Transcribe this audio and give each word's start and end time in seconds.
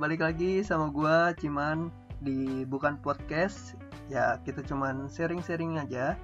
balik 0.00 0.24
lagi 0.24 0.64
sama 0.64 0.88
gua 0.88 1.36
Ciman 1.36 1.92
di 2.24 2.64
bukan 2.64 2.96
podcast. 3.04 3.76
Ya, 4.08 4.40
kita 4.48 4.64
cuman 4.64 5.12
sharing-sharing 5.12 5.76
aja. 5.76 6.16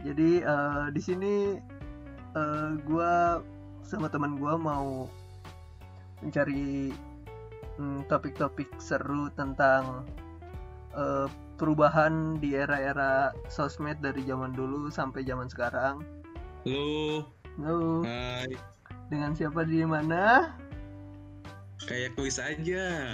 Jadi 0.00 0.40
eh, 0.40 0.86
di 0.88 1.00
sini 1.04 1.60
eh, 2.32 2.70
gua 2.88 3.44
sama 3.84 4.08
teman 4.08 4.40
gua 4.40 4.56
mau 4.56 5.04
mencari 6.24 6.88
mm, 7.76 8.08
topik-topik 8.08 8.72
seru 8.80 9.28
tentang 9.36 10.08
eh, 10.96 11.28
perubahan 11.60 12.40
di 12.40 12.56
era-era 12.56 13.36
sosmed 13.52 14.00
dari 14.00 14.24
zaman 14.24 14.56
dulu 14.56 14.88
sampai 14.88 15.20
zaman 15.28 15.52
sekarang. 15.52 16.00
Halo, 16.64 17.28
Halo, 17.60 18.08
hai. 18.08 18.56
dengan 19.12 19.36
siapa 19.36 19.68
di 19.68 19.84
mana? 19.84 20.48
Kayak 21.90 22.14
kuis 22.14 22.38
aja. 22.38 23.10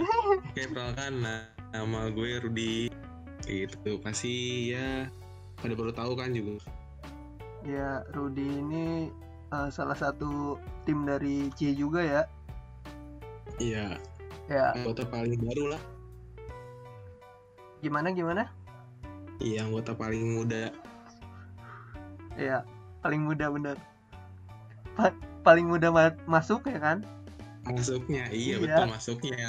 Kayak 0.52 0.68
perkenalkan 0.76 1.24
nah, 1.24 1.48
nama 1.72 2.12
gue 2.12 2.44
Rudi. 2.44 2.92
Gitu, 3.48 3.96
pasti 4.04 4.68
ya 4.76 5.08
pada 5.56 5.72
baru 5.72 5.96
tahu 5.96 6.12
kan 6.12 6.36
juga. 6.36 6.60
Ya, 7.64 8.04
Rudy 8.12 8.60
ini 8.60 9.08
eh, 9.48 9.68
salah 9.72 9.96
satu 9.96 10.60
tim 10.84 11.08
dari 11.08 11.48
C 11.56 11.72
juga 11.72 12.04
ya. 12.04 12.22
Iya, 13.56 13.96
Ya, 14.46 14.76
anggota 14.76 15.08
paling 15.08 15.40
baru 15.40 15.74
lah. 15.74 15.82
gimana 17.80 18.12
gimana? 18.12 18.52
Iya, 19.40 19.64
anggota 19.64 19.96
paling 19.96 20.20
muda. 20.36 20.68
Ya, 22.36 22.60
paling 23.00 23.24
muda 23.24 23.48
bener. 23.48 23.76
Pa- 24.94 25.16
paling 25.40 25.64
muda 25.64 25.88
ma- 25.88 26.18
masuk 26.28 26.66
ya 26.68 26.76
kan? 26.76 27.02
Masuknya, 27.74 28.24
iya, 28.30 28.56
Iya. 28.56 28.62
betul 28.62 28.86
masuknya. 28.90 29.48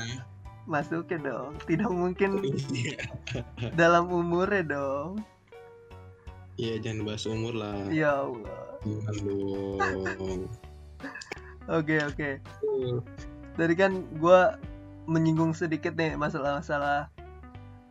Masuk 0.68 1.08
ya 1.08 1.20
dong. 1.22 1.56
Tidak 1.64 1.88
mungkin 1.88 2.44
Iya, 2.76 3.00
dalam 3.78 4.12
umurnya 4.12 4.64
dong. 4.68 5.24
Iya, 6.58 6.82
jangan 6.82 7.06
bahas 7.06 7.24
umur 7.30 7.54
lah. 7.54 7.78
Ya 7.94 8.26
Allah. 8.26 8.64
Jangan 8.84 9.16
dong. 9.24 10.40
Oke 11.68 12.00
oke. 12.00 12.40
Dari 13.60 13.76
kan 13.76 14.00
gua 14.24 14.56
menyinggung 15.04 15.52
sedikit 15.52 16.00
nih 16.00 16.16
masalah-masalah 16.16 17.12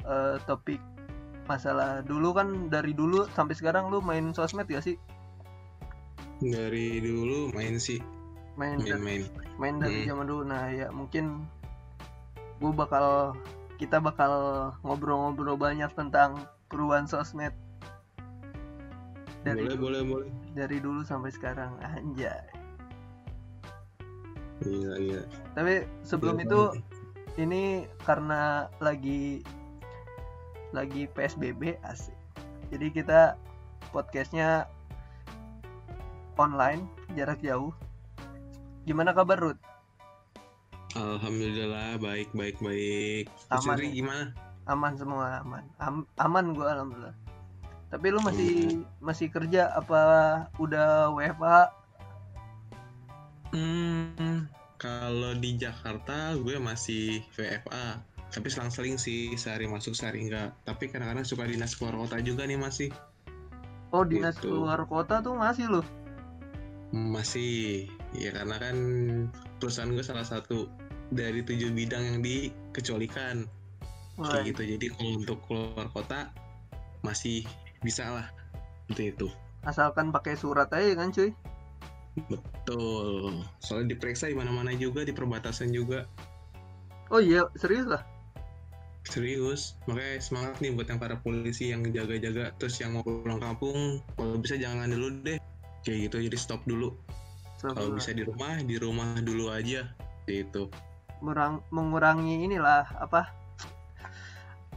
eh, 0.01 0.37
topik 0.49 0.81
masalah 1.45 2.01
dulu 2.01 2.33
kan 2.33 2.73
dari 2.73 2.97
dulu 2.97 3.29
sampai 3.37 3.53
sekarang 3.53 3.93
lu 3.93 4.01
main 4.01 4.33
sosmed 4.33 4.65
ya 4.67 4.81
sih? 4.81 4.97
Dari 6.41 7.05
dulu 7.05 7.53
main 7.53 7.77
sih, 7.77 8.01
Main 8.57 8.81
dari- 8.81 8.97
main-main. 8.97 9.23
main 9.57 9.77
dari 9.77 9.99
Hmm. 10.03 10.09
zaman 10.11 10.27
dulu 10.27 10.43
nah 10.45 10.65
ya 10.67 10.89
mungkin 10.91 11.45
gue 12.57 12.73
bakal 12.73 13.37
kita 13.77 14.01
bakal 14.01 14.33
ngobrol-ngobrol 14.81 15.55
banyak 15.55 15.93
tentang 15.93 16.41
perubahan 16.67 17.05
sosmed 17.05 17.53
dari 19.43 19.63
Boleh, 19.63 19.77
boleh, 19.77 20.03
boleh. 20.03 20.31
dari 20.53 20.81
dulu 20.81 21.01
sampai 21.03 21.31
sekarang 21.31 21.77
anjay 21.79 22.33
Iya, 24.59 24.93
iya. 24.97 25.21
tapi 25.53 25.85
sebelum 26.01 26.41
Iya, 26.41 26.45
itu 26.49 26.61
ini 27.37 27.63
karena 28.03 28.73
lagi 28.79 29.45
lagi 30.73 31.05
PSBB 31.07 31.77
asik 31.83 32.17
jadi 32.73 32.87
kita 32.89 33.21
podcastnya 33.93 34.65
online 36.35 36.89
jarak 37.13 37.39
jauh 37.39 37.77
gimana 38.87 39.11
kabar 39.13 39.39
Ruth 39.39 39.61
Alhamdulillah 40.97 42.01
baik 42.01 42.33
baik 42.33 42.57
baik. 42.59 43.29
Aman 43.53 43.77
Riri 43.77 43.93
ya? 43.93 43.97
gimana? 44.01 44.25
aman 44.67 44.93
semua 44.97 45.45
aman 45.45 45.63
Am- 45.79 46.09
aman 46.19 46.51
gue 46.51 46.67
alhamdulillah 46.67 47.15
tapi 47.87 48.11
lu 48.11 48.19
masih 48.19 48.83
masih 48.99 49.31
kerja 49.31 49.71
apa 49.71 50.03
udah 50.59 51.13
WFA 51.13 51.71
Hmm, 53.55 54.51
kalau 54.77 55.33
di 55.33 55.55
Jakarta 55.57 56.35
gue 56.35 56.59
masih 56.59 57.23
VFA. 57.31 58.03
Tapi 58.29 58.51
selang-seling 58.51 58.99
sih 58.99 59.33
sehari 59.33 59.65
masuk 59.65 59.95
sehari 59.95 60.27
enggak. 60.27 60.51
Tapi 60.67 60.91
kadang-kadang 60.91 61.25
suka 61.25 61.47
dinas 61.47 61.73
keluar 61.73 61.95
kota 61.97 62.19
juga 62.21 62.45
nih 62.45 62.59
masih. 62.59 62.91
oh 63.95 64.03
dinas 64.03 64.35
Gitu. 64.37 64.51
keluar 64.51 64.83
kota 64.85 65.23
tuh 65.23 65.39
masih 65.39 65.71
lu 65.71 65.83
Masih. 66.91 67.87
Ya 68.17 68.31
karena 68.33 68.57
kan 68.59 68.77
perusahaan 69.61 69.93
gue 69.93 70.05
salah 70.05 70.25
satu 70.25 70.67
dari 71.13 71.45
tujuh 71.45 71.71
bidang 71.71 72.03
yang 72.03 72.19
dikecualikan 72.25 73.47
Wah, 74.17 74.33
kayak 74.33 74.57
gitu. 74.57 74.63
Jadi 74.77 74.87
kalau 74.91 75.11
untuk 75.21 75.39
keluar 75.47 75.87
kota 75.93 76.33
masih 77.05 77.45
bisa 77.85 78.09
lah. 78.11 78.27
Seperti 78.87 79.15
itu. 79.15 79.29
asalkan 79.67 80.15
pakai 80.15 80.39
surat 80.39 80.71
aja 80.71 80.95
kan 80.95 81.11
cuy 81.11 81.35
Betul. 82.31 83.43
Soalnya 83.59 83.99
diperiksa 83.99 84.31
di 84.31 84.39
mana-mana 84.39 84.71
juga, 84.79 85.03
di 85.03 85.11
perbatasan 85.11 85.75
juga. 85.75 86.07
oh 87.11 87.19
iya 87.19 87.51
serius 87.59 87.87
lah 87.87 88.03
Serius, 89.07 89.79
makanya 89.87 90.19
semangat 90.19 90.59
nih 90.59 90.75
buat 90.75 90.91
yang 90.91 90.99
para 90.99 91.15
polisi 91.23 91.71
yang 91.71 91.87
jaga-jaga 91.87 92.51
terus 92.59 92.83
yang 92.83 92.99
mau 92.99 93.07
pulang 93.07 93.39
kampung, 93.39 94.03
kalau 94.19 94.35
bisa 94.39 94.59
jangan 94.59 94.91
dulu 94.91 95.23
deh. 95.23 95.39
Kayak 95.87 96.11
gitu, 96.11 96.17
jadi 96.27 96.39
stop 96.39 96.63
dulu. 96.67 96.91
Kalau 97.57 97.97
bisa 97.97 98.13
di 98.13 98.23
rumah, 98.23 98.61
di 98.61 98.77
rumah 98.77 99.17
dulu 99.21 99.49
aja. 99.49 99.89
Gitu. 100.29 100.69
Merang- 101.25 101.65
mengurangi 101.73 102.45
inilah 102.45 102.85
apa 103.01 103.33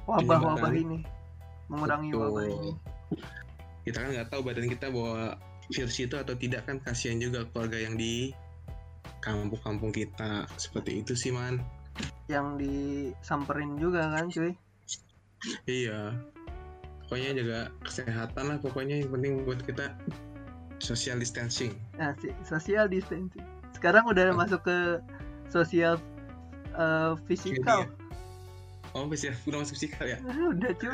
wabah-wabah 0.07 0.71
ini 0.71 1.03
mengurangi 1.67 2.09
Betul. 2.15 2.21
wabah 2.23 2.45
ini 2.47 2.71
Kita 3.83 3.97
kan 4.05 4.09
nggak 4.15 4.29
tahu 4.31 4.41
badan 4.45 4.67
kita 4.69 4.87
bawa 4.93 5.35
virus 5.69 5.97
itu 5.99 6.15
atau 6.15 6.33
tidak 6.37 6.65
kan 6.65 6.77
kasihan 6.81 7.19
juga 7.19 7.45
keluarga 7.49 7.77
yang 7.81 7.97
di 7.97 8.31
kampung-kampung 9.19 9.91
kita. 9.91 10.47
Seperti 10.55 11.03
itu 11.03 11.13
sih 11.13 11.33
man. 11.33 11.59
yang 12.31 12.55
disamperin 12.55 13.75
juga 13.75 14.07
kan 14.15 14.31
cuy 14.31 14.55
Iya. 15.67 16.15
Pokoknya 17.03 17.29
jaga 17.35 17.59
kesehatan 17.83 18.43
lah 18.53 18.57
pokoknya 18.63 19.03
yang 19.03 19.11
penting 19.11 19.43
buat 19.43 19.59
kita 19.67 19.91
social 20.79 21.15
distancing. 21.15 21.75
nah 21.93 22.15
si- 22.15 22.33
social 22.41 22.87
distancing 22.87 23.43
sekarang 23.71 24.03
udah 24.03 24.31
Ah. 24.31 24.37
masuk 24.37 24.61
ke 24.61 24.77
sosial 25.47 25.99
eh, 26.71 27.13
fisikal 27.25 27.85
Oh, 28.89 29.05
bisa 29.05 29.29
udah 29.45 29.61
masuk 29.61 29.77
psikal 29.77 30.01
ya? 30.03 30.17
Ah, 30.23 30.49
udah 30.49 30.73
cu 30.73 30.89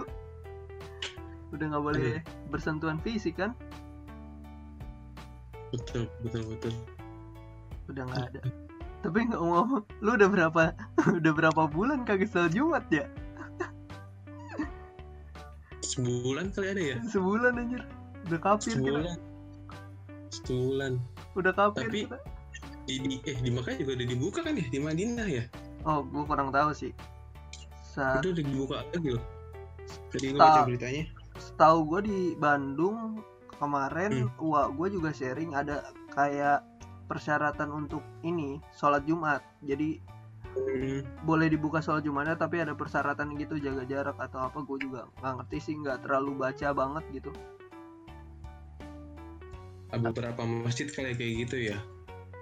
udah 1.49 1.65
nggak 1.65 1.83
boleh 1.85 2.19
bersentuhan 2.49 2.99
fisik 2.99 3.39
kan 3.39 3.55
Betul, 5.71 6.03
betul, 6.19 6.43
betul. 6.45 6.73
udah 7.87 8.03
nggak 8.03 8.23
ada 8.29 8.41
tapi 8.99 9.17
nggak 9.23 9.37
ngomong 9.37 9.85
lu 10.01 10.11
udah 10.11 10.27
berapa 10.27 10.63
udah 11.19 11.31
berapa 11.31 11.61
bulan 11.67 12.03
kagak 12.03 12.27
sholat 12.27 12.51
jumat 12.51 12.83
ya 12.89 13.05
Sebulan 15.85 16.51
kali 16.51 16.67
ada 16.67 16.81
ya? 16.83 16.95
sebulan 17.05 17.53
anjir 17.55 17.83
udah 18.25 18.39
kafir 18.41 18.73
kita 18.73 18.83
Sebulan. 18.83 19.17
Sebulan. 20.37 20.93
udah 21.33 21.51
kafir 21.51 21.85
Tapi- 21.85 22.03
kita. 22.05 22.17
Di, 22.85 22.95
di 23.01 23.17
eh 23.23 23.37
di 23.37 23.49
Makkah 23.49 23.73
juga 23.75 23.91
udah 23.93 24.07
dibuka 24.07 24.39
kan 24.39 24.53
ya 24.53 24.65
di 24.65 24.77
Madinah 24.77 25.25
ya? 25.25 25.43
oh 25.83 26.01
gua 26.03 26.23
kurang 26.23 26.49
tahu 26.49 26.69
sih 26.71 26.93
Sa 27.81 28.19
Itu 28.19 28.29
udah 28.31 28.43
dibuka 28.43 28.75
lagi 28.85 29.09
loh. 29.09 29.23
Tadi 30.09 30.25
gue 30.27 30.37
Tak. 30.37 30.45
baca 30.45 30.61
beritanya. 30.65 31.03
setahu 31.35 31.77
gue 31.85 32.01
di 32.03 32.19
Bandung 32.35 33.19
kemarin 33.55 34.25
Hmm. 34.25 34.31
wah 34.39 34.67
gue 34.67 34.87
juga 34.89 35.11
sharing 35.11 35.51
ada 35.51 35.83
kayak 36.09 36.63
persyaratan 37.05 37.69
untuk 37.71 37.99
ini 38.21 38.57
sholat 38.71 39.03
Jumat 39.03 39.43
jadi 39.61 39.99
Hmm, 40.55 41.03
boleh 41.21 41.51
dibuka 41.51 41.83
sholat 41.83 41.99
Jumatnya 42.01 42.33
tapi 42.33 42.57
ada 42.57 42.71
persyaratan 42.71 43.35
gitu 43.35 43.59
jaga 43.59 43.83
jarak 43.83 44.15
atau 44.15 44.39
apa 44.41 44.63
gue 44.63 44.77
juga 44.79 45.03
nggak 45.19 45.33
ngerti 45.41 45.57
sih 45.59 45.75
nggak 45.75 45.99
terlalu 46.01 46.31
baca 46.39 46.71
banget 46.71 47.03
gitu 47.11 47.31
beberapa 49.97 50.41
masjid 50.43 50.87
kali 50.87 51.13
kayak 51.13 51.33
gitu 51.47 51.57
ya. 51.73 51.77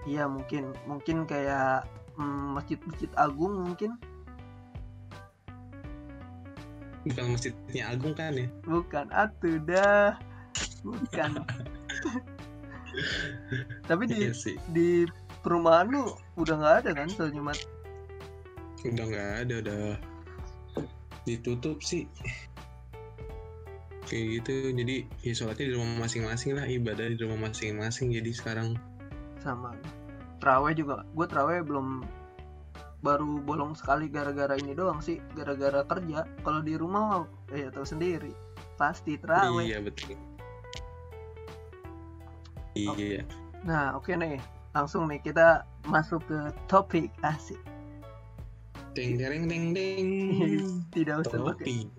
iya 0.04 0.28
mungkin 0.28 0.76
mungkin 0.84 1.24
kayak 1.24 1.88
mm, 2.16 2.60
masjid-masjid 2.60 3.10
agung 3.16 3.56
mungkin 3.64 3.96
Bukan 7.04 7.36
masjidnya 7.36 7.84
Agung 7.92 8.16
kan 8.16 8.32
ya? 8.32 8.48
bukan 8.64 9.12
atuh 9.12 9.60
dah 9.68 10.16
bukan 10.88 11.36
tapi 13.90 14.04
di 14.08 14.16
Iya 14.24 14.32
sih. 14.32 14.56
di 14.72 15.04
perumahan 15.44 15.92
lu 15.92 16.16
udah 16.40 16.56
nggak 16.56 16.76
ada 16.88 16.92
kan 16.96 17.08
sholat 17.12 17.36
Jumat 17.36 17.60
Udah 18.84 19.04
nggak 19.08 19.30
ada, 19.48 19.56
udah 19.64 19.84
ditutup 21.24 21.80
sih. 21.80 22.04
Kayak 24.14 24.26
gitu. 24.30 24.54
Jadi 24.78 24.96
ya 25.26 25.34
sholatnya 25.34 25.66
di 25.66 25.74
rumah 25.74 26.06
masing-masing 26.06 26.54
lah, 26.54 26.70
ibadah 26.70 27.10
di 27.10 27.18
rumah 27.18 27.50
masing-masing. 27.50 28.14
Jadi 28.14 28.30
sekarang 28.30 28.78
sama. 29.42 29.74
Terawih 30.38 30.78
juga. 30.78 31.02
Gue 31.18 31.26
terawih 31.26 31.66
belum 31.66 32.06
baru 33.02 33.42
bolong 33.42 33.74
sekali 33.74 34.08
gara-gara 34.08 34.54
ini 34.54 34.78
doang 34.78 35.02
sih 35.02 35.18
gara-gara 35.34 35.82
kerja. 35.82 36.30
Kalau 36.46 36.62
di 36.62 36.78
rumah 36.78 37.26
eh 37.50 37.66
ya 37.66 37.74
tahu 37.74 37.90
sendiri. 37.90 38.30
Pasti 38.78 39.18
terawih. 39.18 39.66
Iya 39.66 39.82
betul. 39.82 40.14
Iya. 42.78 43.26
Nah 43.66 43.98
oke 43.98 44.14
okay 44.14 44.22
nih. 44.22 44.38
Langsung 44.78 45.10
nih 45.10 45.26
kita 45.26 45.66
masuk 45.90 46.22
ke 46.30 46.54
topik 46.70 47.10
asik. 47.26 47.58
Ding 48.94 49.18
ding 49.18 49.50
ding 49.50 49.74
ding 49.74 50.10
tidak 50.94 51.26
usah 51.26 51.42
pakai 51.42 51.90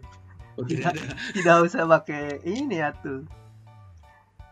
oh, 0.59 0.67
tidak, 0.67 0.95
tidak 1.35 1.56
usah 1.67 1.85
pakai 1.87 2.39
ini 2.47 2.81
ya 2.81 2.95
tuh 3.03 3.27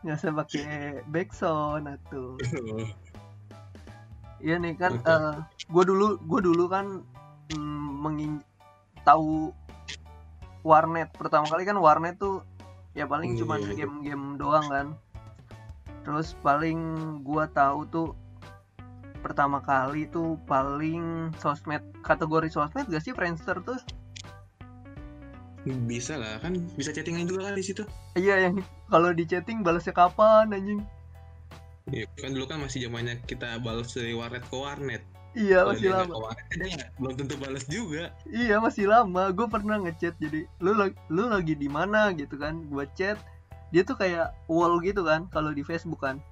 nggak 0.02 0.18
usah 0.18 0.32
pakai 0.34 0.70
backsound 1.06 1.86
atau 1.86 2.34
Iya 4.42 4.58
nih 4.58 4.74
kan, 4.74 4.98
uh, 5.06 5.06
eh, 5.06 5.34
gue 5.70 5.84
dulu 5.86 6.18
gue 6.26 6.40
dulu 6.42 6.66
kan 6.66 7.06
mm, 7.54 7.88
mengin 8.02 8.42
tahu 9.06 9.54
warnet 10.66 11.14
pertama 11.14 11.46
kali 11.46 11.62
kan 11.62 11.78
warnet 11.78 12.18
tuh 12.18 12.42
ya 12.98 13.06
paling 13.06 13.38
cuma 13.38 13.62
iya, 13.62 13.70
iya. 13.70 13.86
game-game 13.86 14.34
doang 14.42 14.66
kan. 14.66 14.86
Terus 16.02 16.34
paling 16.42 16.78
gue 17.22 17.44
tahu 17.54 17.86
tuh 17.86 18.08
pertama 19.22 19.62
kali 19.62 20.10
tuh 20.10 20.34
paling 20.50 21.30
sosmed 21.38 21.86
kategori 22.02 22.50
sosmed 22.50 22.90
gak 22.90 23.02
sih 23.06 23.14
Friendster 23.14 23.62
tuh? 23.62 23.78
Bisa 25.64 26.18
lah 26.18 26.42
kan 26.42 26.58
bisa 26.74 26.90
chattingan 26.90 27.30
juga 27.30 27.50
kan 27.50 27.54
di 27.54 27.64
situ. 27.64 27.86
Iya 28.18 28.50
yang 28.50 28.62
kalau 28.90 29.14
di 29.14 29.22
chatting 29.22 29.62
balasnya 29.62 29.94
kapan 29.94 30.50
anjing? 30.50 30.82
Iya, 31.90 32.06
kan 32.14 32.30
dulu 32.30 32.46
kan 32.46 32.62
masih 32.62 32.86
zamannya 32.86 33.18
kita 33.26 33.58
balas 33.58 33.90
dari 33.90 34.14
warnet 34.14 34.46
ke 34.46 34.54
warnet. 34.54 35.02
Iya, 35.32 35.64
Kalo 35.64 35.70
masih 35.74 35.88
lama. 35.90 36.14
Warnet, 36.28 36.80
belum 37.00 37.14
tentu 37.16 37.34
balas 37.40 37.64
juga. 37.66 38.04
Iya, 38.28 38.60
masih 38.62 38.84
lama. 38.86 39.32
Gue 39.34 39.46
pernah 39.48 39.80
ngechat 39.82 40.14
jadi 40.20 40.46
lu 40.62 40.76
lu 41.10 41.24
lagi 41.26 41.56
di 41.56 41.66
mana 41.66 42.12
gitu 42.14 42.38
kan. 42.38 42.62
Gue 42.68 42.86
chat, 42.94 43.18
dia 43.74 43.82
tuh 43.82 43.98
kayak 43.98 44.30
wall 44.46 44.78
gitu 44.84 45.02
kan 45.02 45.26
kalau 45.32 45.50
di 45.50 45.66
Facebook 45.66 46.04
kan. 46.04 46.22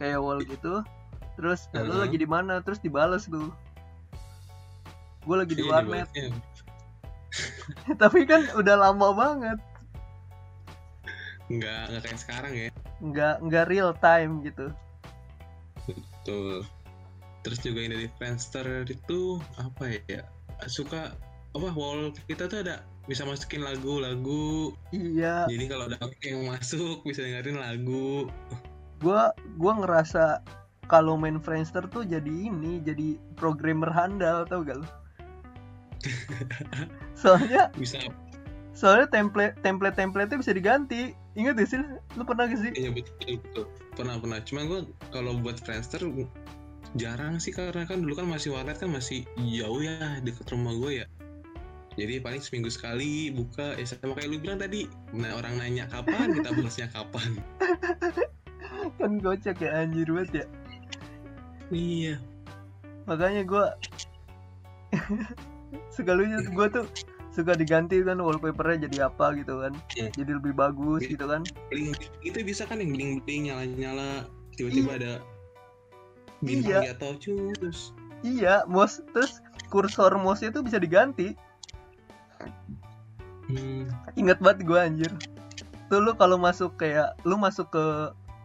Kayak 0.00 0.22
wall 0.22 0.40
gitu. 0.46 0.80
Terus 1.36 1.68
uh 1.76 1.82
-huh. 1.82 1.90
lu 1.90 1.94
lagi 2.00 2.16
di 2.16 2.28
mana? 2.28 2.64
Terus 2.64 2.80
dibalas 2.80 3.28
tuh. 3.28 3.52
Gue 5.28 5.36
lagi 5.36 5.52
di 5.52 5.66
iya, 5.66 5.72
warnet. 5.76 6.08
Tapi 8.02 8.26
kan 8.26 8.46
udah 8.56 8.76
lama 8.76 9.08
banget. 9.14 9.58
Enggak, 11.50 11.90
enggak 11.90 12.02
kayak 12.06 12.20
sekarang 12.20 12.52
ya. 12.54 12.68
Nggak 13.02 13.34
nggak 13.42 13.66
real 13.66 13.90
time 13.98 14.32
gitu. 14.46 14.70
Betul. 15.88 16.62
Terus 17.40 17.58
juga 17.64 17.78
yang 17.80 17.92
dari 17.96 18.08
Friendster 18.20 18.66
itu 18.86 19.40
apa 19.58 19.98
ya? 20.06 20.22
Suka 20.68 21.10
apa 21.50 21.68
wall 21.74 22.14
kita 22.30 22.46
tuh 22.46 22.62
ada 22.62 22.86
bisa 23.10 23.26
masukin 23.26 23.66
lagu-lagu. 23.66 24.70
Iya. 24.94 25.50
Jadi 25.50 25.64
kalau 25.66 25.90
ada 25.90 25.98
yang 26.22 26.46
masuk 26.46 27.02
bisa 27.02 27.26
dengerin 27.26 27.58
lagu. 27.58 28.30
Gua 29.02 29.34
gua 29.58 29.72
ngerasa 29.80 30.44
kalau 30.90 31.14
main 31.14 31.38
Friendster 31.38 31.86
tuh 31.86 32.02
jadi 32.02 32.50
ini 32.50 32.82
jadi 32.82 33.14
programmer 33.38 33.94
handal 33.94 34.42
tau 34.50 34.66
gak 34.66 34.82
lo 34.82 34.88
soalnya 37.20 37.68
bisa. 37.76 38.00
soalnya 38.72 39.06
template 39.12 39.54
template 39.60 39.96
template 39.96 40.32
bisa 40.32 40.56
diganti. 40.56 41.12
Ingat 41.38 41.62
gak 41.62 41.68
sih? 41.70 41.78
Lu 42.16 42.24
pernah 42.24 42.48
gak 42.48 42.58
sih? 42.58 42.72
Iya 42.74 42.90
betul 42.90 43.38
betul. 43.38 43.64
Pernah 43.94 44.16
pernah. 44.18 44.38
Cuma 44.42 44.66
gue 44.66 44.80
kalau 45.12 45.36
buat 45.38 45.60
Friendster 45.62 46.02
jarang 46.98 47.38
sih 47.38 47.54
karena 47.54 47.86
kan 47.86 48.02
dulu 48.02 48.18
kan 48.18 48.26
masih 48.26 48.50
warnet 48.50 48.82
kan 48.82 48.90
masih 48.90 49.22
jauh 49.38 49.78
ya 49.78 50.18
deket 50.24 50.48
rumah 50.50 50.74
gue 50.74 51.04
ya. 51.04 51.06
Jadi 51.94 52.22
paling 52.22 52.40
seminggu 52.40 52.72
sekali 52.72 53.30
buka 53.30 53.76
ya 53.76 53.84
sama 53.84 54.16
kayak 54.16 54.30
lu 54.30 54.38
bilang 54.40 54.58
tadi 54.58 54.88
nah 55.12 55.36
orang 55.36 55.60
nanya 55.60 55.86
kapan 55.86 56.32
kita 56.40 56.50
balasnya 56.50 56.88
kapan. 56.90 57.30
Kan 58.98 59.22
gocek 59.22 59.60
ya 59.62 59.86
anjir 59.86 60.08
banget 60.10 60.42
ya. 60.42 60.46
Iya. 61.70 62.14
Makanya 63.06 63.42
gue 63.46 63.64
sekalinya 65.96 66.38
gue 66.42 66.66
tuh 66.70 66.84
suka 67.30 67.54
diganti 67.54 68.02
kan 68.02 68.18
wallpapernya 68.18 68.90
jadi 68.90 69.06
apa 69.10 69.38
gitu 69.38 69.62
kan. 69.62 69.72
Yeah. 69.94 70.10
jadi 70.18 70.38
lebih 70.42 70.54
bagus 70.58 71.06
gitu 71.06 71.24
kan. 71.30 71.46
Bling, 71.70 71.94
itu 72.26 72.38
bisa 72.42 72.66
kan 72.66 72.82
yang 72.82 72.90
bling 72.94 73.22
bling 73.22 73.50
nyala 73.50 73.64
nyala 73.66 74.08
tiba-tiba 74.58 74.90
ada 74.98 75.12
bintang 76.40 76.84
iya. 76.84 76.96
atau 76.96 77.12
cus 77.20 77.92
iya 78.24 78.64
mouse 78.64 79.04
terus 79.12 79.44
kursor 79.70 80.12
mouse 80.18 80.42
itu 80.42 80.60
bisa 80.60 80.76
diganti. 80.82 81.36
Hmm. 83.50 83.90
ingat 84.14 84.38
banget 84.38 84.62
gue 84.62 84.78
anjir. 84.78 85.12
Tuh 85.90 85.98
lu 85.98 86.14
kalau 86.14 86.38
masuk 86.38 86.78
kayak 86.78 87.18
lu 87.26 87.34
masuk 87.34 87.66
ke 87.74 87.84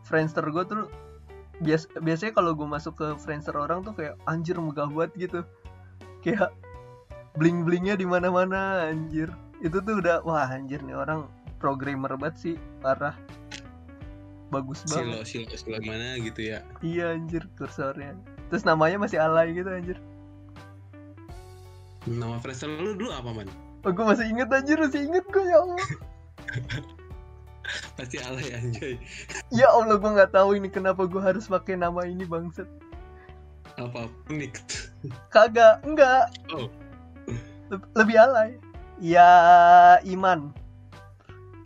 Friendster 0.02 0.46
gue 0.50 0.64
tuh 0.66 0.90
bias 1.62 1.86
biasanya 2.02 2.34
kalau 2.34 2.58
gue 2.58 2.66
masuk 2.66 2.98
ke 2.98 3.08
Friendster 3.22 3.54
orang 3.54 3.86
tuh 3.86 3.94
kayak 3.94 4.18
anjir 4.26 4.58
megah 4.58 4.90
banget 4.90 5.30
gitu. 5.30 5.40
Kayak 6.26 6.58
bling 7.36 7.68
blingnya 7.68 8.00
di 8.00 8.08
mana 8.08 8.32
mana 8.32 8.90
anjir. 8.92 9.32
Itu 9.60 9.84
tuh 9.84 10.00
udah 10.00 10.24
wah 10.24 10.48
anjir 10.48 10.80
nih 10.84 10.96
orang 10.96 11.28
programmer 11.60 12.12
banget 12.16 12.36
sih 12.40 12.56
parah. 12.80 13.16
Bagus 14.52 14.88
banget. 14.88 15.26
silo 15.28 15.50
silo 15.52 15.56
silo 15.56 15.78
mana 15.84 16.16
gitu 16.20 16.56
ya? 16.56 16.60
Iya 16.80 17.16
anjir 17.16 17.44
kursornya. 17.60 18.16
Terus 18.52 18.64
namanya 18.64 19.04
masih 19.04 19.20
alay 19.20 19.52
gitu 19.52 19.68
anjir. 19.68 19.98
Nama 22.06 22.38
freelancer 22.40 22.70
lu 22.70 22.94
dulu 22.96 23.12
apa 23.12 23.30
man? 23.34 23.50
Oh, 23.86 23.92
gue 23.94 24.06
masih 24.06 24.26
inget 24.30 24.50
anjir 24.54 24.78
masih 24.78 25.10
inget 25.10 25.26
gue 25.30 25.44
ya 25.44 25.58
allah. 25.60 25.88
Pasti 27.98 28.22
alay 28.22 28.54
anjay. 28.54 28.96
Ya 29.50 29.68
allah 29.74 29.98
gue 29.98 30.12
nggak 30.14 30.32
tahu 30.32 30.56
ini 30.56 30.70
kenapa 30.70 31.10
gue 31.10 31.20
harus 31.20 31.50
pakai 31.50 31.76
nama 31.76 32.06
ini 32.06 32.24
bangset 32.24 32.70
apa 33.76 34.08
unik 34.32 34.56
kagak 35.36 35.84
enggak. 35.84 36.32
Oh 36.56 36.72
lebih 37.96 38.16
alay. 38.20 38.60
Ya 39.02 39.32
iman. 40.08 40.54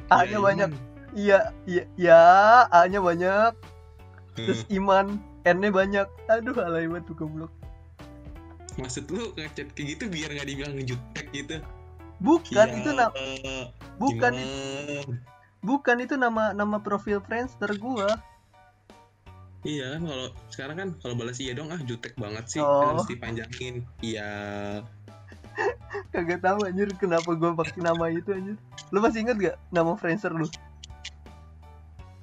A 0.10 0.26
nya 0.26 0.38
ya, 0.38 0.40
banyak. 0.42 0.70
Iya 1.14 1.40
iya 1.70 1.84
ya 1.98 2.24
a 2.70 2.86
nya 2.90 3.00
banyak. 3.02 3.54
Terus 4.34 4.66
hmm. 4.66 4.78
iman 4.82 5.06
n 5.46 5.58
nya 5.62 5.70
banyak. 5.70 6.08
Aduh 6.30 6.58
alay 6.58 6.90
banget 6.90 7.14
tuh 7.14 7.16
goblok. 7.26 7.54
Maksud 8.80 9.12
lu 9.12 9.36
ngechat 9.36 9.76
kayak 9.76 9.98
gitu 9.98 10.04
biar 10.08 10.30
nggak 10.32 10.48
dibilang 10.48 10.74
jutek 10.88 11.28
gitu? 11.36 11.60
Bukan 12.20 12.68
ya, 12.68 12.78
itu 12.84 12.92
nama 12.92 13.16
bukan 13.96 14.34
itu, 14.36 15.16
bukan 15.64 15.98
itu 16.04 16.16
nama 16.20 16.52
nama 16.52 16.78
profil 16.84 17.24
Friendster 17.24 17.72
gua. 17.80 18.20
Iya 19.68 20.00
kan 20.00 20.02
kalau 20.08 20.28
sekarang 20.48 20.76
kan 20.80 20.90
kalau 21.04 21.16
balas 21.20 21.40
iya 21.44 21.52
dong 21.52 21.68
ah 21.72 21.80
jutek 21.84 22.16
banget 22.16 22.48
sih. 22.48 22.62
Oh. 22.64 22.96
harus 22.96 23.08
dipanjangin. 23.12 23.84
Iya 24.00 24.30
Kagak 26.14 26.42
tahu 26.42 26.66
anjir 26.66 26.90
kenapa 26.98 27.32
gue 27.34 27.52
pakai 27.54 27.80
nama 27.82 28.10
itu 28.10 28.34
anjir. 28.34 28.56
Lu 28.90 29.00
masih 29.04 29.26
inget 29.26 29.38
gak 29.38 29.56
nama 29.70 29.94
Friendster 29.96 30.34
lu? 30.34 30.48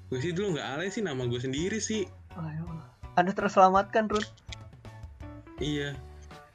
Gue 0.07 0.19
sih 0.23 0.31
dulu 0.31 0.55
nggak 0.55 0.69
alay 0.79 0.89
sih 0.91 1.03
nama 1.03 1.27
gue 1.27 1.41
sendiri 1.41 1.83
sih. 1.83 2.07
Ayo. 2.39 2.67
Anda 3.19 3.33
terselamatkan 3.35 4.07
Ruth. 4.07 4.31
Iya. 5.59 5.99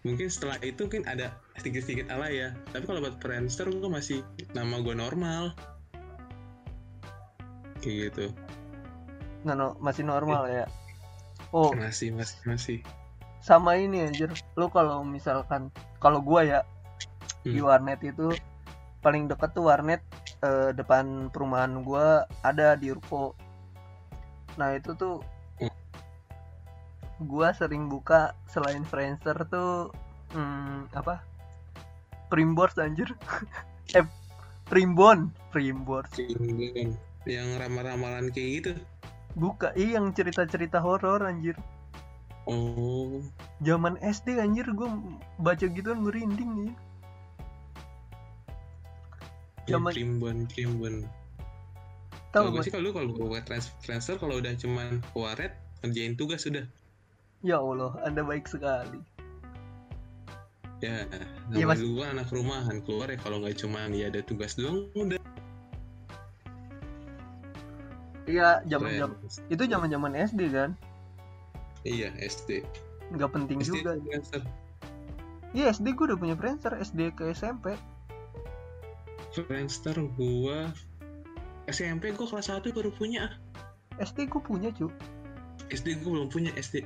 Mungkin 0.01 0.31
setelah 0.31 0.57
itu 0.63 0.87
mungkin 0.87 1.05
ada 1.05 1.35
sedikit-sedikit 1.59 2.09
alay 2.09 2.47
ya. 2.47 2.49
Tapi 2.71 2.83
kalau 2.87 3.03
buat 3.03 3.19
Friendster 3.19 3.67
gue 3.67 3.91
masih 3.91 4.23
nama 4.55 4.79
gue 4.79 4.95
normal. 4.95 5.51
Kayak 7.81 8.13
gitu. 8.13 8.25
Nah, 9.41 9.57
no, 9.57 9.73
masih 9.81 10.05
normal 10.05 10.47
eh. 10.47 10.63
ya. 10.63 10.65
Oh. 11.51 11.73
Masih, 11.73 12.13
masih, 12.13 12.37
masih 12.45 12.77
sama 13.41 13.75
ini 13.75 14.05
anjir. 14.05 14.29
Lu 14.55 14.69
kalau 14.69 15.01
misalkan 15.01 15.73
kalau 15.97 16.21
gua 16.21 16.45
ya 16.45 16.59
hmm. 17.43 17.51
di 17.51 17.59
warnet 17.59 17.99
itu 18.05 18.31
paling 19.01 19.25
deket 19.25 19.57
tuh 19.57 19.65
warnet 19.65 20.01
eh, 20.45 20.69
depan 20.77 21.33
perumahan 21.33 21.81
gua 21.81 22.29
ada 22.45 22.77
di 22.77 22.93
ruko. 22.93 23.33
Nah 24.61 24.77
itu 24.77 24.93
tuh 24.93 25.25
hmm. 25.57 25.73
gua 27.25 27.51
sering 27.57 27.89
buka 27.89 28.37
selain 28.45 28.85
Friendster 28.85 29.35
tuh 29.49 29.89
hmm, 30.37 30.93
apa? 30.93 31.25
Primbors 32.29 32.77
anjir. 32.77 33.09
Eh 33.91 34.07
Primbon. 34.71 35.35
Primbors 35.51 36.07
yang 37.27 37.59
ramal-ramalan 37.59 38.31
kayak 38.31 38.49
gitu. 38.55 38.71
Buka 39.35 39.75
iya 39.75 39.99
yang 39.99 40.15
cerita-cerita 40.15 40.79
horor 40.79 41.27
anjir 41.27 41.59
Oh. 42.49 43.21
Zaman 43.61 44.01
SD 44.01 44.41
anjir 44.41 44.65
gue 44.73 44.89
baca 45.37 45.65
gitu 45.65 45.93
merinding 45.93 46.51
nih. 46.67 46.75
Zaman 49.69 49.93
Primbon 49.93 50.37
Primbon. 50.49 50.95
Tahu 52.33 52.55
gue 52.55 52.63
sih 52.65 52.73
kalau 52.73 52.95
kalau 52.95 53.11
gue 53.13 53.39
transfer 53.83 54.15
kalau 54.17 54.41
udah 54.41 54.55
cuman 54.57 55.03
waret 55.13 55.53
ngerjain 55.85 56.17
tugas 56.17 56.43
sudah. 56.47 56.65
Ya 57.45 57.61
Allah, 57.61 57.93
Anda 58.05 58.25
baik 58.25 58.49
sekali. 58.49 59.01
ya 60.81 61.05
nama 61.53 61.77
Mas. 61.77 61.79
gue 61.79 62.05
anak 62.09 62.27
rumahan 62.33 62.81
keluar 62.81 63.05
ya 63.13 63.17
kalau 63.21 63.37
nggak 63.37 63.53
cuma 63.61 63.85
ya 63.93 64.09
ada 64.09 64.25
tugas 64.25 64.57
doang 64.57 64.89
udah 64.97 65.21
iya 68.25 68.65
zaman 68.65 68.89
Keren. 68.89 69.01
zaman 69.05 69.17
itu 69.53 69.63
zaman 69.69 69.89
zaman 69.93 70.11
SD 70.17 70.41
kan 70.49 70.73
iya 71.87 72.13
SD 72.21 72.65
nggak 73.11 73.31
penting 73.35 73.59
SD 73.59 73.83
juga. 73.83 73.99
Friendster. 73.99 74.41
iya 75.51 75.65
SD 75.73 75.93
gue 75.97 76.05
udah 76.11 76.19
punya 76.19 76.35
Friendster 76.37 76.73
SD 76.79 77.11
ke 77.17 77.33
SMP 77.35 77.75
Friendster 79.31 79.95
gua 80.19 80.75
SMP 81.71 82.11
gua 82.11 82.27
kelas 82.27 82.51
1 82.51 82.67
baru 82.75 82.91
punya. 82.91 83.31
SD 84.01 84.27
gue 84.27 84.41
punya 84.43 84.75
cu. 84.75 84.91
SD 85.71 86.03
gua 86.03 86.19
belum 86.19 86.27
punya 86.27 86.51
SD 86.59 86.83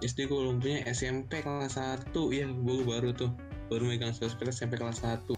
SD 0.00 0.30
gua 0.30 0.48
belum 0.48 0.64
punya 0.64 0.88
SMP 0.88 1.44
kelas 1.44 1.76
1 1.76 2.16
iya 2.32 2.48
gua 2.48 2.80
baru 2.86 3.12
tuh. 3.12 3.28
Baru 3.68 3.84
megang 3.84 4.16
sosmed 4.16 4.48
SMP 4.48 4.80
kelas 4.80 5.04
1 5.04 5.36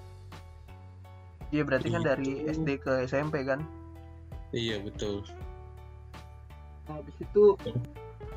Iya 1.50 1.66
berarti 1.66 1.90
kan 1.90 2.06
dari 2.06 2.47
Itu. 2.47 2.62
SD 2.62 2.68
ke 2.78 2.92
SMP 3.11 3.42
kan? 3.42 3.66
Iya 4.54 4.78
betul. 4.78 5.26
Habis 6.87 7.16
itu 7.18 7.59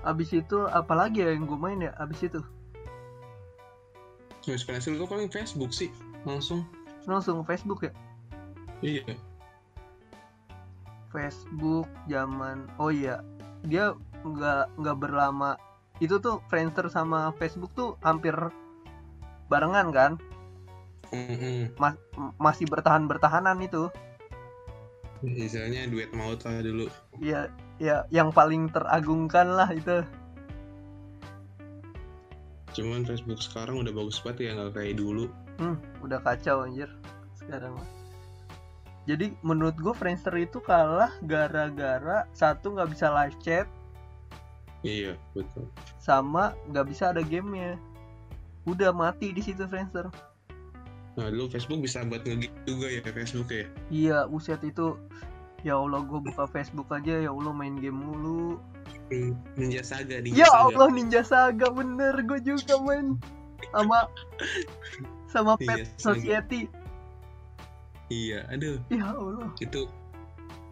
habis 0.04 0.30
itu 0.36 0.68
apalagi 0.68 1.24
ya 1.24 1.32
yang 1.32 1.48
gue 1.48 1.60
main 1.60 1.80
ya 1.80 1.92
habis 1.96 2.20
itu? 2.24 2.44
Mas 4.44 4.64
Friendster 4.68 5.00
gua 5.00 5.08
paling 5.08 5.32
Facebook 5.32 5.72
sih 5.72 5.88
langsung. 6.28 6.68
Langsung 7.08 7.48
Facebook 7.48 7.88
ya? 7.88 7.94
Iya. 8.84 9.16
Facebook 11.16 11.88
zaman 12.12 12.68
oh 12.76 12.92
iya. 12.92 13.24
Dia 13.64 13.96
nggak 14.28 14.76
nggak 14.76 14.98
berlama. 15.00 15.56
Itu 16.04 16.20
tuh 16.20 16.44
Friendster 16.52 16.92
sama 16.92 17.32
Facebook 17.40 17.72
tuh 17.72 17.96
hampir 18.04 18.36
barengan 19.48 19.96
kan? 19.96 20.12
Mm-mm. 21.16 21.72
Ma- 21.80 22.00
m- 22.20 22.36
masih 22.42 22.68
bertahan 22.68 23.08
bertahanan 23.08 23.62
itu 23.64 23.88
istilahnya 25.24 25.88
duet 25.88 26.12
maut 26.12 26.44
lah 26.44 26.60
dulu. 26.60 26.92
Ya 27.24 27.48
ya 27.80 28.04
yang 28.12 28.30
paling 28.36 28.68
teragungkan 28.70 29.48
lah 29.56 29.72
itu. 29.72 30.04
Cuman 32.74 33.06
Facebook 33.08 33.40
sekarang 33.40 33.80
udah 33.80 33.94
bagus 33.94 34.20
banget 34.20 34.52
ya 34.52 34.60
nggak 34.60 34.74
kayak 34.76 34.96
dulu. 35.00 35.32
Hmm, 35.62 35.78
udah 36.04 36.20
kacau 36.20 36.68
anjir 36.68 36.90
sekarang 37.40 37.78
mah. 37.78 37.90
Jadi 39.04 39.36
menurut 39.44 39.76
gue 39.76 39.92
Friendster 39.92 40.32
itu 40.40 40.64
kalah 40.64 41.12
gara-gara 41.28 42.24
satu 42.32 42.72
nggak 42.72 42.96
bisa 42.96 43.12
live 43.12 43.36
chat 43.44 43.68
iya 44.84 45.16
betul. 45.36 45.68
sama 46.00 46.56
nggak 46.72 46.88
bisa 46.92 47.16
ada 47.16 47.24
gamenya. 47.24 47.80
Udah 48.64 48.96
mati 48.96 49.36
di 49.36 49.44
situ 49.44 49.68
Friendster 49.68 50.08
nah 51.14 51.30
dulu 51.30 51.46
Facebook 51.54 51.80
bisa 51.86 52.02
buat 52.10 52.26
nge 52.26 52.50
juga 52.66 52.88
ya 52.90 53.02
Facebook 53.06 53.50
ya? 53.54 53.66
Iya 53.94 54.18
buset 54.26 54.62
itu 54.66 54.98
ya 55.64 55.80
Allah 55.80 56.04
gue 56.04 56.20
buka 56.20 56.44
Facebook 56.52 56.92
aja 56.92 57.24
ya 57.24 57.30
Allah 57.32 57.54
main 57.56 57.80
game 57.80 58.02
mulu. 58.02 58.60
Hmm, 59.14 59.38
Ninja 59.56 59.86
Saga 59.86 60.20
Ninja 60.20 60.44
ya 60.44 60.48
Saga. 60.50 60.64
Allah 60.74 60.88
Ninja 60.92 61.22
Saga 61.22 61.68
bener 61.72 62.14
gue 62.26 62.40
juga 62.44 62.76
main 62.82 63.16
sama 63.72 64.10
sama 65.32 65.54
Ninja 65.62 65.86
Pet 65.86 65.88
Saga. 66.02 66.20
Society. 66.20 66.62
Iya 68.12 68.46
aduh. 68.52 68.78
Ya 68.92 69.14
Allah. 69.14 69.50
Itu 69.62 69.88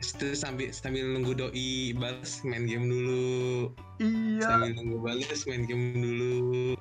itu 0.01 0.33
sambil 0.33 0.73
sambil 0.73 1.05
nunggu 1.13 1.37
doi 1.37 1.93
balas 1.95 2.41
main 2.41 2.65
game 2.65 2.89
dulu. 2.89 3.69
Iya. 4.01 4.43
Sambil 4.49 4.73
nunggu 4.73 4.97
balas 4.99 5.41
main 5.45 5.63
game 5.69 6.01
dulu. 6.01 6.75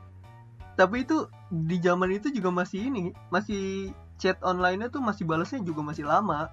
Tapi 0.80 1.04
itu 1.04 1.28
di 1.50 1.82
zaman 1.82 2.14
itu 2.14 2.30
juga 2.30 2.54
masih 2.54 2.94
ini 2.94 3.10
masih 3.34 3.90
chat 4.22 4.38
online-nya 4.46 4.86
tuh 4.86 5.02
masih 5.02 5.26
balasnya 5.26 5.58
juga 5.66 5.82
masih 5.82 6.06
lama. 6.06 6.46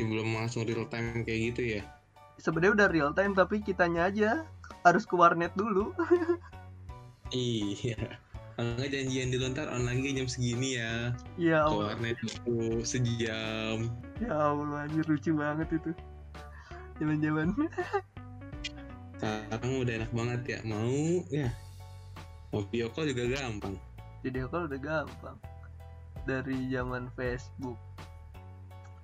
Belum 0.00 0.32
langsung 0.32 0.64
real 0.64 0.88
time 0.88 1.20
kayak 1.28 1.40
gitu 1.52 1.62
ya? 1.78 1.82
Sebenarnya 2.40 2.72
udah 2.80 2.88
real 2.88 3.10
time 3.12 3.36
tapi 3.36 3.60
kitanya 3.60 4.08
aja 4.08 4.48
harus 4.82 5.04
ke 5.04 5.14
warnet 5.14 5.52
dulu. 5.54 5.92
Iya. 7.28 8.16
Nggak 8.56 8.88
janjian 8.88 9.28
dulu 9.28 9.52
ntar 9.52 9.68
online 9.68 10.00
jam 10.16 10.24
segini 10.24 10.80
ya. 10.80 11.12
Ya 11.36 11.68
ke 11.68 11.76
warnet 11.76 12.16
dulu 12.24 12.80
sejam. 12.88 13.92
Ya 14.16 14.32
Allah 14.32 14.88
anjir 14.88 15.04
lucu 15.04 15.36
banget 15.36 15.68
itu. 15.76 15.92
Zaman-zaman 16.96 17.52
sekarang 19.20 19.72
udah 19.76 19.92
enak 19.92 20.12
banget 20.16 20.40
ya. 20.56 20.58
Mau 20.64 21.20
ya 21.28 21.52
mau 22.52 22.64
video 22.68 22.88
call 22.92 23.12
juga 23.12 23.24
gampang. 23.28 23.74
Video 24.24 24.48
call 24.48 24.68
udah 24.68 24.80
gampang. 24.80 25.36
Dari 26.24 26.68
zaman 26.72 27.12
Facebook. 27.16 27.76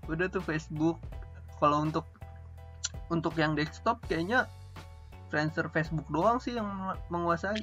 Udah 0.08 0.26
tuh 0.28 0.44
Facebook. 0.44 1.00
Kalau 1.60 1.84
untuk 1.84 2.06
untuk 3.12 3.36
yang 3.36 3.52
desktop 3.52 4.00
kayaknya 4.08 4.48
Friendster 5.28 5.68
Facebook 5.72 6.06
doang 6.08 6.40
sih 6.40 6.56
yang 6.56 6.68
menguasai. 7.10 7.60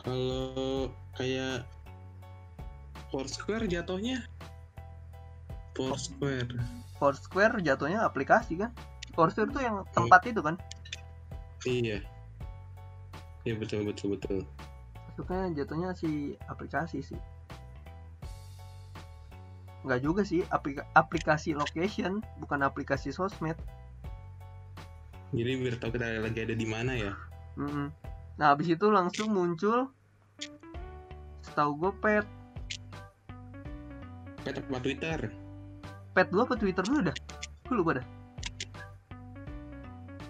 Kalau 0.00 0.90
kayak 1.16 1.64
Foursquare 3.12 3.70
jatuhnya? 3.70 4.26
Foursquare. 5.78 6.50
Foursquare 6.98 7.60
jatuhnya 7.62 8.04
aplikasi 8.04 8.58
kan? 8.58 8.72
Foursquare 9.14 9.52
tuh 9.52 9.62
yang 9.62 9.76
tempat 9.92 10.24
itu 10.28 10.40
kan? 10.42 10.56
Iya 11.64 12.15
iya 13.46 13.54
betul 13.54 13.86
betul 13.86 14.18
betul. 14.18 14.42
Masuknya 15.06 15.54
jatuhnya 15.62 15.90
si 15.94 16.34
aplikasi 16.50 16.98
sih. 17.00 17.20
Nggak 19.86 20.00
juga 20.02 20.26
sih 20.26 20.42
aplika- 20.50 20.84
aplikasi 20.98 21.54
location 21.54 22.18
bukan 22.42 22.66
aplikasi 22.66 23.14
sosmed. 23.14 23.54
Jadi 25.30 25.50
biar 25.62 25.78
tahu 25.78 25.94
kita 25.94 26.18
lagi 26.18 26.42
ada 26.42 26.54
di 26.58 26.66
mana 26.66 26.92
ya? 26.98 27.14
Mm-mm. 27.54 27.94
Nah 28.36 28.46
habis 28.50 28.66
itu 28.66 28.90
langsung 28.90 29.30
muncul 29.30 29.94
setahu 31.46 31.78
gue 31.78 31.92
pet. 32.02 32.26
Pet 34.42 34.58
apa 34.58 34.78
Twitter? 34.82 35.18
Pet 36.12 36.26
dulu 36.34 36.50
apa 36.50 36.54
Twitter 36.58 36.82
dulu 36.82 37.00
dah? 37.08 37.16
Gue 37.66 37.76
lupa 37.78 38.02
dah 38.02 38.15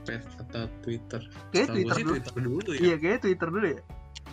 pet 0.07 0.23
atau 0.39 0.65
Twitter? 0.81 1.21
Kayak 1.51 1.69
Twitter 1.75 1.97
dulu. 1.99 2.11
Twitter 2.15 2.35
dulu 2.39 2.71
ya. 2.71 2.79
Iya 2.81 2.97
kayak 2.97 3.19
Twitter 3.21 3.49
dulu 3.51 3.67
ya. 3.67 3.83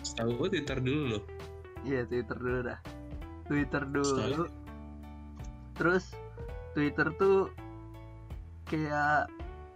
Setahu 0.00 0.30
gue 0.38 0.48
Twitter 0.54 0.78
dulu 0.78 1.02
loh. 1.10 1.22
Iya 1.82 2.00
Twitter 2.06 2.36
dulu 2.38 2.58
dah. 2.62 2.78
Twitter 3.44 3.82
dulu. 3.84 4.06
Setahu- 4.08 4.52
terus 5.74 6.04
Twitter 6.72 7.06
tuh 7.18 7.50
kayak 8.64 9.26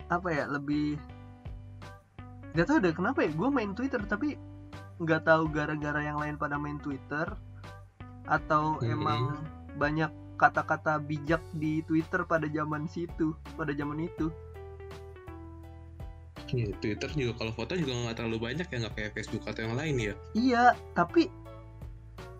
apa 0.08 0.28
ya 0.30 0.48
lebih 0.48 0.96
nggak 2.54 2.66
tahu 2.66 2.78
deh 2.80 2.94
kenapa 2.94 3.26
ya 3.26 3.30
gue 3.30 3.48
main 3.52 3.76
Twitter 3.76 4.00
tapi 4.02 4.38
nggak 4.98 5.26
tahu 5.26 5.50
gara-gara 5.52 6.00
yang 6.00 6.16
lain 6.16 6.40
pada 6.40 6.56
main 6.56 6.80
Twitter 6.80 7.28
atau 8.24 8.80
Mhm. 8.80 8.88
emang 8.88 9.22
banyak 9.76 10.10
kata-kata 10.38 11.02
bijak 11.02 11.42
di 11.52 11.82
Twitter 11.82 12.22
pada 12.24 12.46
zaman 12.46 12.86
situ 12.86 13.34
pada 13.54 13.74
zaman 13.74 14.06
itu 14.06 14.30
Iya, 16.48 16.72
Twitter 16.80 17.10
juga 17.12 17.32
kalau 17.36 17.52
foto 17.52 17.76
juga 17.76 17.92
nggak 17.92 18.16
terlalu 18.16 18.38
banyak 18.40 18.66
ya 18.66 18.76
nggak 18.80 18.94
kayak 18.96 19.12
Facebook 19.12 19.44
atau 19.44 19.60
yang 19.64 19.76
lain 19.76 19.96
ya 20.00 20.14
Iya, 20.32 20.64
tapi 20.92 21.28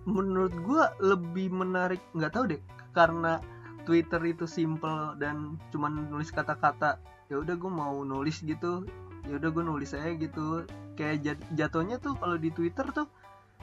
menurut 0.09 0.55
gua 0.65 0.97
lebih 0.99 1.53
menarik 1.53 2.01
nggak 2.17 2.33
tahu 2.33 2.57
deh 2.57 2.61
karena 2.97 3.37
Twitter 3.85 4.21
itu 4.23 4.45
simple 4.45 5.17
dan 5.17 5.57
cuman 5.69 6.09
nulis 6.09 6.29
kata-kata. 6.29 7.01
Ya 7.29 7.41
udah 7.41 7.57
gua 7.57 7.73
mau 7.73 7.97
nulis 8.01 8.41
gitu. 8.41 8.85
Ya 9.25 9.37
udah 9.37 9.49
gua 9.49 9.65
nulis 9.65 9.93
aja 9.93 10.13
gitu. 10.13 10.65
Kayak 10.93 11.17
jat- 11.25 11.49
jatuhnya 11.55 11.97
tuh 11.97 12.13
kalau 12.17 12.37
di 12.37 12.49
Twitter 12.49 12.85
tuh 12.93 13.09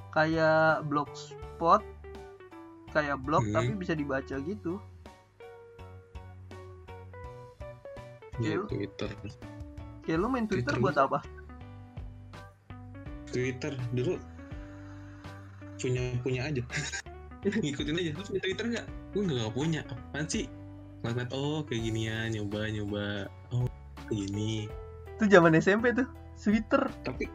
kayak 0.09 0.85
blogspot 0.85 1.81
kayak 2.89 3.19
blog 3.19 3.43
Hmm. 3.43 3.53
tapi 3.53 3.71
bisa 3.75 3.91
dibaca 3.91 4.35
gitu. 4.39 4.79
Iya. 8.39 8.63
Twitter 8.67 9.09
Kayak 10.05 10.17
lu 10.21 10.27
main 10.29 10.45
Twitter 10.45 10.77
Twitter 10.77 10.85
buat 10.85 10.97
apa? 11.01 11.19
Twitter 13.33 13.73
dulu 13.91 14.21
punya 15.81 16.01
punya 16.21 16.41
aja. 16.47 16.61
Ngikutin 17.65 17.99
aja. 17.99 18.11
Lu 18.13 18.23
punya 18.25 18.41
Twitter 18.41 18.65
nggak? 18.73 18.85
Gue 19.13 19.21
nggak 19.25 19.53
punya. 19.53 19.81
Apaan 19.89 20.25
sih? 20.29 20.45
Ngeliat 21.05 21.29
oh 21.33 21.61
kayak 21.65 21.81
ginian 21.85 22.33
nyoba 22.33 22.69
nyoba. 22.69 23.05
Oh 23.53 23.69
kayak 24.09 24.29
gini. 24.29 24.69
Itu 25.17 25.25
zaman 25.29 25.57
SMP 25.57 25.93
tuh. 25.93 26.07
Twitter. 26.35 26.91
tapi 27.07 27.31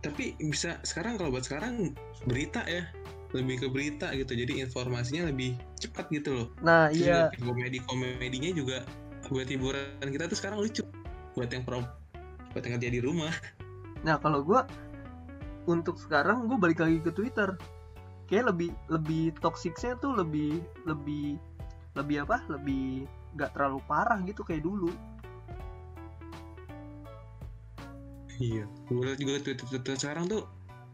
tapi 0.00 0.32
bisa 0.38 0.80
sekarang 0.86 1.20
kalau 1.20 1.34
buat 1.34 1.46
sekarang 1.46 1.94
berita 2.26 2.62
ya. 2.66 2.86
Lebih 3.34 3.66
ke 3.66 3.68
berita 3.70 4.14
gitu. 4.14 4.34
Jadi 4.34 4.62
informasinya 4.62 5.30
lebih 5.30 5.58
cepat 5.82 6.06
gitu 6.14 6.30
loh. 6.32 6.48
Nah, 6.62 6.88
iya. 6.94 7.30
komedi 7.42 7.82
komedinya 7.84 8.50
juga 8.54 8.86
buat 9.26 9.50
hiburan 9.50 10.06
kita 10.06 10.30
tuh 10.30 10.38
sekarang 10.38 10.62
lucu 10.62 10.85
buat 11.36 11.52
yang 11.52 11.62
pro 11.62 11.84
buat 12.56 12.62
yang 12.64 12.80
kerja 12.80 12.90
di 12.90 13.00
rumah. 13.04 13.30
Nah 14.02 14.16
kalau 14.16 14.40
gua 14.40 14.64
untuk 15.68 15.98
sekarang 16.00 16.46
gue 16.46 16.56
balik 16.56 16.80
lagi 16.80 16.98
ke 17.02 17.12
Twitter. 17.12 17.54
Kayak 18.26 18.56
lebih 18.56 18.70
lebih 18.90 19.24
toksiknya 19.38 19.94
tuh 20.02 20.16
lebih 20.16 20.58
lebih 20.82 21.38
lebih 21.94 22.26
apa? 22.26 22.42
Lebih 22.50 23.06
gak 23.38 23.54
terlalu 23.54 23.78
parah 23.86 24.18
gitu 24.26 24.42
kayak 24.42 24.64
dulu. 24.64 24.90
Iya 28.36 28.64
gue 28.88 29.00
liat 29.04 29.18
juga 29.20 29.32
Twitter 29.44 29.66
Twitter 29.68 29.94
sekarang 29.96 30.26
tuh 30.28 30.44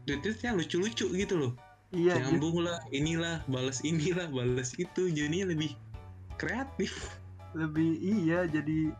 Twitternya 0.03 0.51
lucu-lucu 0.59 1.07
gitu 1.15 1.35
loh. 1.39 1.53
Iya. 1.95 2.19
Nyambung 2.19 2.65
lah 2.65 2.81
inilah 2.91 3.45
balas 3.47 3.79
inilah 3.87 4.27
balas 4.27 4.75
itu 4.75 5.07
jadinya 5.07 5.53
lebih 5.55 5.71
kreatif. 6.35 6.91
Lebih 7.55 8.01
iya 8.01 8.49
jadi 8.49 8.91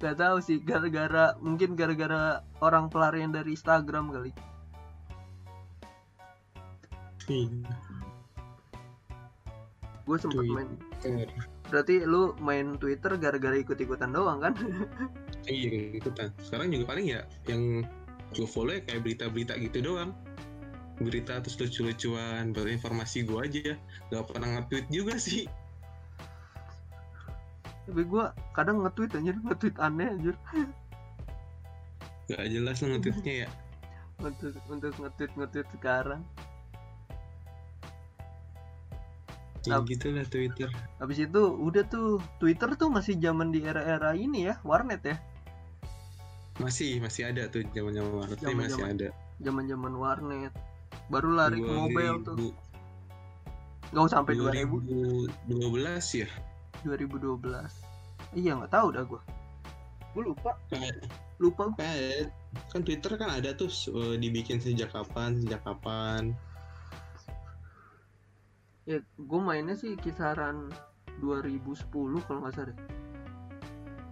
gak 0.00 0.16
tahu 0.16 0.40
sih 0.40 0.64
gara-gara 0.64 1.36
mungkin 1.44 1.76
gara-gara 1.76 2.40
orang 2.64 2.88
pelarian 2.88 3.28
dari 3.28 3.52
Instagram 3.52 4.08
kali. 4.08 4.32
Gue 10.08 10.16
sempet 10.18 10.42
Twitter. 10.42 10.56
main. 10.56 11.28
Berarti 11.70 12.02
lu 12.02 12.34
main 12.42 12.74
Twitter 12.80 13.14
gara-gara 13.20 13.54
ikut-ikutan 13.60 14.10
doang 14.10 14.40
kan? 14.42 14.56
Iya 15.48 15.96
ikutan. 15.96 16.36
Sekarang 16.36 16.68
juga 16.68 16.92
paling 16.92 17.16
ya 17.16 17.24
yang 17.48 17.80
gue 18.36 18.44
follow 18.44 18.76
ya 18.76 18.84
kayak 18.84 19.02
berita-berita 19.04 19.56
gitu 19.56 19.80
doang. 19.80 20.12
Berita 21.00 21.40
terus 21.40 21.56
lucu-lucuan 21.56 22.52
baru 22.52 22.76
informasi 22.76 23.24
gue 23.24 23.40
aja. 23.40 23.72
Gak 24.12 24.24
pernah 24.28 24.60
nge-tweet 24.60 24.86
juga 24.92 25.16
sih 25.16 25.48
tapi 27.90 28.06
gue 28.06 28.24
kadang 28.54 28.86
nge-tweet 28.86 29.12
anjir. 29.12 29.34
Nge-tweet 29.42 29.76
aneh 29.76 30.08
anjir. 30.08 30.34
Gak 32.26 32.46
jelas 32.46 32.78
lo 32.78 32.86
nge-tweetnya 32.94 33.34
ya. 33.44 33.48
Untuk 34.22 34.54
untuk 34.70 34.92
nge-tweet 34.94 35.32
nge-tweet 35.34 35.68
sekarang. 35.74 36.22
Ya 39.68 39.76
Ap- 39.76 39.84
gitu 39.84 40.08
lah 40.08 40.24
Twitter. 40.24 40.72
habis 40.96 41.20
itu 41.20 41.36
udah 41.36 41.84
tuh 41.84 42.16
Twitter 42.40 42.72
tuh 42.80 42.88
masih 42.88 43.20
zaman 43.20 43.52
di 43.52 43.60
era-era 43.60 44.16
ini 44.16 44.48
ya 44.48 44.56
warnet 44.64 45.04
ya? 45.04 45.20
Masih 46.56 46.96
masih 46.96 47.28
ada 47.28 47.44
tuh 47.44 47.68
zaman 47.76 47.92
zaman 47.92 48.08
warnet 48.24 48.38
nih 48.40 48.46
Zaman-zaman. 48.56 48.80
masih 48.80 48.84
ada. 48.88 49.08
zaman-zaman 49.40 49.92
warnet. 50.00 50.52
Baru 51.12 51.36
lari 51.36 51.60
ke 51.60 51.68
mobile 51.68 52.24
tuh. 52.24 52.56
Nggak 53.92 54.04
usah 54.08 54.16
sampai 54.24 54.32
2000 54.40 55.28
2012 55.44 56.24
ya 56.24 56.28
2012 56.84 57.40
iya 58.36 58.54
nggak 58.56 58.72
tahu 58.72 58.88
dah 58.94 59.04
gue 59.04 59.20
gue 60.10 60.22
lupa. 60.26 60.58
Kayak- 60.66 61.06
lupa 61.38 61.70
gua. 61.70 61.78
kayak- 61.78 62.34
kan 62.74 62.82
Twitter 62.82 63.14
kan 63.14 63.30
ada 63.30 63.54
tuh 63.54 63.70
eh, 63.70 64.18
dibikin 64.18 64.58
sejak 64.58 64.90
kapan 64.90 65.38
sejak 65.38 65.62
kapan. 65.62 66.34
Ya 68.90 68.98
gue 69.14 69.40
mainnya 69.40 69.78
sih 69.78 69.94
kisaran 69.94 70.68
2010 71.22 72.18
kalau 72.26 72.42
nggak 72.42 72.54
salah. 72.58 72.74
Deh 72.74 72.78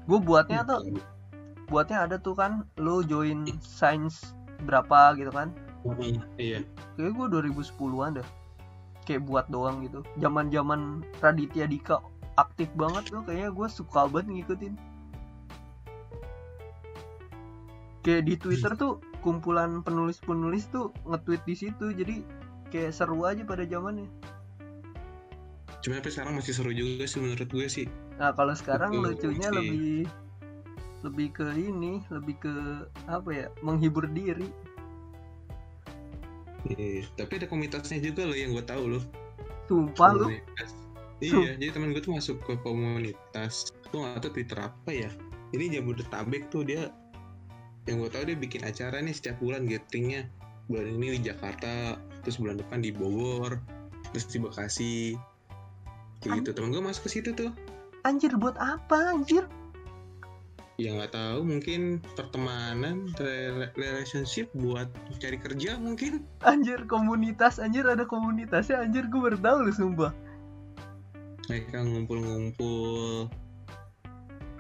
gue 0.09 0.19
buatnya 0.25 0.65
tuh 0.65 0.81
buatnya 1.69 2.09
ada 2.09 2.17
tuh 2.17 2.33
kan 2.33 2.65
lo 2.81 3.05
join 3.05 3.45
science 3.61 4.33
berapa 4.65 5.19
gitu 5.21 5.29
kan? 5.35 5.53
Hmm, 5.85 6.23
iya. 6.41 6.65
Kayak 6.97 7.13
gue 7.13 7.27
2010-an 7.29 8.23
dah 8.23 8.29
kayak 9.05 9.23
buat 9.29 9.51
doang 9.53 9.85
gitu. 9.85 10.01
Zaman 10.17 10.49
zaman 10.49 11.05
Raditya 11.21 11.69
Dika 11.69 12.01
aktif 12.39 12.71
banget 12.79 13.11
tuh 13.11 13.27
kayaknya 13.27 13.51
gue 13.51 13.67
suka 13.67 14.07
banget 14.07 14.27
ngikutin. 14.31 14.75
Kayak 18.07 18.23
di 18.25 18.35
Twitter 18.39 18.73
tuh 18.79 19.03
kumpulan 19.21 19.83
penulis-penulis 19.83 20.71
tuh 20.71 20.95
nge-tweet 21.05 21.43
di 21.45 21.55
situ 21.59 21.87
jadi 21.91 22.23
kayak 22.71 22.95
seru 22.95 23.27
aja 23.27 23.43
pada 23.43 23.67
zamannya. 23.67 24.07
Cuma 25.83 25.99
tapi 25.99 26.15
sekarang 26.15 26.39
masih 26.39 26.55
seru 26.55 26.71
juga 26.71 27.05
sih 27.11 27.19
menurut 27.19 27.51
gue 27.51 27.67
sih. 27.67 27.87
Nah 28.17 28.31
kalau 28.33 28.55
sekarang 28.55 28.95
Betul, 28.95 29.35
lucunya 29.35 29.49
sih. 29.51 29.57
lebih 29.59 29.93
lebih 31.07 31.29
ke 31.31 31.47
ini 31.55 32.03
lebih 32.11 32.35
ke 32.39 32.55
apa 33.07 33.29
ya 33.31 33.47
menghibur 33.63 34.07
diri. 34.11 34.51
Iya, 36.67 37.07
tapi 37.15 37.39
ada 37.39 37.47
komunitasnya 37.47 38.03
juga 38.03 38.27
loh 38.27 38.35
yang 38.35 38.51
gue 38.51 38.65
tahu 38.67 38.99
loh. 38.99 39.05
Sumpah 39.71 40.11
lu. 40.15 40.27
Komunitas 40.27 40.71
iya 41.23 41.55
jadi 41.61 41.71
teman 41.75 41.95
gue 41.95 42.03
tuh 42.03 42.15
masuk 42.15 42.39
ke 42.47 42.55
komunitas 42.63 43.71
gue 43.89 43.99
gak 43.99 44.21
tau 44.21 44.31
twitter 44.33 44.59
apa 44.61 44.91
ya. 44.93 45.11
Ini 45.57 45.81
Jabodetabek 45.81 46.53
tuh 46.53 46.63
dia 46.69 46.93
yang 47.89 48.05
gue 48.05 48.11
tahu 48.13 48.29
dia 48.29 48.37
bikin 48.37 48.69
acara 48.69 49.01
nih 49.01 49.17
setiap 49.17 49.41
bulan 49.41 49.65
gatheringnya 49.65 50.29
bulan 50.69 51.01
ini 51.01 51.17
di 51.17 51.33
Jakarta 51.33 51.97
terus 52.21 52.37
bulan 52.37 52.61
depan 52.61 52.85
di 52.85 52.93
Bogor 52.93 53.57
terus 54.13 54.29
di 54.29 54.39
Bekasi. 54.41 55.17
Kayak 56.21 56.45
gitu 56.45 56.51
teman 56.53 56.75
gue 56.77 56.83
masuk 56.85 57.09
ke 57.09 57.11
situ 57.17 57.31
tuh. 57.33 57.51
Anjir 58.05 58.37
buat 58.37 58.61
apa 58.61 59.17
anjir? 59.17 59.49
Ya 60.79 60.95
nggak 60.95 61.11
tahu 61.11 61.43
mungkin 61.43 61.99
pertemanan 62.15 63.11
rela- 63.19 63.73
relationship 63.75 64.47
buat 64.55 64.87
cari 65.19 65.41
kerja 65.41 65.81
mungkin. 65.81 66.23
Anjir 66.45 66.85
komunitas 66.87 67.59
anjir 67.59 67.89
ada 67.89 68.05
komunitasnya 68.05 68.85
anjir 68.85 69.09
gue 69.09 69.19
baru 69.19 69.39
tahu 69.41 69.59
lu 69.67 69.73
sumpah 69.75 70.13
mereka 71.49 71.83
ngumpul-ngumpul. 71.83 73.27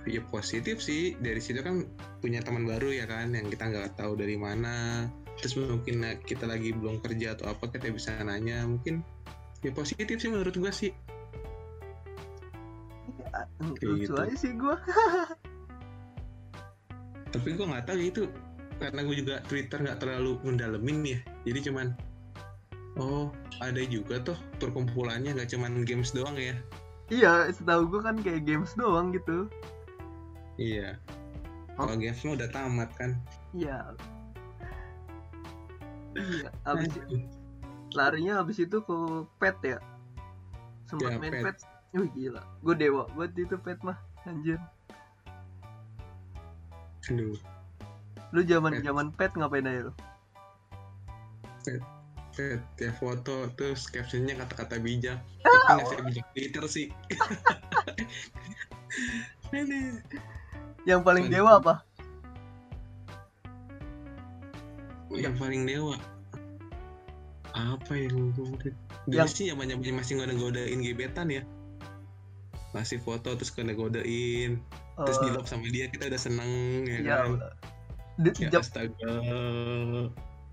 Ya 0.08 0.24
positif 0.32 0.80
sih. 0.80 1.14
Dari 1.20 1.38
situ 1.38 1.60
kan 1.60 1.84
punya 2.24 2.40
teman 2.40 2.64
baru 2.64 2.90
ya 2.90 3.04
kan 3.04 3.36
yang 3.36 3.52
kita 3.52 3.68
nggak 3.68 4.00
tahu 4.00 4.16
dari 4.16 4.40
mana. 4.40 5.06
Terus 5.38 5.60
mungkin 5.60 6.02
kita 6.24 6.48
lagi 6.48 6.72
belum 6.72 7.04
kerja 7.04 7.36
atau 7.36 7.52
apa 7.52 7.68
kita 7.68 7.92
bisa 7.92 8.16
nanya. 8.24 8.64
Mungkin 8.64 9.04
ya 9.60 9.70
positif 9.76 10.16
sih 10.16 10.32
menurut 10.32 10.56
gua 10.56 10.72
sih. 10.72 10.90
Kayak 13.58 13.84
lucu 13.84 14.02
gitu. 14.08 14.14
aja 14.16 14.36
sih 14.38 14.52
gue 14.56 14.76
tapi 17.28 17.54
gua 17.54 17.66
nggak 17.76 17.84
tahu 17.86 17.96
ya 18.00 18.06
itu 18.08 18.22
karena 18.78 19.00
gue 19.02 19.16
juga 19.18 19.34
Twitter 19.44 19.78
nggak 19.82 19.98
terlalu 19.98 20.38
mendalemin 20.46 20.98
ya. 21.02 21.18
Jadi 21.42 21.58
cuman 21.70 21.86
oh 22.98 23.30
ada 23.58 23.82
juga 23.86 24.18
tuh 24.20 24.36
perkumpulannya 24.58 25.34
nggak 25.34 25.50
cuman 25.50 25.82
games 25.82 26.10
doang 26.10 26.34
ya? 26.36 26.54
Iya 27.08 27.48
setahu 27.50 27.88
gue 27.88 28.00
kan 28.04 28.16
kayak 28.20 28.44
games 28.44 28.76
doang 28.76 29.14
gitu. 29.14 29.48
Iya. 30.58 30.98
Oh. 31.78 31.86
kalau 31.86 31.94
games 31.96 32.20
mah 32.26 32.34
udah 32.34 32.50
tamat 32.50 32.90
kan? 32.98 33.14
Iya. 33.54 33.94
Iya 36.12 36.50
abis 36.66 36.92
larinya 37.98 38.42
abis 38.42 38.60
itu 38.60 38.82
ke 38.82 38.96
pet 39.38 39.56
ya? 39.62 39.78
Sempat 40.84 41.14
Ya, 41.14 41.18
main 41.18 41.32
pet. 41.32 41.44
pet. 41.46 41.56
Wih 41.96 42.10
gila. 42.12 42.42
Gue 42.60 42.74
dewa 42.76 43.08
buat 43.14 43.32
itu 43.32 43.56
pet 43.56 43.78
mah 43.80 43.96
anjir. 44.26 44.58
Aduh. 47.08 47.38
lu 48.28 48.44
zaman 48.44 48.76
Pet. 48.76 48.84
zaman 48.84 49.08
pet 49.16 49.32
ngapain 49.32 49.64
aja 49.64 49.88
lu 49.88 49.92
Set, 52.38 52.62
ya 52.78 52.94
foto 52.94 53.50
terus 53.58 53.90
captionnya 53.90 54.38
kata-kata 54.38 54.78
bijak. 54.78 55.18
Tapi 55.42 55.74
nggak 55.74 55.86
saya 55.90 56.02
bijak 56.06 56.26
Twitter 56.38 56.64
sih. 56.70 56.86
Aduh. 59.50 59.98
yang 60.86 61.02
paling 61.02 61.26
dewa 61.26 61.58
apa? 61.58 61.82
Yang 65.10 65.34
paling 65.34 65.66
dewa. 65.66 65.98
Apa 67.50 67.98
yang 67.98 68.30
gue 68.38 68.70
Yang- 69.10 69.34
sih 69.34 69.50
zaman 69.50 69.66
zamannya 69.66 69.98
masih 69.98 70.22
ngoda-ngodain 70.22 70.78
gebetan 70.78 71.34
ya. 71.34 71.42
Masih 72.70 73.02
foto 73.02 73.34
terus 73.34 73.50
ngoda-ngodain 73.50 74.62
terus 74.94 75.18
Eh, 75.18 75.22
di 75.26 75.28
love 75.34 75.50
sama 75.50 75.66
dia 75.74 75.90
kita 75.90 76.06
udah 76.06 76.22
seneng 76.22 76.86
ya, 76.86 76.98
ya 77.02 77.14
kan. 77.18 77.30
Di- 78.22 78.46
ya 78.46 78.62
astaga 78.62 79.10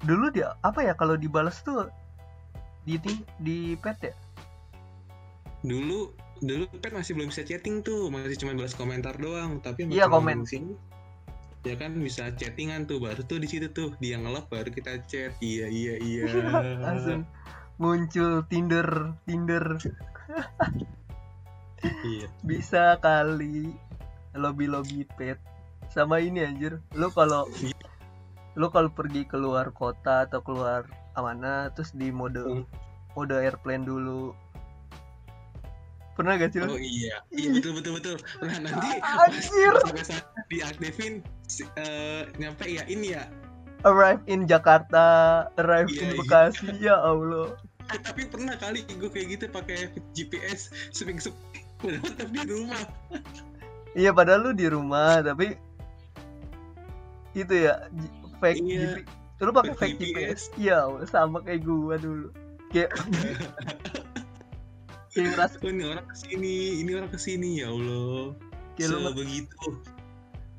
dulu 0.05 0.29
dia 0.29 0.53
apa 0.61 0.85
ya 0.85 0.93
kalau 0.93 1.17
dibales 1.17 1.59
tuh 1.61 1.89
di 2.85 3.01
ting- 3.01 3.25
di 3.41 3.73
pet 3.75 3.97
ya? 3.99 4.13
Dulu 5.65 6.13
dulu 6.39 6.63
pet 6.77 6.93
masih 6.93 7.17
belum 7.17 7.33
bisa 7.33 7.41
chatting 7.41 7.81
tuh 7.81 8.13
masih 8.13 8.37
cuma 8.37 8.53
balas 8.53 8.77
komentar 8.77 9.17
doang 9.17 9.57
tapi 9.59 9.89
Iya, 9.89 10.05
komen. 10.05 10.45
sini 10.45 10.77
ya 11.65 11.73
kan 11.73 11.97
bisa 11.97 12.29
chattingan 12.37 12.85
tuh 12.85 13.01
baru 13.01 13.25
tuh 13.25 13.41
di 13.41 13.49
situ 13.49 13.73
tuh 13.73 13.89
dia 13.97 14.21
nge-love 14.21 14.45
baru 14.53 14.69
kita 14.69 15.01
chat 15.09 15.33
iya 15.41 15.65
iya 15.65 15.97
iya. 15.97 16.25
Langsung 16.85 17.25
muncul 17.81 18.45
Tinder 18.45 19.17
Tinder. 19.25 19.81
Iya. 22.05 22.27
Bisa 22.45 22.97
kali 23.01 23.73
lobby 24.37 24.69
lobby 24.69 25.09
pet. 25.17 25.41
Sama 25.89 26.21
ini 26.21 26.45
anjir. 26.45 26.81
Lu 26.93 27.09
kalau 27.09 27.49
lu 28.55 28.71
kalau 28.71 28.87
pergi 28.87 29.27
keluar 29.27 29.71
kota 29.75 30.23
atau 30.27 30.39
keluar 30.39 30.87
mana 31.15 31.71
terus 31.75 31.91
di 31.95 32.11
mode 32.11 32.39
Hmm. 32.43 32.63
mode 33.15 33.35
airplane 33.35 33.83
dulu 33.87 34.35
pernah 36.15 36.39
gak 36.39 36.55
sih 36.55 36.63
lu? 36.63 36.75
oh 36.75 36.79
iya 36.79 37.19
iya 37.35 37.49
betul 37.51 37.75
betul 37.75 37.93
betul 37.99 38.17
nah 38.39 38.55
nanti 38.63 38.89
Anjir. 39.27 39.75
pas 39.83 40.09
diaktifin 40.47 41.19
si- 41.47 41.67
eh, 41.75 42.23
nyampe 42.39 42.63
ya 42.67 42.87
ini 42.87 43.15
ya 43.19 43.27
arrive 43.83 44.23
in 44.31 44.47
Jakarta 44.47 45.45
arrive 45.59 45.91
yeah, 45.91 46.01
in 46.03 46.07
iya. 46.07 46.17
Bekasi 46.23 46.67
iya. 46.79 46.95
ya 46.95 46.95
Allah 47.03 47.47
eh, 47.91 47.99
tapi 47.99 48.23
pernah 48.31 48.55
kali 48.55 48.87
gue 48.87 49.11
kayak 49.11 49.27
gitu 49.35 49.45
pakai 49.51 49.91
GPS 50.15 50.71
udah 51.83 51.99
tetap 52.01 52.27
di 52.31 52.41
rumah 52.47 52.83
iya 53.91 54.15
padahal 54.15 54.49
lu 54.49 54.51
di 54.55 54.67
rumah 54.71 55.19
tapi 55.19 55.59
itu 57.35 57.67
ya 57.67 57.91
fake 58.45 58.62
iya. 58.62 59.01
GPS 59.01 59.43
lu 59.43 59.51
pakai 59.51 59.73
fake 59.75 59.97
GPS 59.99 60.41
iya 60.55 60.88
sama 61.10 61.41
kayak 61.43 61.65
gua 61.65 61.97
dulu. 61.99 62.29
Kayak 62.71 62.93
kayak 65.12 65.27
ngerasa 65.34 65.55
oh, 65.63 65.71
ini 65.71 65.84
orang 65.88 66.05
ke 66.08 66.15
sini 66.15 66.55
ini 66.84 66.91
orang 66.93 67.12
ke 67.12 67.19
sini 67.19 67.49
ya 67.60 67.67
Allah. 67.73 68.31
Kayak 68.77 68.89
so, 68.93 68.97
lu 69.01 69.12
begitu 69.12 69.67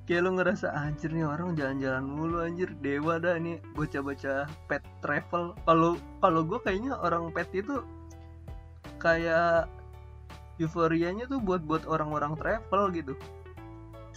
kayak 0.06 0.22
lu 0.22 0.38
ngerasa 0.38 0.70
anjir 0.70 1.10
nih 1.10 1.26
orang 1.26 1.58
jalan-jalan 1.58 2.04
mulu 2.06 2.38
anjir. 2.44 2.70
Dewa 2.78 3.18
dah 3.18 3.40
nih 3.40 3.58
baca-baca 3.74 4.46
pet 4.70 4.82
travel. 5.02 5.56
Kalau 5.66 5.98
kalau 6.22 6.40
gue 6.46 6.58
kayaknya 6.62 6.94
orang 7.00 7.34
pet 7.34 7.50
itu 7.56 7.82
kayak 9.02 9.66
euforianya 10.62 11.26
tuh 11.26 11.42
buat 11.42 11.64
buat 11.66 11.84
orang-orang 11.90 12.38
travel 12.38 12.94
gitu. 12.94 13.14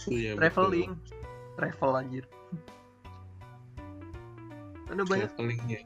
Iya, 0.08 0.32
traveling. 0.38 0.96
Betul. 0.96 1.20
travel 1.60 1.92
anjir 1.92 2.24
ada 4.90 5.06
banyak 5.06 5.30
ya. 5.70 5.80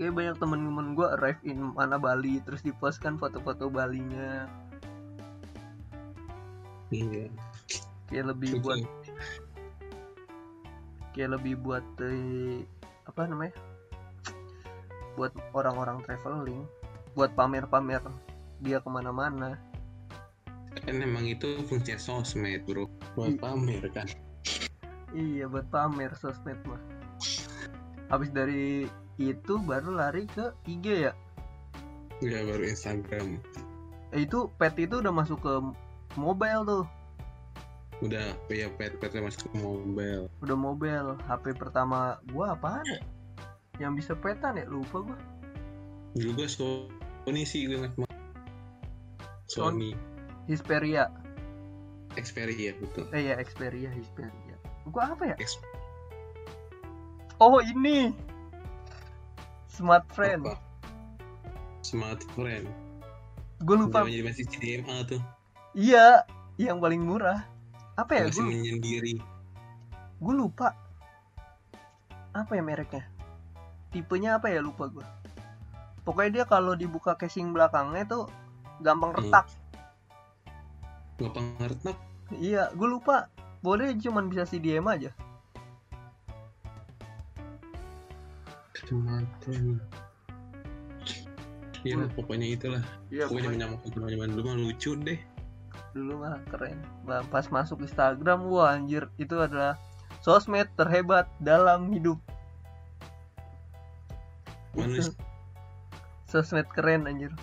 kayak 0.00 0.12
banyak 0.16 0.36
temen-temen 0.40 0.96
gue 0.96 1.08
arrive 1.20 1.40
in 1.44 1.76
mana 1.76 2.00
Bali 2.00 2.40
terus 2.42 2.64
dipost 2.64 2.98
kan 2.98 3.20
foto-foto 3.20 3.68
Balinya. 3.68 4.48
Iya. 6.88 7.28
Kayak 8.08 8.36
lebih 8.36 8.60
buat 8.64 8.80
kayak 11.12 11.30
lebih 11.36 11.60
buat 11.60 11.84
eh, 12.00 12.64
apa 13.04 13.28
namanya? 13.28 13.54
Buat 15.20 15.36
orang-orang 15.52 16.00
traveling. 16.08 16.64
Buat 17.12 17.36
pamer-pamer 17.36 18.00
dia 18.64 18.80
ke 18.80 18.88
mana-mana. 18.88 19.60
Kan 20.88 21.04
emang 21.04 21.28
itu 21.28 21.60
fungsi 21.68 22.00
sosmed 22.00 22.64
bro. 22.64 22.88
Buat 23.12 23.36
pamer 23.36 23.84
kan? 23.92 24.08
Iya 25.12 25.44
buat 25.52 25.68
pamer 25.68 26.16
sosmed 26.16 26.56
mah 26.64 27.01
habis 28.12 28.28
dari 28.28 28.84
itu 29.16 29.54
baru 29.64 29.96
lari 29.96 30.28
ke 30.28 30.52
IG 30.68 31.08
ya? 31.08 31.12
Iya 32.20 32.44
baru 32.44 32.62
Instagram. 32.68 33.40
Eh, 34.12 34.28
itu 34.28 34.52
pet 34.60 34.76
itu 34.76 35.00
udah 35.00 35.10
masuk 35.10 35.40
ke 35.40 35.52
mobile 36.20 36.62
tuh. 36.68 36.84
Udah 38.04 38.36
ya 38.52 38.68
pet 38.76 39.00
petnya 39.00 39.24
masuk 39.24 39.48
ke 39.48 39.56
mobile. 39.58 40.28
Udah 40.44 40.56
mobile. 40.56 41.16
HP 41.24 41.56
pertama 41.56 42.20
gua 42.30 42.52
apa 42.52 42.84
ya? 42.84 43.00
Yang 43.88 44.04
bisa 44.04 44.12
petan 44.20 44.60
ya? 44.60 44.68
Lupa 44.68 45.00
gua. 45.00 45.18
Dulu 46.12 46.44
gua 46.44 46.48
Sony 46.52 47.42
sih 47.48 47.64
gue 47.64 47.80
ingat 47.80 47.96
Sony. 49.48 49.96
Xperia. 50.52 51.08
Xperia 52.12 52.76
betul. 52.76 53.08
Eh 53.16 53.32
ya 53.32 53.40
Xperia 53.40 53.88
Xperia. 53.96 54.56
Gua 54.84 55.16
apa 55.16 55.32
ya? 55.32 55.36
Ex 55.40 55.56
Oh 57.42 57.58
ini 57.58 58.14
Smart 59.66 60.06
Friend. 60.14 60.46
Apa? 60.46 60.54
Smart 61.82 62.22
Friend. 62.38 62.70
Gue 63.66 63.76
lupa. 63.82 64.06
Masih 64.06 64.46
CDMA 64.46 65.02
tuh. 65.10 65.18
Iya, 65.74 66.22
yang 66.54 66.78
paling 66.78 67.02
murah. 67.02 67.42
Apa 67.98 68.14
ya? 68.14 68.22
Masih 68.30 68.46
gua... 68.46 68.50
menyendiri. 68.54 69.18
Gue 70.22 70.34
lupa. 70.38 70.78
Apa 72.30 72.54
ya 72.54 72.62
mereknya? 72.62 73.10
Tipenya 73.90 74.38
apa 74.38 74.46
ya 74.46 74.62
lupa 74.62 74.86
gue. 74.86 75.06
Pokoknya 76.06 76.30
dia 76.30 76.44
kalau 76.46 76.78
dibuka 76.78 77.18
casing 77.18 77.50
belakangnya 77.50 78.06
tuh 78.06 78.30
gampang 78.86 79.18
hmm. 79.18 79.18
retak. 79.18 79.50
Hmm. 79.50 81.26
Gampang 81.26 81.46
retak? 81.58 81.98
Iya, 82.38 82.70
gue 82.70 82.86
lupa. 82.86 83.26
Boleh 83.66 83.98
cuma 83.98 84.22
bisa 84.22 84.46
CDM 84.46 84.86
aja. 84.86 85.10
Semacam 88.92 89.80
Iya 91.82 91.98
hmm. 91.98 92.14
pokoknya 92.14 92.46
itulah. 92.46 92.84
Iya, 93.10 93.26
pokoknya 93.26 93.58
menyamakan 93.58 94.06
zaman 94.06 94.28
dulu 94.38 94.42
mah 94.46 94.54
lucu 94.54 94.94
deh. 95.02 95.18
Dulu 95.90 96.12
mah 96.22 96.38
keren. 96.46 96.78
Pas 97.26 97.46
masuk 97.50 97.82
Instagram, 97.82 98.46
wah 98.46 98.70
anjir 98.70 99.10
itu 99.18 99.34
adalah 99.34 99.74
sosmed 100.22 100.70
terhebat 100.78 101.26
dalam 101.42 101.90
hidup. 101.90 102.22
Manusia. 104.78 105.10
sosmed 106.30 106.70
keren 106.70 107.10
anjir. 107.10 107.34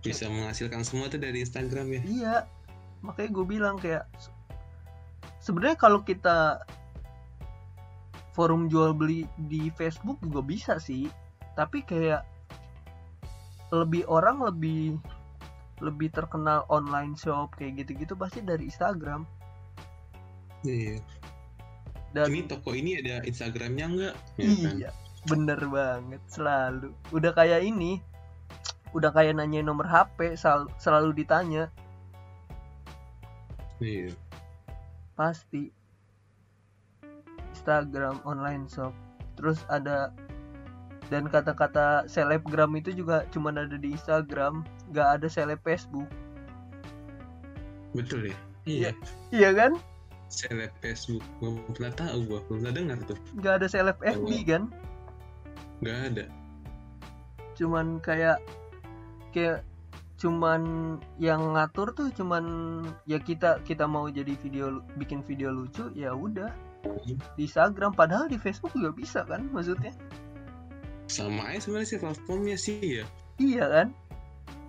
Bisa 0.00 0.24
menghasilkan 0.32 0.80
semua 0.80 1.12
tuh 1.12 1.20
dari 1.20 1.44
Instagram 1.44 1.92
ya. 1.92 2.02
Iya. 2.08 2.36
Makanya 3.04 3.30
gue 3.36 3.44
bilang 3.44 3.76
kayak 3.76 4.08
sebenarnya 5.44 5.76
kalau 5.76 6.00
kita 6.08 6.64
forum 8.32 8.70
jual 8.70 8.94
beli 8.94 9.26
di 9.50 9.68
Facebook 9.74 10.18
juga 10.22 10.40
bisa 10.44 10.74
sih. 10.78 11.10
Tapi 11.58 11.82
kayak 11.82 12.22
lebih 13.70 14.02
orang 14.10 14.42
lebih 14.42 14.98
lebih 15.80 16.12
terkenal 16.12 16.68
online 16.68 17.16
shop 17.16 17.56
kayak 17.56 17.84
gitu-gitu 17.84 18.12
pasti 18.14 18.44
dari 18.44 18.68
Instagram. 18.68 19.24
Iya. 20.66 21.00
Dan 22.10 22.26
ini 22.34 22.42
toko 22.44 22.74
ini 22.74 22.98
ada 22.98 23.22
Instagramnya 23.22 23.86
enggak 23.86 24.14
ya, 24.34 24.50
iya 24.50 24.90
kan? 24.90 25.30
bener 25.30 25.60
banget 25.70 26.22
selalu. 26.26 26.90
Udah 27.14 27.32
kayak 27.32 27.62
ini 27.64 28.02
udah 28.90 29.14
kayak 29.14 29.38
nanya 29.38 29.62
nomor 29.62 29.86
HP 29.86 30.34
sel 30.34 30.66
selalu 30.82 31.22
ditanya. 31.22 31.70
Iya. 33.78 34.12
Pasti 35.14 35.70
Instagram 37.60 38.24
online 38.24 38.64
shop 38.72 38.96
terus 39.36 39.60
ada 39.68 40.08
dan 41.10 41.26
kata-kata 41.26 42.06
selebgram 42.06 42.70
itu 42.78 42.94
juga 42.94 43.26
cuma 43.34 43.50
ada 43.52 43.76
di 43.76 43.92
Instagram 43.92 44.62
nggak 44.94 45.08
ada 45.20 45.26
seleb 45.26 45.58
Facebook. 45.66 46.06
Betul 47.92 48.30
ya? 48.30 48.38
Iya. 48.64 48.90
Iya. 49.34 49.50
Kan? 49.58 49.72
Seleb 50.30 50.70
Facebook 50.78 51.20
belum 51.42 51.58
pernah 51.74 51.92
tahu 51.98 52.18
gua 52.30 52.40
belum 52.46 52.58
pernah 52.62 52.74
dengar 52.78 52.98
tuh. 53.10 53.18
Nggak 53.42 53.54
ada 53.58 53.66
seleb 53.66 53.98
FB 53.98 54.30
oh. 54.30 54.42
kan? 54.46 54.62
Nggak 55.82 55.98
ada. 56.14 56.24
Cuman 57.58 57.86
kayak 57.98 58.38
kayak 59.34 59.66
cuman 60.20 60.62
yang 61.18 61.56
ngatur 61.56 61.90
tuh 61.96 62.12
cuman 62.14 62.44
ya 63.08 63.18
kita 63.18 63.58
kita 63.64 63.88
mau 63.88 64.06
jadi 64.06 64.36
video 64.38 64.84
bikin 65.00 65.24
video 65.24 65.48
lucu 65.48 65.88
ya 65.96 66.12
udah 66.12 66.52
di 67.06 67.44
Instagram 67.44 67.92
padahal 67.92 68.26
di 68.28 68.40
Facebook 68.40 68.72
juga 68.72 68.90
bisa 68.94 69.20
kan 69.28 69.48
maksudnya? 69.52 69.92
Sama 71.10 71.50
aja 71.50 71.66
sebenarnya 71.66 71.88
sih 71.90 71.98
platformnya 72.00 72.56
sih 72.56 73.02
ya. 73.02 73.04
Iya 73.40 73.64
kan? 73.66 73.88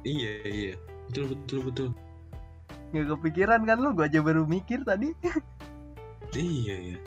Iya 0.03 0.33
iya. 0.47 0.73
Betul 1.09 1.35
betul 1.35 1.59
betul. 1.69 1.89
Nggak 2.91 3.07
kepikiran 3.15 3.61
kan 3.63 3.77
lu? 3.79 3.93
Gua 3.95 4.09
aja 4.09 4.19
baru 4.19 4.43
mikir 4.43 4.83
tadi. 4.83 5.13
Iya 6.31 6.75
iya. 6.95 6.99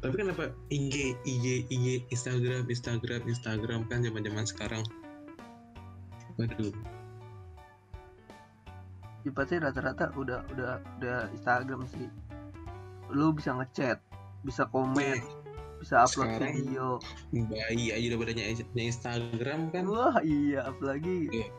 Tapi 0.00 0.14
kenapa 0.16 0.50
IG 0.72 1.14
IG 1.28 1.70
IG 1.70 1.86
Instagram 2.08 2.66
Instagram 2.66 3.22
Instagram 3.28 3.80
kan 3.86 4.02
zaman 4.02 4.22
zaman 4.26 4.44
sekarang? 4.48 4.84
Waduh. 6.40 6.74
Ya 9.20 9.30
pasti 9.36 9.60
rata-rata 9.60 10.08
udah 10.16 10.40
udah 10.56 10.80
udah 10.98 11.18
Instagram 11.36 11.84
sih 11.92 12.08
lu 13.12 13.34
bisa 13.34 13.54
ngechat 13.56 13.98
bisa 14.46 14.64
komen 14.70 15.20
bisa 15.80 16.04
upload 16.04 16.36
Sekarang, 16.36 16.54
video 16.60 16.86
bayi 17.32 17.92
aja 17.96 18.06
udah 18.12 18.18
pada 18.20 18.32
Instagram 18.76 19.60
kan 19.72 19.84
wah 19.88 20.16
iya 20.20 20.68
apalagi 20.68 21.28
yeah. 21.32 21.50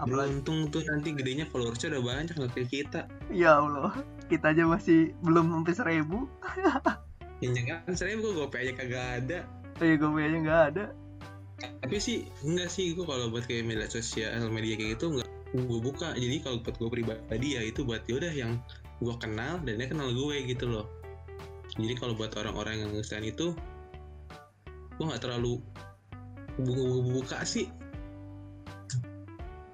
Beruntung 0.00 0.72
tuh 0.72 0.80
nanti 0.88 1.12
gedenya 1.12 1.44
followersnya 1.52 1.92
udah 1.92 2.02
banyak 2.04 2.32
nggak 2.32 2.52
kayak 2.56 2.68
kita. 2.72 3.00
Ya 3.28 3.60
Allah, 3.60 3.92
kita 4.32 4.56
aja 4.56 4.64
masih 4.64 5.12
belum 5.20 5.52
sampai 5.52 5.74
seribu. 5.76 6.24
ya 7.44 7.52
kan 7.68 7.92
seribu 7.92 8.32
gue 8.32 8.48
aja 8.48 8.72
kagak 8.80 9.06
ada. 9.20 9.38
Oh 9.76 9.84
iya 9.84 9.96
gue 10.00 10.08
aja 10.16 10.38
nggak 10.40 10.62
ada. 10.72 10.84
Tapi 11.84 11.96
sih 12.00 12.24
enggak 12.40 12.72
sih 12.72 12.96
gue 12.96 13.04
kalau 13.04 13.28
buat 13.28 13.44
kayak 13.44 13.68
media 13.68 13.88
sosial 13.92 14.40
media 14.48 14.80
kayak 14.80 14.96
gitu 14.96 15.20
nggak 15.20 15.28
gue 15.52 15.80
buka. 15.84 16.16
Jadi 16.16 16.36
kalau 16.40 16.64
buat 16.64 16.76
gue 16.80 16.88
pribadi 16.88 17.48
ya 17.56 17.60
itu 17.60 17.84
buat 17.84 18.00
yaudah 18.08 18.32
yang 18.32 18.56
gue 19.00 19.14
kenal 19.16 19.56
dan 19.64 19.80
dia 19.80 19.88
kenal 19.88 20.12
gue 20.12 20.36
gitu 20.44 20.68
loh. 20.68 20.86
Jadi 21.80 21.96
kalau 21.96 22.12
buat 22.12 22.36
orang-orang 22.36 22.84
yang 22.84 22.92
selain 23.00 23.32
itu 23.32 23.56
gue 25.00 25.04
nggak 25.08 25.24
terlalu 25.24 25.56
buka 26.60 27.40
sih. 27.48 27.72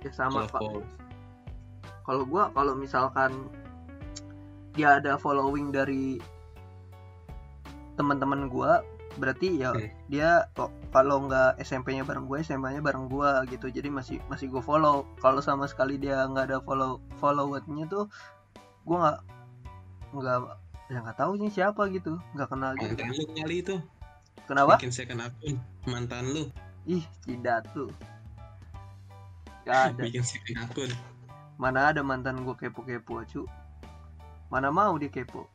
Ya 0.07 0.11
sama 0.15 0.47
pak. 0.47 0.63
Kalau 2.07 2.23
gue 2.23 2.43
kalau 2.55 2.75
misalkan 2.79 3.51
dia 4.79 5.03
ada 5.03 5.19
following 5.19 5.75
dari 5.75 6.23
teman-teman 7.99 8.47
gue 8.47 8.73
berarti 9.17 9.65
ya 9.65 9.73
hmm. 9.73 10.13
dia 10.13 10.45
kalau 10.93 11.25
nggak 11.25 11.57
SMP-nya 11.65 12.05
bareng 12.05 12.29
gue 12.29 12.45
SMA-nya 12.47 12.79
bareng 12.79 13.11
gue 13.11 13.31
gitu. 13.51 13.67
Jadi 13.75 13.91
masih 13.91 14.23
masih 14.31 14.47
gue 14.47 14.63
follow. 14.63 15.03
Kalau 15.19 15.43
sama 15.43 15.67
sekali 15.67 15.99
dia 15.99 16.23
nggak 16.31 16.55
ada 16.55 16.59
follow 16.63 17.03
followernya 17.19 17.91
tuh 17.91 18.07
gue 18.87 18.97
nggak 18.97 19.19
nggak 20.15 20.39
ya 20.87 20.99
nggak 21.03 21.19
tahu 21.19 21.33
nih 21.43 21.51
siapa 21.51 21.83
gitu 21.91 22.23
nggak 22.39 22.47
kenal 22.47 22.73
gitu. 22.79 22.95
mantan 22.95 23.11
lu 23.11 23.25
kali 23.35 23.57
itu. 23.59 23.77
Kenapa? 24.47 24.79
Bikin 24.79 24.95
second 24.95 25.21
akun 25.27 25.59
mantan 25.91 26.25
lu. 26.31 26.45
Ih 26.87 27.03
tidak 27.27 27.67
tuh 27.75 27.91
gak 29.67 29.93
ada. 29.93 30.03
Bikin 30.07 30.23
second 30.23 30.59
akun. 30.63 30.91
Mana 31.59 31.91
ada 31.91 32.07
mantan 32.07 32.47
gue 32.47 32.55
kepo-kepo 32.55 33.27
cu. 33.27 33.43
Mana 34.47 34.71
mau 34.71 34.95
dia 34.95 35.11
kepo. 35.11 35.51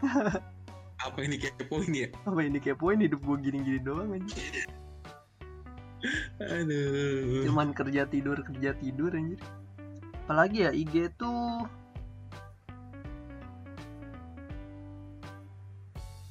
Apa 1.04 1.24
ini 1.24 1.40
kepoin 1.40 1.96
ya 1.96 2.12
apa 2.28 2.44
ini 2.44 2.60
kepoin 2.60 3.00
hidup 3.00 3.24
gue 3.24 3.36
gini-gini 3.40 3.80
doang 3.80 4.20
aja 4.20 4.36
aduh. 6.44 7.40
Cuman 7.48 7.72
kerja 7.72 8.04
tidur 8.04 8.36
kerja 8.44 8.76
tidur 8.76 9.08
anjir. 9.16 9.40
Apalagi 10.28 10.68
ya 10.68 10.76
IG 10.76 11.16
tuh 11.16 11.64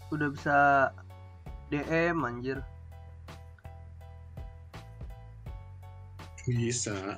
udah 0.09 0.27
bisa 0.33 0.57
DM 1.69 2.25
anjir. 2.25 2.57
Bisa. 6.49 7.17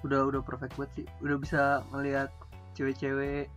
Udah 0.00 0.28
udah 0.28 0.40
perfect 0.40 0.80
banget 0.80 0.90
sih. 1.04 1.06
Udah 1.20 1.36
bisa 1.36 1.62
ngelihat 1.92 2.32
cewek-cewek. 2.72 3.52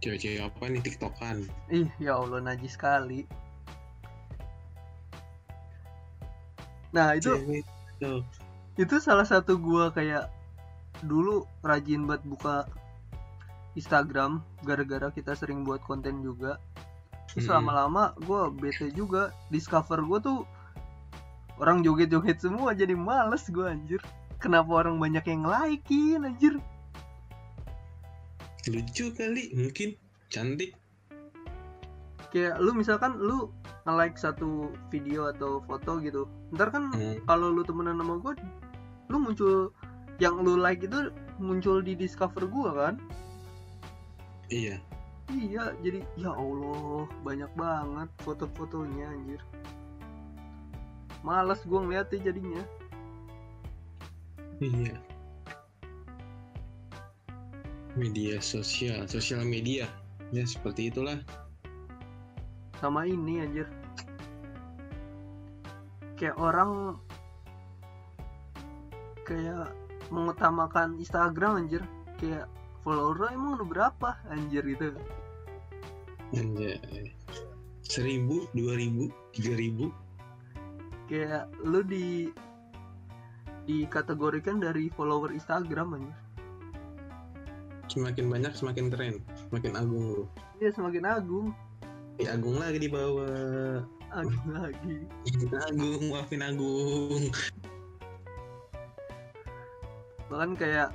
Cewek-cewek 0.00 0.40
apa 0.40 0.64
nih? 0.68 0.80
Tiktokan. 0.80 1.44
Ih 1.68 1.88
ya 2.00 2.16
allah 2.16 2.40
najis 2.40 2.72
sekali. 2.76 3.28
Nah 6.96 7.12
itu 7.12 7.36
Cewek, 7.36 7.64
itu 8.80 8.96
salah 9.02 9.28
satu 9.28 9.60
gua 9.60 9.92
kayak 9.92 10.32
dulu 11.04 11.44
rajin 11.60 12.08
buat 12.08 12.24
buka 12.24 12.64
Instagram 13.78 14.42
gara-gara 14.66 15.08
kita 15.14 15.38
sering 15.38 15.62
buat 15.62 15.78
konten 15.86 16.20
juga. 16.20 16.58
Terus 17.30 17.46
hmm. 17.46 17.54
lama-lama 17.54 18.02
gue 18.18 18.40
bete 18.58 18.90
juga 18.92 19.30
discover 19.54 20.02
gue 20.02 20.18
tuh 20.18 20.38
orang 21.62 21.86
joget-joget 21.86 22.42
semua 22.42 22.74
jadi 22.74 22.98
males 22.98 23.46
gue 23.46 23.62
anjir. 23.64 24.02
Kenapa 24.42 24.70
orang 24.70 24.98
banyak 24.98 25.22
yang 25.30 25.46
likein 25.46 26.26
anjir? 26.26 26.54
Lucu 28.66 29.14
kali 29.14 29.54
mungkin. 29.54 29.94
Cantik. 30.28 30.76
Kayak 32.28 32.60
lu 32.60 32.76
misalkan 32.76 33.16
lu 33.16 33.48
nge-like 33.88 34.20
satu 34.20 34.68
video 34.92 35.32
atau 35.32 35.64
foto 35.64 35.96
gitu 36.04 36.28
ntar 36.52 36.68
kan 36.68 36.92
hmm. 36.92 37.24
kalau 37.24 37.48
lu 37.48 37.64
temenan 37.64 37.96
sama 37.96 38.20
gue 38.20 38.36
lu 39.08 39.16
muncul 39.16 39.72
yang 40.20 40.36
lu 40.44 40.60
like 40.60 40.84
itu 40.84 41.08
muncul 41.40 41.80
di 41.80 41.96
discover 41.96 42.44
gue 42.44 42.70
kan 42.76 43.00
iya 44.48 44.76
iya 45.32 45.76
jadi 45.84 46.00
ya 46.16 46.32
allah 46.32 47.04
banyak 47.22 47.50
banget 47.56 48.08
foto-fotonya 48.24 49.06
anjir 49.12 49.40
Males 51.26 51.62
gue 51.66 51.80
ngeliatnya 51.82 52.30
jadinya. 52.30 52.62
Iya. 54.62 54.94
Media 57.98 58.38
sosial, 58.38 59.06
sosial 59.10 59.42
media. 59.42 59.90
Ya 60.30 60.46
seperti 60.46 60.94
itulah. 60.94 61.18
Sama 62.78 63.04
ini 63.10 63.42
anjir. 63.42 63.66
Kayak 66.14 66.38
orang 66.38 66.98
kayak 69.26 69.74
mengutamakan 70.14 70.98
Instagram 71.02 71.66
anjir. 71.66 71.82
Kayak 72.22 72.46
follower 72.88 73.28
emang 73.28 73.60
udah 73.60 73.68
berapa 73.68 74.10
anjir 74.32 74.64
gitu. 74.64 74.96
Anjir. 76.32 76.80
Seribu, 77.84 78.48
dua 78.56 78.80
ribu, 78.80 79.12
tiga 79.36 79.52
ribu, 79.52 79.92
kayak 81.12 81.52
lu 81.60 81.84
di 81.84 82.32
dikategorikan 83.68 84.56
dari 84.64 84.88
follower 84.96 85.36
Instagram 85.36 86.00
aja 86.00 86.16
semakin 87.88 88.28
banyak 88.28 88.52
semakin 88.52 88.92
keren. 88.92 89.16
Semakin 89.48 89.72
agung 89.74 90.04
lu. 90.12 90.24
Iya 90.60 90.70
semakin 90.76 91.04
agung. 91.08 91.56
Ya 92.20 92.36
agung 92.36 92.60
lagi 92.60 92.78
di 92.84 92.88
bawah. 92.92 93.82
Agung 94.12 94.48
lagi. 94.52 95.08
Agung 95.72 96.12
maafin 96.12 96.44
agung. 96.44 97.32
Bahkan 100.28 100.60
kayak 100.60 100.92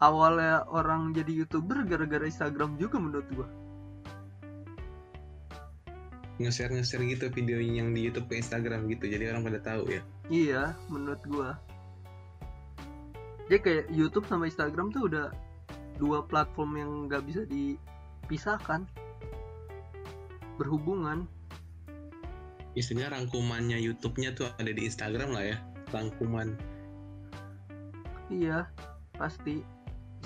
awalnya 0.00 0.68
orang 0.68 1.16
jadi 1.16 1.44
youtuber 1.44 1.84
gara-gara 1.88 2.24
Instagram 2.28 2.76
juga 2.76 3.00
menurut 3.00 3.28
gua. 3.32 3.48
Nge-share 6.36 6.68
nge-share 6.76 7.04
gitu 7.08 7.32
videonya 7.32 7.80
yang 7.80 7.90
di 7.96 8.04
YouTube 8.04 8.28
ke 8.28 8.36
Instagram 8.36 8.92
gitu 8.92 9.08
jadi 9.08 9.32
orang 9.32 9.48
pada 9.48 9.60
tahu 9.64 9.88
ya. 9.88 10.02
Iya 10.28 10.62
menurut 10.92 11.22
gua. 11.24 11.56
Jadi 13.46 13.60
kayak 13.62 13.86
YouTube 13.94 14.26
sama 14.28 14.50
Instagram 14.50 14.92
tuh 14.92 15.08
udah 15.08 15.32
dua 15.96 16.26
platform 16.28 16.70
yang 16.76 16.90
nggak 17.08 17.24
bisa 17.24 17.42
dipisahkan. 17.48 18.84
Berhubungan. 20.60 21.24
Istilahnya 22.76 23.16
rangkumannya 23.16 23.80
YouTube-nya 23.80 24.36
tuh 24.36 24.52
ada 24.60 24.68
di 24.68 24.84
Instagram 24.84 25.32
lah 25.32 25.56
ya 25.56 25.56
rangkuman. 25.88 26.52
Iya 28.28 28.68
pasti 29.16 29.75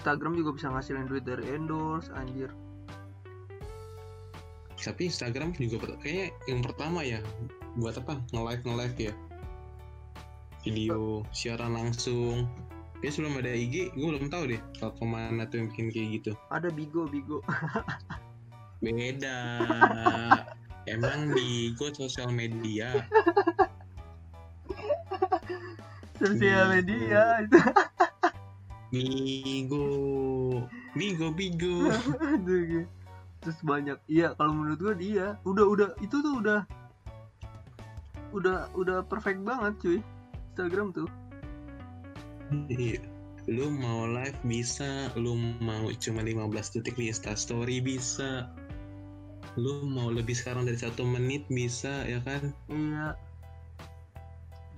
Instagram 0.00 0.32
juga 0.32 0.56
bisa 0.56 0.72
ngasilin 0.72 1.12
duit 1.12 1.28
dari 1.28 1.44
endorse 1.52 2.08
anjir. 2.16 2.48
Tapi 4.80 5.12
Instagram 5.12 5.52
juga 5.60 5.92
kayaknya 6.00 6.32
yang 6.48 6.64
pertama 6.64 7.04
ya 7.04 7.20
buat 7.76 8.00
apa? 8.00 8.16
Nge-live 8.32 8.64
nge-live 8.64 8.96
ya. 8.96 9.14
Video 10.64 11.20
siaran 11.36 11.76
langsung. 11.76 12.48
Ya 13.04 13.12
sebelum 13.12 13.44
ada 13.44 13.52
IG 13.52 13.92
gue 13.92 14.08
belum 14.08 14.32
tahu 14.32 14.56
deh 14.56 14.60
platform 14.80 15.20
mana 15.20 15.44
tuh 15.52 15.60
yang 15.60 15.68
bikin 15.68 15.92
kayak 15.92 16.08
gitu. 16.16 16.32
Ada 16.48 16.72
Bigo 16.72 17.04
Bigo. 17.04 17.44
Beda. 18.80 19.36
Emang 20.88 21.28
Bigo 21.36 21.92
sosial 21.92 22.32
media. 22.32 23.04
Sosial 26.16 26.72
media. 26.72 27.44
itu 27.44 27.60
Bigo 28.90 29.86
Bigo 30.98 31.28
Bigo 31.30 31.90
terus 33.40 33.58
banyak. 33.64 33.96
Iya 34.06 34.36
kalau 34.36 34.52
menurut 34.52 34.78
gue 34.78 34.94
dia 35.00 35.26
udah 35.48 35.64
udah. 35.64 35.88
Itu 36.04 36.20
tuh 36.20 36.44
udah 36.44 36.60
udah 38.36 38.70
udah 38.76 38.98
perfect 39.08 39.40
banget 39.42 39.72
cuy. 39.80 39.98
Instagram 40.52 40.92
tuh. 40.92 41.08
Iya. 42.68 43.00
Lu 43.48 43.72
mau 43.72 44.04
live 44.06 44.36
bisa. 44.44 45.08
Lu 45.16 45.34
mau 45.64 45.88
cuma 45.96 46.20
15 46.20 46.76
detik 46.78 46.94
di 47.00 47.08
Insta 47.08 47.32
Story 47.34 47.80
bisa. 47.80 48.52
Lu 49.56 49.82
mau 49.88 50.12
lebih 50.12 50.36
sekarang 50.36 50.68
dari 50.68 50.78
satu 50.78 51.02
menit 51.02 51.48
bisa 51.48 52.04
ya 52.06 52.20
kan? 52.22 52.52
Iya. 52.68 53.16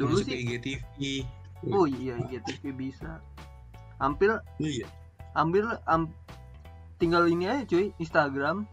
Dulu 0.01 0.23
Masuk 0.23 0.33
sih 0.33 0.39
IGTV 0.49 1.27
oh 1.71 1.87
iya 1.87 2.19
IGTV 2.27 2.75
bisa 2.75 3.23
hampir 4.03 4.35
iya 4.59 4.91
ambil 5.39 5.79
am, 5.87 6.11
tinggal 6.99 7.31
ini 7.31 7.47
aja 7.47 7.63
cuy 7.71 7.95
Instagram 8.03 8.67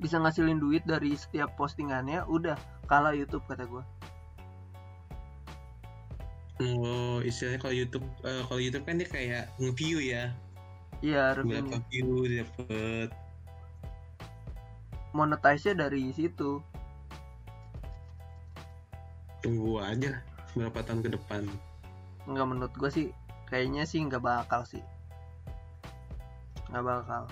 bisa 0.00 0.16
ngasilin 0.16 0.56
duit 0.56 0.82
dari 0.88 1.12
setiap 1.12 1.52
postingannya 1.60 2.24
udah 2.24 2.56
kalah 2.88 3.12
YouTube 3.12 3.44
kata 3.44 3.68
gue 3.68 3.84
Oh, 6.58 7.22
istilahnya 7.22 7.62
kalau 7.62 7.70
YouTube 7.70 8.06
uh, 8.26 8.42
kalau 8.50 8.58
YouTube 8.58 8.82
kan 8.82 8.98
dia 8.98 9.06
kayak 9.06 9.46
nge-view 9.62 10.02
ya. 10.02 10.34
Iya, 10.98 11.38
berapa 11.38 11.78
view 11.86 12.26
dapat. 12.26 13.14
Monetize-nya 15.14 15.86
dari 15.86 16.10
situ. 16.10 16.58
Tunggu 19.38 19.78
aja 19.78 20.18
berapa 20.58 20.82
tahun 20.82 21.06
ke 21.06 21.10
depan. 21.14 21.46
Enggak 22.26 22.46
menurut 22.50 22.74
gue 22.74 22.90
sih 22.90 23.06
kayaknya 23.48 23.88
sih 23.88 24.04
nggak 24.04 24.20
bakal 24.20 24.62
sih. 24.68 24.84
Nggak 26.68 26.84
bakal. 26.84 27.22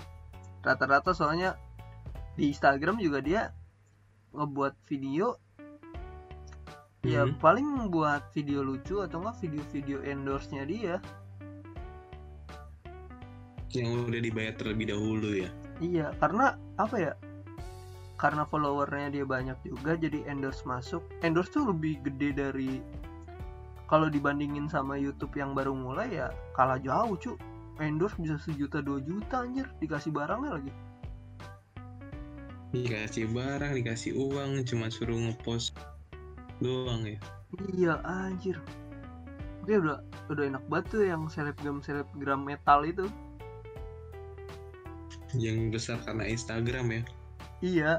Rata-rata 0.65 1.13
soalnya 1.13 1.55
di 2.35 2.51
Instagram 2.51 2.97
juga 2.99 3.21
dia 3.21 3.53
ngebuat 4.33 4.75
video. 4.89 5.37
Ya 7.07 7.23
hmm. 7.23 7.39
paling 7.39 7.87
buat 7.93 8.35
video 8.35 8.67
lucu 8.67 8.99
atau 9.05 9.23
enggak 9.23 9.39
video-video 9.45 10.03
endorse-nya 10.03 10.67
dia. 10.67 10.99
Yang 13.71 14.11
udah 14.11 14.21
dibayar 14.25 14.55
terlebih 14.57 14.91
dahulu 14.91 15.31
ya? 15.37 15.53
Iya 15.79 16.17
karena 16.19 16.57
apa 16.81 16.97
ya? 16.97 17.13
Karena 18.17 18.49
followernya 18.49 19.13
dia 19.13 19.25
banyak 19.29 19.61
juga 19.63 19.95
jadi 20.01 20.25
endorse 20.27 20.65
masuk. 20.65 21.05
Endorse 21.21 21.53
tuh 21.53 21.69
lebih 21.71 22.01
gede 22.01 22.33
dari 22.33 22.81
kalau 23.87 24.11
dibandingin 24.11 24.67
sama 24.67 24.99
YouTube 24.99 25.39
yang 25.39 25.55
baru 25.55 25.71
mulai 25.71 26.11
ya 26.11 26.29
kalah 26.59 26.79
jauh 26.83 27.15
cu. 27.15 27.39
Endorse 27.79 28.19
bisa 28.19 28.41
sejuta 28.41 28.83
dua 28.83 28.99
juta 28.99 29.47
anjir. 29.47 29.69
Dikasih 29.79 30.11
barangnya 30.11 30.59
lagi? 30.59 30.73
Dikasih 32.75 33.31
barang 33.31 33.79
dikasih 33.79 34.19
uang 34.19 34.67
cuma 34.67 34.91
suruh 34.91 35.15
ngepost 35.15 35.79
doang 36.59 37.07
ya. 37.07 37.19
Iya 37.71 37.95
anjir. 38.03 38.59
Dia 39.71 39.79
udah 39.79 40.03
udah 40.35 40.45
enak 40.51 40.65
banget 40.67 40.87
tuh 40.91 41.03
yang 41.07 41.23
selebgram 41.31 41.79
selebgram 41.79 42.43
metal 42.43 42.83
itu. 42.83 43.07
Yang 45.37 45.79
besar 45.79 46.03
karena 46.03 46.27
Instagram 46.27 46.87
ya. 46.91 47.03
Iya. 47.63 47.93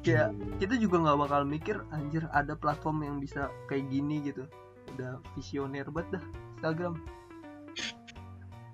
Kayak 0.00 0.32
hmm. 0.32 0.56
kita 0.56 0.74
juga 0.80 0.96
nggak 1.04 1.18
bakal 1.20 1.42
mikir 1.44 1.76
anjir 1.92 2.24
ada 2.32 2.56
platform 2.56 3.04
yang 3.04 3.16
bisa 3.20 3.52
kayak 3.68 3.84
gini 3.92 4.24
gitu 4.24 4.48
udah 4.96 5.22
visioner 5.36 5.86
banget 5.90 6.18
dah 6.18 6.24
Instagram. 6.60 6.94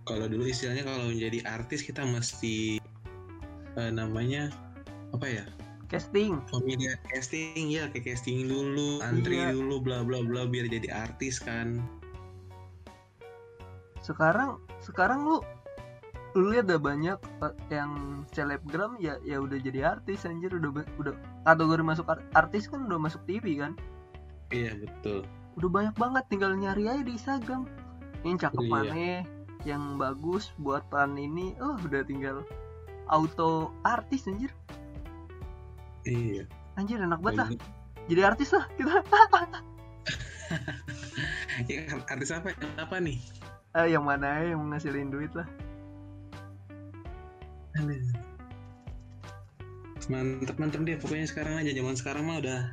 Kalau 0.06 0.26
dulu 0.30 0.46
istilahnya 0.46 0.86
kalau 0.86 1.10
menjadi 1.10 1.42
artis 1.46 1.82
kita 1.82 2.06
mesti 2.06 2.78
uh, 3.74 3.90
namanya 3.90 4.54
apa 5.14 5.26
ya? 5.26 5.44
Casting. 5.86 6.42
Pemilihan 6.50 6.98
casting 7.14 7.70
ya 7.70 7.86
kayak 7.94 8.14
casting 8.14 8.50
dulu 8.50 9.02
antri 9.06 9.38
iya. 9.38 9.54
dulu 9.54 9.78
bla 9.78 10.02
bla 10.02 10.22
bla 10.22 10.46
biar 10.46 10.66
jadi 10.66 10.90
artis 10.90 11.38
kan. 11.38 11.78
Sekarang 14.02 14.62
sekarang 14.82 15.26
lu 15.26 15.38
lu 16.34 16.52
lihat 16.52 16.68
ada 16.70 16.78
banyak 16.78 17.18
eh, 17.42 17.54
yang 17.70 18.22
selebgram 18.34 18.98
ya 18.98 19.18
ya 19.22 19.38
udah 19.38 19.58
jadi 19.62 19.94
artis 19.98 20.26
anjir 20.26 20.54
udah 20.54 20.84
udah 20.98 21.14
kategori 21.46 21.82
masuk 21.82 22.06
artis 22.34 22.66
kan 22.66 22.86
udah 22.86 22.98
masuk 22.98 23.22
TV 23.30 23.62
kan? 23.62 23.78
Iya 24.50 24.74
betul 24.78 25.26
udah 25.56 25.68
banyak 25.72 25.96
banget 25.96 26.24
tinggal 26.28 26.52
nyari 26.52 26.84
aja 26.88 27.02
di 27.02 27.12
Instagram 27.16 27.64
yang 28.24 28.36
cakep 28.36 28.64
iya. 28.92 29.24
yang 29.64 29.96
bagus 29.96 30.52
buat 30.60 30.84
peran 30.92 31.16
ini 31.16 31.56
oh 31.58 31.80
udah 31.80 32.02
tinggal 32.04 32.44
auto 33.08 33.72
artis 33.86 34.26
anjir 34.28 34.52
Iya. 36.06 36.46
Anjir 36.78 37.02
enak 37.02 37.18
banget 37.18 37.38
lah. 37.42 37.48
Jadi 38.06 38.20
artis 38.22 38.54
lah 38.54 38.64
kita. 38.78 39.02
ya, 41.70 41.82
artis 42.06 42.30
apa? 42.30 42.54
Apa 42.78 43.02
nih? 43.02 43.18
Eh, 43.74 43.86
yang 43.90 44.06
mana 44.06 44.38
ya 44.40 44.54
yang 44.54 44.62
menghasilin 44.62 45.10
duit 45.10 45.34
lah. 45.34 45.50
Mantep 50.06 50.56
mantep 50.62 50.80
dia 50.86 50.96
pokoknya 51.02 51.26
sekarang 51.26 51.58
aja 51.58 51.74
zaman 51.74 51.98
sekarang 51.98 52.22
mah 52.30 52.38
udah 52.38 52.70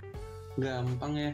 gampang 0.62 1.13
ya. 1.17 1.32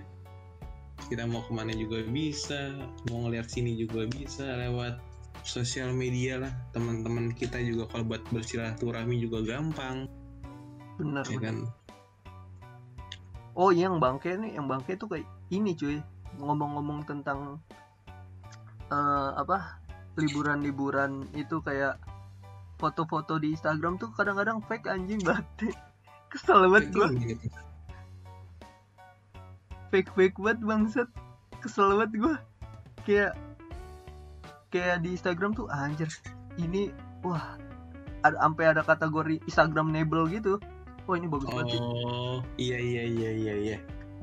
Kita 1.08 1.24
mau 1.24 1.46
ke 1.46 1.52
mana 1.56 1.72
juga 1.72 2.04
bisa, 2.04 2.76
mau 3.08 3.24
ngeliat 3.24 3.48
sini 3.48 3.80
juga 3.80 4.04
bisa 4.10 4.44
lewat 4.44 5.00
sosial 5.48 5.96
media 5.96 6.42
lah. 6.44 6.54
Teman-teman 6.76 7.32
kita 7.32 7.64
juga 7.64 7.88
kalau 7.94 8.12
buat 8.12 8.24
bersilaturahmi 8.34 9.16
juga 9.24 9.40
gampang. 9.46 10.12
Benar. 11.00 11.24
Ya 11.32 11.40
kan? 11.40 11.70
oh 13.60 13.76
yang 13.76 14.00
bangke 14.00 14.40
nih 14.40 14.56
yang 14.56 14.72
bangke 14.72 14.96
tuh 14.96 15.12
kayak 15.12 15.28
ini 15.52 15.76
cuy 15.76 16.00
ngomong-ngomong 16.40 17.04
tentang 17.04 17.60
uh, 18.88 19.36
apa 19.36 19.84
liburan-liburan 20.16 21.28
itu 21.36 21.60
kayak 21.60 22.00
foto-foto 22.80 23.36
di 23.36 23.52
Instagram 23.52 24.00
tuh 24.00 24.16
kadang-kadang 24.16 24.64
fake 24.64 24.88
anjing 24.88 25.20
banget 25.20 25.76
kesel 26.32 26.72
banget 26.72 26.96
gua 26.96 27.12
fake 29.90 30.12
fake 30.16 30.38
banget 30.40 30.60
bangsat. 30.64 31.10
Kesel 31.60 31.98
banget 31.98 32.12
gua. 32.22 32.36
Kayak 33.04 33.34
kayak 34.70 35.02
di 35.02 35.18
Instagram 35.18 35.58
tuh 35.58 35.66
anjir 35.70 36.10
ini 36.62 36.94
wah 37.26 37.58
ada 38.22 38.38
sampai 38.38 38.66
ada 38.70 38.82
kategori 38.86 39.42
Instagram 39.50 39.90
Instagramable 39.92 40.26
gitu. 40.30 40.54
Oh 41.10 41.18
ini 41.18 41.26
bagus 41.26 41.50
banget 41.50 41.82
oh 41.82 42.46
iya 42.62 42.78
iya 42.78 43.04
iya 43.10 43.30
iya 43.34 43.54
iya. 43.58 43.78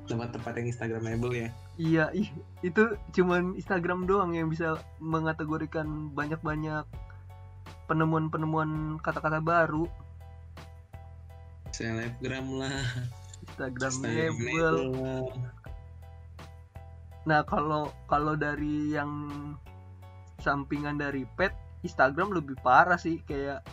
Tempat-tempat 0.07 0.55
yang 0.63 0.71
instagramable 0.71 1.35
ya. 1.35 1.49
Iya 1.77 2.05
ih, 2.15 2.31
itu 2.63 2.95
cuman 3.11 3.59
Instagram 3.59 4.07
doang 4.07 4.39
yang 4.39 4.47
bisa 4.47 4.79
mengategorikan 5.03 6.15
banyak-banyak 6.15 6.87
penemuan-penemuan 7.91 9.03
kata-kata 9.03 9.43
baru. 9.43 9.91
Selebgram 11.75 12.47
lah 12.55 12.87
Instagramable 13.57 14.93
nah 17.27 17.43
kalau 17.43 17.91
kalau 18.07 18.37
dari 18.37 18.95
yang 18.95 19.11
sampingan 20.45 21.01
dari 21.01 21.27
pet 21.35 21.57
Instagram 21.83 22.37
lebih 22.37 22.55
parah 22.61 23.01
sih 23.01 23.19
kayak 23.27 23.65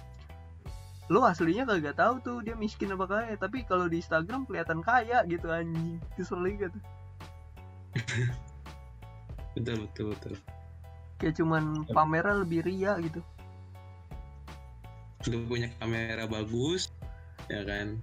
lo 1.12 1.28
aslinya 1.28 1.67
kagak 1.67 2.00
tahu 2.00 2.15
tuh 2.24 2.38
dia 2.41 2.56
miskin 2.56 2.96
apa 2.96 3.06
kaya 3.06 3.36
tapi 3.36 3.67
kalau 3.67 3.91
di 3.91 4.00
Instagram 4.00 4.48
kelihatan 4.48 4.80
kaya 4.80 5.22
gitu 5.28 5.52
anjing. 5.52 6.00
Kesel 6.15 6.41
gitu 6.56 6.80
betul 9.54 9.86
betul 9.86 10.06
betul. 10.17 10.34
Kayak 11.22 11.36
cuman 11.38 11.86
pameran 11.93 12.41
lebih 12.41 12.65
ria 12.65 12.98
gitu. 12.98 13.22
Lu 15.30 15.46
punya 15.46 15.69
kamera 15.78 16.26
bagus 16.26 16.89
ya 17.52 17.62
kan 17.67 18.02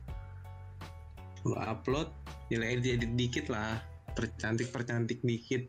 lu 1.45 1.57
upload 1.57 2.09
nilai 2.53 2.81
jadi 2.81 3.07
dikit 3.07 3.49
lah. 3.49 3.81
Percantik 4.13 4.75
percantik 4.75 5.23
dikit. 5.23 5.65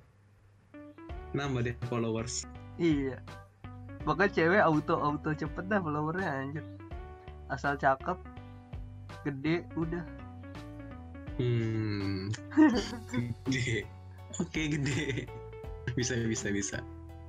Nambah 1.31 1.63
deh 1.63 1.75
followers. 1.87 2.43
Iya. 2.75 3.21
Pokoknya 4.01 4.33
cewek 4.33 4.61
auto 4.65 4.95
auto 4.97 5.29
cepet 5.31 5.69
dah 5.69 5.79
followernya 5.79 6.27
anjir. 6.27 6.65
Asal 7.53 7.77
cakep 7.77 8.17
gede 9.21 9.63
udah. 9.77 10.03
Hmm. 11.37 12.27
Gede. 13.47 13.87
Oke 14.39 14.61
gede. 14.71 15.25
Bisa 15.93 16.17
bisa 16.27 16.49
bisa. 16.53 16.77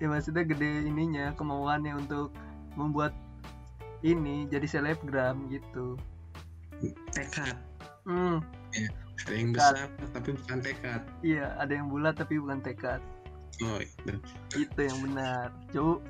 Ya 0.02 0.10
maksudnya 0.10 0.42
gede 0.42 0.86
ininya 0.88 1.32
kemauannya 1.38 1.94
untuk 1.96 2.34
membuat 2.74 3.14
ini 4.02 4.50
jadi 4.50 4.66
selebgram 4.66 5.46
gitu. 5.52 5.94
Tekad 7.14 7.54
hmm. 8.08 8.36
ya, 8.74 8.88
ada 9.26 9.34
yang 9.34 9.50
besar 9.54 9.74
tapi 10.12 10.30
bukan 10.34 10.58
tekad. 10.60 11.02
Iya 11.22 11.46
ada 11.58 11.72
yang 11.72 11.86
bulat 11.92 12.14
tapi 12.18 12.38
bukan 12.42 12.60
tekad. 12.64 13.00
Oh 13.62 13.78
itu 13.78 14.18
itu 14.58 14.80
yang 14.80 14.98
benar. 15.06 15.54
Cowok 15.70 16.00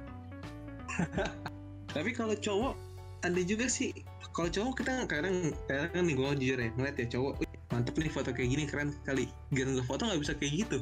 tapi 1.93 2.11
kalau 2.17 2.35
cowok 2.37 2.75
ada 3.23 3.41
juga 3.45 3.69
sih. 3.69 3.93
Kalau 4.33 4.49
cowok 4.49 4.81
kita 4.81 5.05
kadang 5.05 5.53
kadang 5.69 6.05
nih 6.09 6.17
gue 6.17 6.29
jujur 6.41 6.59
ya 6.59 6.69
ngeliat 6.77 6.97
ya 6.97 7.07
cowok 7.13 7.33
mantep 7.73 7.97
nih 7.97 8.13
foto 8.13 8.31
kayak 8.33 8.49
gini 8.53 8.65
keren 8.69 8.93
kali 9.05 9.29
gak 9.53 9.85
foto 9.89 10.09
nggak 10.09 10.21
bisa 10.21 10.33
kayak 10.37 10.53
gitu. 10.65 10.79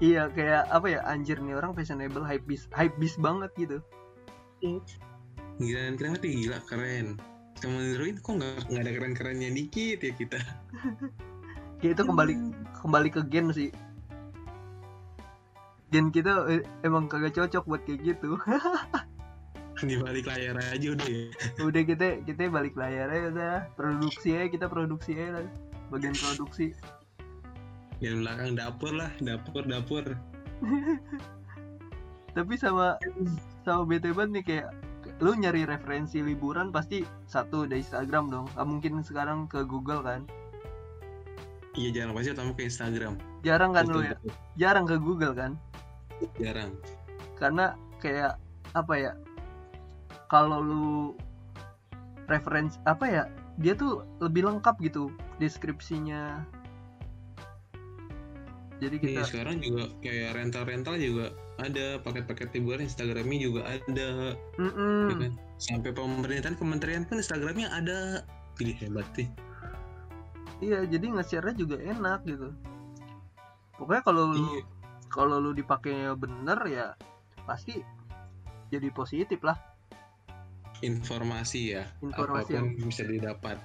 Iya 0.00 0.32
kayak 0.32 0.66
apa 0.72 0.86
ya 0.88 1.00
anjir 1.06 1.38
nih 1.38 1.54
orang 1.54 1.76
fashionable 1.76 2.24
hype 2.24 2.42
bis 2.48 2.66
hype 2.74 2.94
bis 2.98 3.14
banget 3.20 3.50
gitu. 3.58 3.78
Gila 5.60 5.94
keren 5.94 6.18
gila 6.18 6.58
keren 6.66 7.20
sama 7.60 7.80
Ruin 8.00 8.16
kok 8.16 8.32
nggak 8.40 8.72
nggak 8.72 8.82
ada 8.82 8.92
keren 8.96 9.14
kerennya 9.14 9.50
dikit 9.52 10.00
ya 10.00 10.12
kita? 10.16 10.38
Kayak 11.80 11.92
itu 11.94 12.02
kembali 12.08 12.34
kembali 12.80 13.08
ke 13.12 13.20
gen 13.28 13.52
sih. 13.52 13.70
Gen 15.92 16.08
kita 16.08 16.48
eh, 16.48 16.64
emang 16.82 17.06
kagak 17.06 17.36
cocok 17.36 17.64
buat 17.68 17.82
kayak 17.84 18.00
gitu. 18.16 18.40
Di 19.80 19.96
balik 19.96 20.28
layar 20.28 20.60
aja 20.60 20.86
udah 20.92 21.08
ya? 21.08 21.24
Udah 21.68 21.82
kita 21.88 22.06
kita 22.28 22.52
balik 22.52 22.76
layar 22.76 23.08
aja 23.08 23.26
udah. 23.32 23.56
Produksi 23.76 24.36
aja 24.36 24.48
kita 24.52 24.66
produksi 24.68 25.16
aja 25.16 25.40
lah. 25.40 25.48
Bagian 25.88 26.12
produksi. 26.12 26.76
Yang 28.00 28.24
belakang 28.24 28.50
dapur 28.56 28.92
lah 28.92 29.10
dapur 29.20 29.64
dapur. 29.64 30.04
Tapi 32.36 32.54
sama 32.60 33.00
sama 33.64 33.82
bete 33.88 34.12
banget 34.12 34.30
nih 34.36 34.44
kayak 34.44 34.68
lu 35.20 35.36
nyari 35.36 35.68
referensi 35.68 36.24
liburan 36.24 36.72
pasti 36.72 37.04
satu 37.28 37.68
dari 37.68 37.84
Instagram 37.84 38.32
dong. 38.32 38.46
Gak 38.56 38.66
mungkin 38.66 39.04
sekarang 39.04 39.44
ke 39.46 39.68
Google 39.68 40.00
kan? 40.00 40.24
Iya 41.76 42.02
jarang 42.02 42.12
pasti 42.16 42.32
utama 42.32 42.52
ke 42.56 42.62
Instagram. 42.66 43.14
Jarang 43.44 43.70
kan 43.76 43.84
lu 43.86 44.00
ya? 44.02 44.16
jarang 44.56 44.88
ke 44.88 44.96
Google 44.96 45.36
kan? 45.36 45.60
Jarang. 46.40 46.72
Karena 47.36 47.76
kayak 48.00 48.40
apa 48.72 48.94
ya 48.96 49.12
kalau 50.32 50.58
lu 50.64 50.88
referensi 52.30 52.80
apa 52.88 53.04
ya 53.04 53.22
dia 53.60 53.76
tuh 53.76 54.08
lebih 54.24 54.48
lengkap 54.48 54.80
gitu 54.80 55.12
deskripsinya. 55.36 56.42
Jadi 58.80 58.96
kita 58.96 59.20
iya, 59.20 59.28
sekarang 59.28 59.60
juga 59.60 59.92
kayak 60.00 60.32
rental 60.32 60.64
rental 60.64 60.96
juga 60.96 61.36
ada 61.60 62.00
paket-paket 62.00 62.48
liburan 62.56 62.88
Instagramnya 62.88 63.38
juga 63.38 63.60
ada. 63.68 64.34
Mm 64.56 64.70
-mm. 64.72 65.00
ya 65.08 65.14
kan? 65.28 65.32
sampai 65.60 65.92
pemerintahan 65.92 66.56
kementerian 66.56 67.04
pun 67.04 67.20
Instagramnya 67.20 67.68
ada. 67.68 68.24
Pilih 68.56 68.76
hebat 68.80 69.04
sih. 69.12 69.28
Iya 70.60 70.84
jadi 70.88 71.06
nge-share 71.12 71.52
juga 71.56 71.76
enak 71.80 72.24
gitu. 72.24 72.52
Pokoknya 73.76 74.02
kalau 74.04 74.22
lu 74.32 74.36
Iya. 74.36 74.62
kalau 75.08 75.36
lu 75.40 75.50
dipakai 75.56 76.12
bener 76.16 76.58
ya 76.68 76.86
pasti 77.48 77.80
jadi 78.68 78.88
positif 78.92 79.40
lah. 79.40 79.56
Informasi 80.80 81.76
ya 81.76 81.84
Informasi 82.00 82.56
apa 82.56 82.64
pun 82.64 82.88
bisa 82.88 83.04
didapat. 83.04 83.56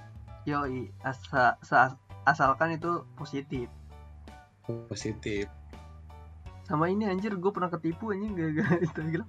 Yoi 0.44 0.92
asa, 1.00 1.56
sa- 1.64 1.96
asalkan 2.28 2.76
itu 2.76 3.04
positif. 3.16 3.68
Positif 4.88 5.48
sama 6.66 6.90
ini 6.90 7.06
anjir 7.06 7.30
gue 7.32 7.48
pernah 7.48 7.70
ketipu 7.70 8.10
anjing 8.10 8.34
gak 8.34 8.50
Instagram 8.84 9.26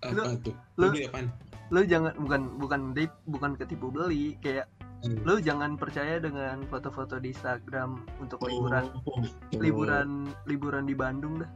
tuh 0.00 0.12
lu- 0.16 0.36
lu 0.76 0.86
beli 0.90 1.04
apaan? 1.06 1.26
lu 1.68 1.80
jangan 1.82 2.12
bukan 2.14 2.40
bukan 2.56 2.80
date 2.92 3.14
bukan 3.24 3.52
ketipu 3.54 3.88
beli 3.88 4.36
kayak 4.38 4.68
Hmm. 5.00 5.20
lu 5.20 5.36
jangan 5.36 5.76
percaya 5.76 6.16
dengan 6.16 6.64
foto-foto 6.64 7.20
di 7.20 7.28
Instagram 7.28 8.08
untuk 8.16 8.40
Oh, 8.40 8.48
liburan. 8.48 8.88
oh. 9.04 9.20
liburan 9.52 10.08
liburan 10.48 10.88
di 10.88 10.96
Bandung 10.96 11.44
dah. 11.44 11.50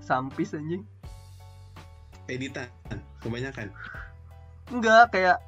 Sampis 0.00 0.50
anjing. 0.50 0.82
Editan? 2.26 2.66
Kebanyakan? 3.22 3.70
Enggak 4.68 5.14
kayak 5.14 5.38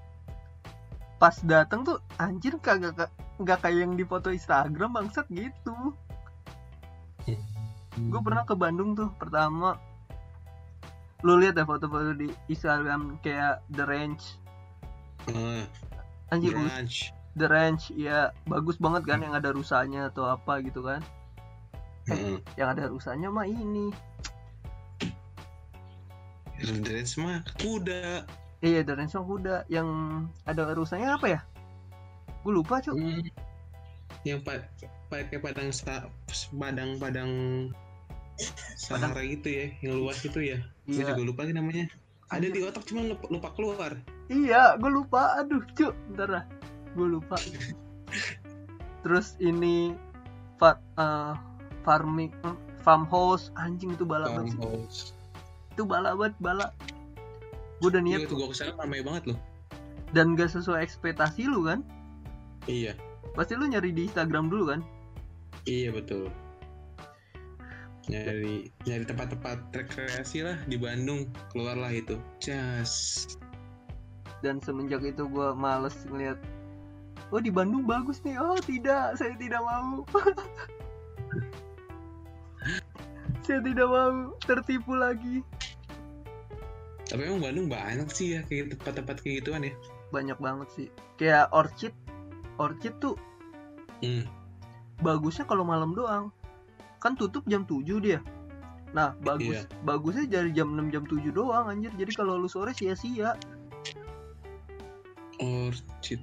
pas 1.18 1.35
datang 1.43 1.83
tuh 1.83 1.99
anjir 2.16 2.55
kagak 2.57 2.95
ka- 2.95 3.14
nggak 3.37 3.59
kayak 3.61 3.78
yang 3.83 3.93
di 3.93 4.07
foto 4.07 4.31
Instagram 4.31 4.95
bangsat 4.95 5.26
gitu 5.26 5.74
gue 7.97 8.20
pernah 8.22 8.47
ke 8.47 8.55
Bandung 8.55 8.95
tuh 8.95 9.11
pertama. 9.18 9.78
Lu 11.20 11.36
lihat 11.36 11.59
ya 11.59 11.64
foto-foto 11.64 12.16
di 12.16 12.30
Instagram 12.49 13.20
kayak 13.20 13.61
The 13.68 13.84
Range 13.84 14.24
Ah, 15.28 15.68
anjir 16.32 16.57
brunch 16.57 17.12
The 17.36 17.45
Range 17.45 17.93
ya 17.93 18.32
bagus 18.49 18.80
banget 18.80 19.05
kan 19.05 19.20
yang 19.20 19.36
ada 19.36 19.53
rusanya 19.53 20.09
atau 20.09 20.24
apa 20.24 20.64
gitu 20.64 20.80
kan. 20.80 21.05
Heeh. 22.09 22.41
yang 22.57 22.72
ada 22.72 22.88
rusanya 22.88 23.28
mah 23.28 23.45
ini. 23.45 23.93
Dress 26.80 27.16
mah 27.20 27.45
kuda. 27.61 28.24
Iya 28.61 28.80
The 28.84 28.93
Range 28.97 29.12
mah 29.12 29.26
kuda. 29.28 29.57
Yang 29.68 29.88
ada 30.45 30.62
rusanya 30.72 31.20
apa 31.20 31.26
ya? 31.28 31.41
Gue 32.41 32.53
lupa 32.57 32.80
cuy 32.80 32.97
Hmm. 32.97 33.28
yang 34.24 34.41
pa 34.45 34.57
pakai 35.11 35.39
padang 35.43 35.75
sa 35.75 36.07
padang 36.55 36.97
padang. 36.97 37.33
Sahara 38.81 39.21
gitu 39.21 39.53
ya 39.53 39.69
yang 39.85 40.01
luas 40.01 40.23
itu 40.25 40.41
ya. 40.41 40.59
Gue 40.89 41.05
iya. 41.05 41.13
juga 41.13 41.23
lupa 41.27 41.41
sih 41.45 41.53
namanya. 41.53 41.91
Ada 42.31 42.47
di 42.49 42.63
otak 42.63 42.87
cuma 42.89 43.05
lupa, 43.05 43.27
lupa 43.29 43.49
keluar. 43.53 43.93
Iya 44.33 44.79
gue 44.81 44.89
lupa. 44.89 45.37
Aduh 45.43 45.61
cuy 45.77 45.93
ntar 46.17 46.31
lah. 46.31 46.45
Gue 46.97 47.21
lupa. 47.21 47.37
Terus 49.05 49.37
ini 49.43 49.93
fa 50.57 50.81
eh, 50.97 51.35
farming 51.85 52.33
farmhouse 52.81 53.53
anjing 53.61 53.93
itu 53.93 54.09
bala 54.09 54.29
banget 54.33 54.57
itu 55.71 55.83
bala 55.89 56.13
banget 56.17 56.37
bala 56.41 56.67
gue 57.81 57.89
udah 57.89 58.03
iya 58.05 58.21
niat 58.21 58.29
tuh 58.29 58.37
gue 58.37 58.49
ke 58.53 58.57
sana 58.57 58.77
ramai 58.77 59.01
banget 59.01 59.33
loh. 59.33 59.39
Dan 60.13 60.37
gak 60.37 60.53
sesuai 60.53 60.85
ekspektasi 60.85 61.49
lu 61.49 61.65
kan? 61.65 61.81
Iya. 62.69 62.93
Pasti 63.33 63.57
lu 63.57 63.65
nyari 63.65 63.95
di 63.95 64.05
Instagram 64.05 64.53
dulu 64.53 64.77
kan 64.77 64.81
iya 65.67 65.91
betul. 65.93 66.33
Nyari 68.09 68.73
nyari 68.89 69.05
tempat-tempat 69.07 69.71
rekreasi 69.75 70.45
lah 70.45 70.57
di 70.67 70.81
Bandung. 70.81 71.29
Keluarlah 71.53 71.93
itu. 71.93 72.17
Jas 72.41 73.27
dan 74.41 74.57
semenjak 74.61 75.05
itu 75.05 75.29
gue 75.29 75.49
males 75.53 75.93
ngeliat 76.09 76.41
oh 77.31 77.41
di 77.41 77.53
Bandung 77.53 77.85
bagus 77.87 78.25
nih. 78.25 78.41
Oh 78.41 78.59
tidak 78.59 79.17
saya 79.21 79.37
tidak 79.37 79.63
mau. 79.63 80.05
Saya 83.41 83.65
tidak 83.65 83.89
mau 83.89 84.37
tertipu 84.45 84.95
lagi. 84.95 85.43
Tapi 87.09 87.25
emang 87.25 87.43
Bandung 87.43 87.67
banyak 87.67 88.07
sih 88.13 88.39
ya 88.39 88.47
kayak 88.47 88.77
tempat-tempat 88.79 89.17
kayak 89.25 89.43
gituan 89.43 89.67
ya. 89.67 89.75
Banyak 90.15 90.39
banget 90.39 90.69
sih. 90.77 90.89
Kayak 91.19 91.51
Orchid 91.51 91.91
Orchid 92.61 92.95
tuh 93.01 93.17
hmm. 94.05 94.23
Bagusnya 95.01 95.44
kalau 95.44 95.64
malam 95.64 95.92
doang. 95.96 96.32
Kan 97.01 97.16
tutup 97.16 97.44
jam 97.48 97.64
7 97.64 98.01
dia. 98.01 98.20
Nah 98.92 99.14
bagus 99.22 99.64
Iya. 99.64 99.70
bagusnya 99.86 100.24
dari 100.26 100.51
jam 100.53 100.74
6 100.76 100.92
jam 100.92 101.05
7 101.09 101.32
doang 101.32 101.66
anjir. 101.68 101.92
Jadi 101.96 102.12
kalau 102.12 102.36
lu 102.36 102.48
sore 102.48 102.76
sia-sia. 102.76 103.36
Orchid. 105.40 106.20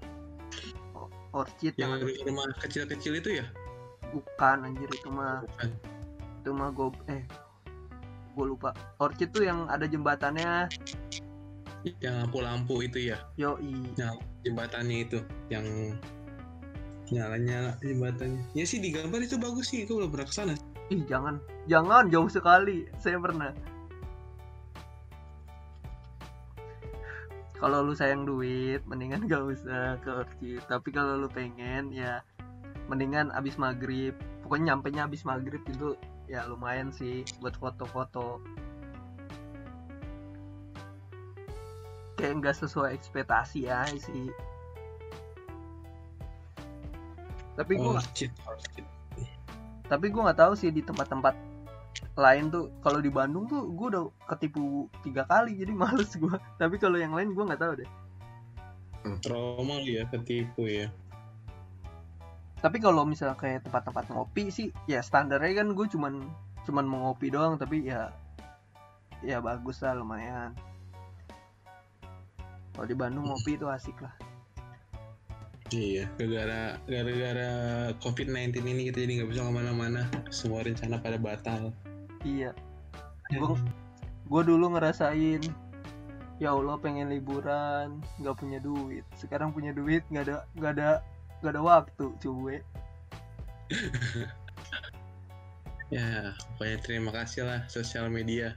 Orchid. 1.34 1.74
Yang 1.76 1.92
ada 1.98 2.06
rumah 2.30 2.46
kecil-kecil 2.62 3.14
itu 3.18 3.30
ya? 3.42 3.46
Bukan 4.14 4.64
anjir 4.64 4.88
itu 4.88 5.10
mah 5.10 5.42
bukan. 5.44 5.70
itu 6.38 6.50
mah 6.54 6.70
gue 6.72 6.90
eh 7.10 7.24
gue 8.38 8.46
lupa. 8.46 8.72
Orchid 9.02 9.34
tuh 9.34 9.44
yang 9.44 9.66
ada 9.66 9.90
jembatannya. 9.90 10.70
Yang 12.04 12.16
lampu-lampu 12.26 12.86
itu 12.86 13.10
ya? 13.10 13.18
Yoi. 13.42 13.74
Jembatannya 14.46 14.98
itu 15.08 15.20
yang 15.50 15.66
nyala-nyala 17.14 17.80
jembatannya 17.80 18.42
ya 18.52 18.66
sih 18.68 18.84
di 18.84 18.92
gambar 18.92 19.24
itu 19.24 19.40
bagus 19.40 19.72
sih. 19.72 19.88
Gue 19.88 20.04
belum 20.04 20.12
pernah 20.12 20.28
ke 20.28 20.36
sana 20.36 20.54
ih 20.92 21.04
jangan. 21.08 21.40
Jangan 21.68 22.08
jauh 22.08 22.32
sekali. 22.32 22.88
Saya 23.00 23.20
pernah. 23.20 23.52
Kalau 27.58 27.82
lu 27.82 27.98
sayang 27.98 28.24
duit 28.24 28.86
mendingan 28.86 29.26
gak 29.26 29.42
usah 29.42 29.98
ke 30.06 30.10
Orchid 30.14 30.62
tapi 30.70 30.94
kalau 30.94 31.18
lu 31.18 31.28
pengen 31.28 31.90
ya 31.90 32.22
mendingan 32.88 33.34
abis 33.34 33.58
maghrib. 33.60 34.16
Pokoknya 34.46 34.76
nyampe 34.76 34.88
nya 34.96 35.10
abis 35.10 35.28
maghrib 35.28 35.60
itu 35.68 35.98
ya 36.32 36.48
lumayan 36.48 36.94
sih 36.94 37.28
buat 37.44 37.58
foto-foto. 37.60 38.40
Kayak 42.18 42.34
nggak 42.42 42.56
sesuai 42.58 42.98
ekspektasi 42.98 43.70
ya 43.70 43.86
sih 43.94 44.32
tapi 47.58 47.82
gua 47.82 47.98
Orchid 47.98 48.32
Orchid 48.46 48.86
tapi 49.88 50.12
gue 50.12 50.22
nggak 50.22 50.40
tahu 50.40 50.54
sih 50.54 50.70
di 50.70 50.84
tempat-tempat 50.84 51.34
lain 52.20 52.52
tuh 52.52 52.70
kalau 52.84 53.00
di 53.00 53.10
Bandung 53.10 53.48
tuh 53.48 53.72
gue 53.72 53.88
udah 53.96 54.04
ketipu 54.36 54.92
tiga 55.02 55.24
kali 55.26 55.56
jadi 55.56 55.72
males 55.82 56.12
gue 56.14 56.36
tapi 56.60 56.76
kalau 56.78 57.00
yang 57.00 57.16
lain 57.16 57.32
gue 57.34 57.44
nggak 57.44 57.62
tahu 57.62 57.74
deh. 57.84 57.90
Trauma 59.24 59.80
lu 59.80 59.92
ya 59.96 60.04
ketipu 60.12 60.68
ya. 60.68 60.92
Tapi 62.60 62.84
kalau 62.84 63.08
misalnya 63.08 63.40
kayak 63.40 63.64
tempat-tempat 63.70 64.12
ngopi 64.12 64.52
sih 64.52 64.68
ya 64.90 65.00
standarnya 65.00 65.64
kan 65.64 65.72
gue 65.72 65.88
cuman 65.88 66.28
cuman 66.68 66.86
mau 66.86 67.00
ngopi 67.08 67.32
doang 67.32 67.56
tapi 67.56 67.88
ya 67.88 68.12
ya 69.24 69.40
bagus 69.40 69.80
lah 69.80 69.96
lumayan. 69.96 70.52
Kalau 72.76 72.86
di 72.86 72.96
Bandung 72.98 73.32
ngopi 73.32 73.56
itu 73.56 73.66
asik 73.72 73.96
lah 74.04 74.27
iya 75.74 76.06
gara-gara 76.16 76.80
gara-gara 76.88 77.52
covid 78.00 78.28
19 78.32 78.64
ini 78.64 78.82
kita 78.92 79.04
jadi 79.04 79.12
nggak 79.22 79.30
bisa 79.32 79.42
ke 79.44 79.54
mana-mana. 79.54 80.02
Semua 80.32 80.64
rencana 80.64 81.00
pada 81.02 81.20
batal. 81.20 81.76
Iya. 82.24 82.56
Gue 83.32 83.60
gue 84.28 84.42
dulu 84.44 84.76
ngerasain 84.76 85.44
ya 86.38 86.54
Allah 86.54 86.78
pengen 86.78 87.12
liburan 87.12 88.00
nggak 88.22 88.36
punya 88.40 88.60
duit. 88.64 89.04
Sekarang 89.20 89.52
punya 89.52 89.76
duit 89.76 90.06
nggak 90.08 90.24
ada 90.28 90.38
nggak 90.56 90.72
ada 90.78 90.90
nggak 91.44 91.54
ada 91.56 91.62
waktu 91.64 92.06
cuy. 92.22 92.58
Ya 95.88 96.36
pokoknya 96.60 96.84
terima 96.84 97.16
kasih 97.16 97.48
lah 97.48 97.64
sosial 97.72 98.12
media. 98.12 98.52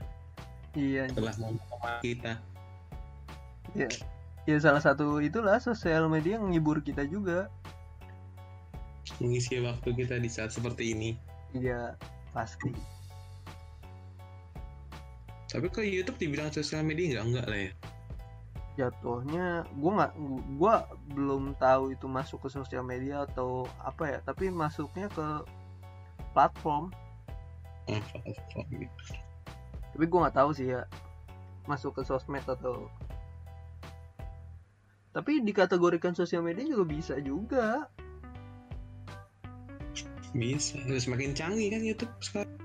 Iya 0.75 1.07
telah 1.15 1.31
membawa 1.39 2.03
kita. 2.03 2.35
Ya 3.71 3.87
ya 4.49 4.57
salah 4.57 4.81
satu 4.81 5.21
itulah 5.21 5.61
sosial 5.61 6.09
media 6.09 6.41
yang 6.41 6.49
ngibur 6.49 6.81
kita 6.81 7.05
juga. 7.05 7.49
Mengisi 9.21 9.61
waktu 9.61 9.89
kita 9.93 10.17
di 10.17 10.29
saat 10.29 10.49
seperti 10.49 10.97
ini. 10.97 11.09
Iya 11.53 11.93
pasti. 12.33 12.73
Tapi 15.51 15.67
kalau 15.67 15.83
YouTube 15.83 16.17
dibilang 16.17 16.49
sosial 16.49 16.81
media 16.81 17.19
nggak? 17.19 17.25
Enggak 17.27 17.45
lah 17.51 17.59
ya? 17.59 17.71
Jatuhnya 18.79 19.47
gue 19.67 19.91
nggak 19.91 20.13
gue 20.57 20.75
belum 21.11 21.43
tahu 21.59 21.91
itu 21.91 22.07
masuk 22.07 22.47
ke 22.47 22.49
sosial 22.55 22.87
media 22.87 23.27
atau 23.27 23.67
apa 23.83 24.07
ya. 24.07 24.19
Tapi 24.23 24.47
masuknya 24.47 25.11
ke 25.11 25.43
platform. 26.31 26.89
Oh, 27.91 27.99
platform. 27.99 28.87
Tapi 29.91 30.05
gue 30.07 30.19
nggak 30.23 30.37
tahu 30.39 30.49
sih 30.55 30.71
ya 30.71 30.87
masuk 31.67 31.99
ke 31.99 32.01
sosmed 32.07 32.47
atau 32.47 32.87
tapi 35.11 35.43
dikategorikan 35.43 36.15
sosial 36.15 36.43
media 36.43 36.63
juga 36.63 36.85
bisa 36.87 37.15
juga. 37.19 37.91
Bisa 40.31 40.79
udah 40.87 41.01
semakin 41.03 41.35
canggih 41.35 41.67
kan 41.75 41.83
YouTube 41.83 42.15
sekarang. 42.23 42.59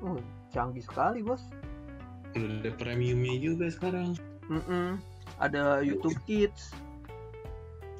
Oh, 0.00 0.18
canggih 0.56 0.80
sekali 0.80 1.20
bos. 1.20 1.44
Udah 2.32 2.64
ada 2.64 2.70
premiumnya 2.80 3.36
juga 3.36 3.68
sekarang. 3.68 4.16
Mm-mm. 4.50 4.98
ada 5.38 5.80
YouTube 5.80 6.18
Kids. 6.26 6.74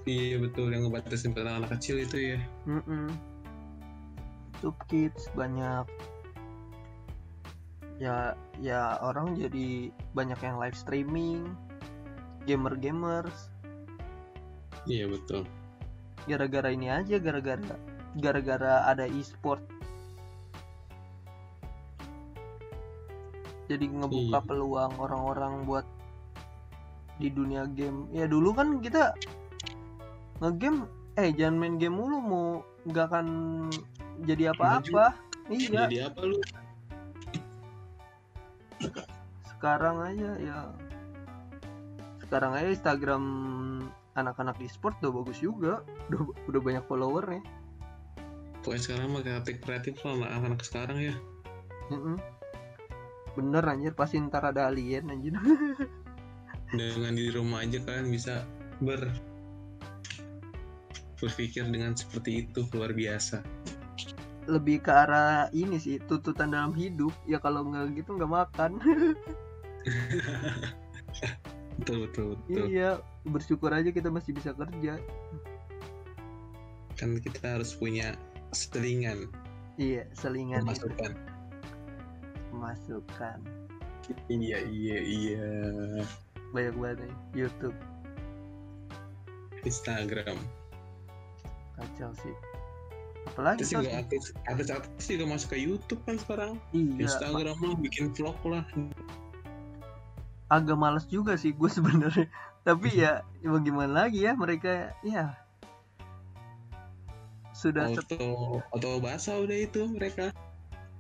Iya 0.03 0.43
betul 0.43 0.75
yang 0.75 0.91
ngebatasin 0.91 1.31
buat 1.31 1.47
anak 1.47 1.79
kecil 1.79 2.03
itu 2.03 2.35
ya. 2.35 2.39
Mm-mm. 2.67 3.13
YouTube 4.59 4.81
Kids 4.91 5.31
banyak. 5.37 5.87
Ya 8.03 8.35
ya 8.59 8.99
orang 8.99 9.39
jadi 9.39 9.95
banyak 10.17 10.41
yang 10.43 10.57
live 10.59 10.75
streaming 10.75 11.47
gamer 12.45 12.75
gamers 12.77 13.49
iya 14.85 15.07
betul. 15.07 15.47
Gara-gara 16.27 16.71
ini 16.71 16.87
aja 16.87 17.19
gara-gara 17.19 17.75
gara-gara 18.15 18.87
ada 18.87 19.07
e-sport. 19.07 19.63
Jadi 23.67 23.89
ngebuka 23.89 24.39
Iya. 24.39 24.47
peluang 24.47 24.93
orang-orang 24.99 25.65
buat 25.65 25.87
di 27.19 27.31
dunia 27.31 27.65
game. 27.71 28.11
Ya 28.11 28.27
dulu 28.27 28.53
kan 28.53 28.83
kita 28.83 29.15
ngegame 30.43 30.87
eh 31.15 31.31
jangan 31.31 31.57
main 31.59 31.75
game 31.79 31.95
mulu 31.95 32.19
mau 32.19 32.47
nggak 32.87 33.07
akan 33.11 33.27
jadi 34.27 34.51
apa-apa. 34.53 35.15
iya. 35.51 35.87
Jadi 35.87 35.97
apa 36.03 36.21
lu? 36.23 36.39
Sekarang 39.47 40.03
aja 40.03 40.31
ya 40.39 40.59
sekarang 42.33 42.57
aja 42.57 42.73
Instagram 42.73 43.25
anak-anak 44.17 44.57
e-sport 44.65 44.97
udah 45.05 45.21
bagus 45.21 45.45
juga. 45.45 45.85
Udah, 46.09 46.33
udah 46.49 46.61
banyak 46.65 46.85
followernya. 46.89 47.45
Pokoknya 48.65 48.81
sekarang 48.81 49.13
mah 49.13 49.21
kreatif 49.21 49.61
kreatif 49.61 50.01
lah 50.01 50.33
anak-anak 50.33 50.65
sekarang 50.65 50.97
ya. 50.97 51.13
Mm-mm. 51.93 52.17
bener 53.37 53.61
anjir. 53.69 53.93
Pasti 53.93 54.17
ntar 54.17 54.49
ada 54.49 54.73
alien 54.73 55.13
anjir. 55.13 55.37
Dengan 56.73 57.13
di 57.13 57.29
rumah 57.29 57.69
aja 57.69 57.85
kalian 57.85 58.09
bisa 58.09 58.49
ber 58.81 59.13
berpikir 61.21 61.69
dengan 61.69 61.93
seperti 61.93 62.49
itu. 62.49 62.65
Luar 62.73 62.97
biasa. 62.97 63.45
Lebih 64.49 64.81
ke 64.81 64.89
arah 64.89 65.53
ini 65.53 65.77
sih 65.77 66.01
tuntutan 66.01 66.57
dalam 66.57 66.73
hidup. 66.73 67.13
Ya 67.29 67.37
kalau 67.45 67.69
nggak 67.69 67.93
gitu 67.93 68.17
nggak 68.17 68.33
makan 68.33 68.81
betul 71.83 72.07
betul 72.07 72.25
betul. 72.39 72.65
Iya 72.71 72.91
bersyukur 73.27 73.71
aja 73.75 73.91
kita 73.91 74.09
masih 74.09 74.33
bisa 74.33 74.55
kerja. 74.55 75.03
Kan 76.97 77.19
kita 77.19 77.59
harus 77.59 77.75
punya 77.75 78.15
selingan. 78.55 79.27
Iya 79.77 80.07
selingan. 80.15 80.63
Masukan 80.63 81.33
masukan 82.53 83.41
iya 84.29 84.59
iya 84.67 84.99
iya. 85.01 85.47
Banyak 86.53 86.75
banget 86.77 86.99
nih 87.07 87.15
YouTube. 87.45 87.77
Instagram. 89.63 90.39
Kacau 91.79 92.11
sih. 92.21 92.35
Apalagi 93.23 93.63
terus 93.63 93.73
juga 93.79 94.03
artis 94.03 94.35
artis 94.51 94.69
artis 94.75 95.07
juga 95.07 95.25
masuk 95.31 95.55
ke 95.55 95.59
YouTube 95.63 96.03
kan 96.05 96.19
sekarang. 96.19 96.53
Iya 96.75 97.07
Instagram 97.09 97.57
lah 97.63 97.75
bikin 97.79 98.11
vlog 98.13 98.39
lah 98.45 98.67
agak 100.53 100.77
males 100.77 101.09
juga 101.09 101.41
sih 101.41 101.57
gue 101.57 101.71
sebenarnya. 101.81 102.29
Tapi 102.63 102.89
ya 102.93 103.25
ya 103.41 103.49
mau 103.49 103.59
gimana 103.65 104.05
lagi 104.07 104.29
ya 104.29 104.37
mereka 104.37 104.93
ya. 105.01 105.41
Sudah 107.57 107.89
auto 107.89 108.61
auto 108.69 108.89
basah 109.01 109.41
udah 109.41 109.57
itu 109.57 109.89
mereka. 109.89 110.29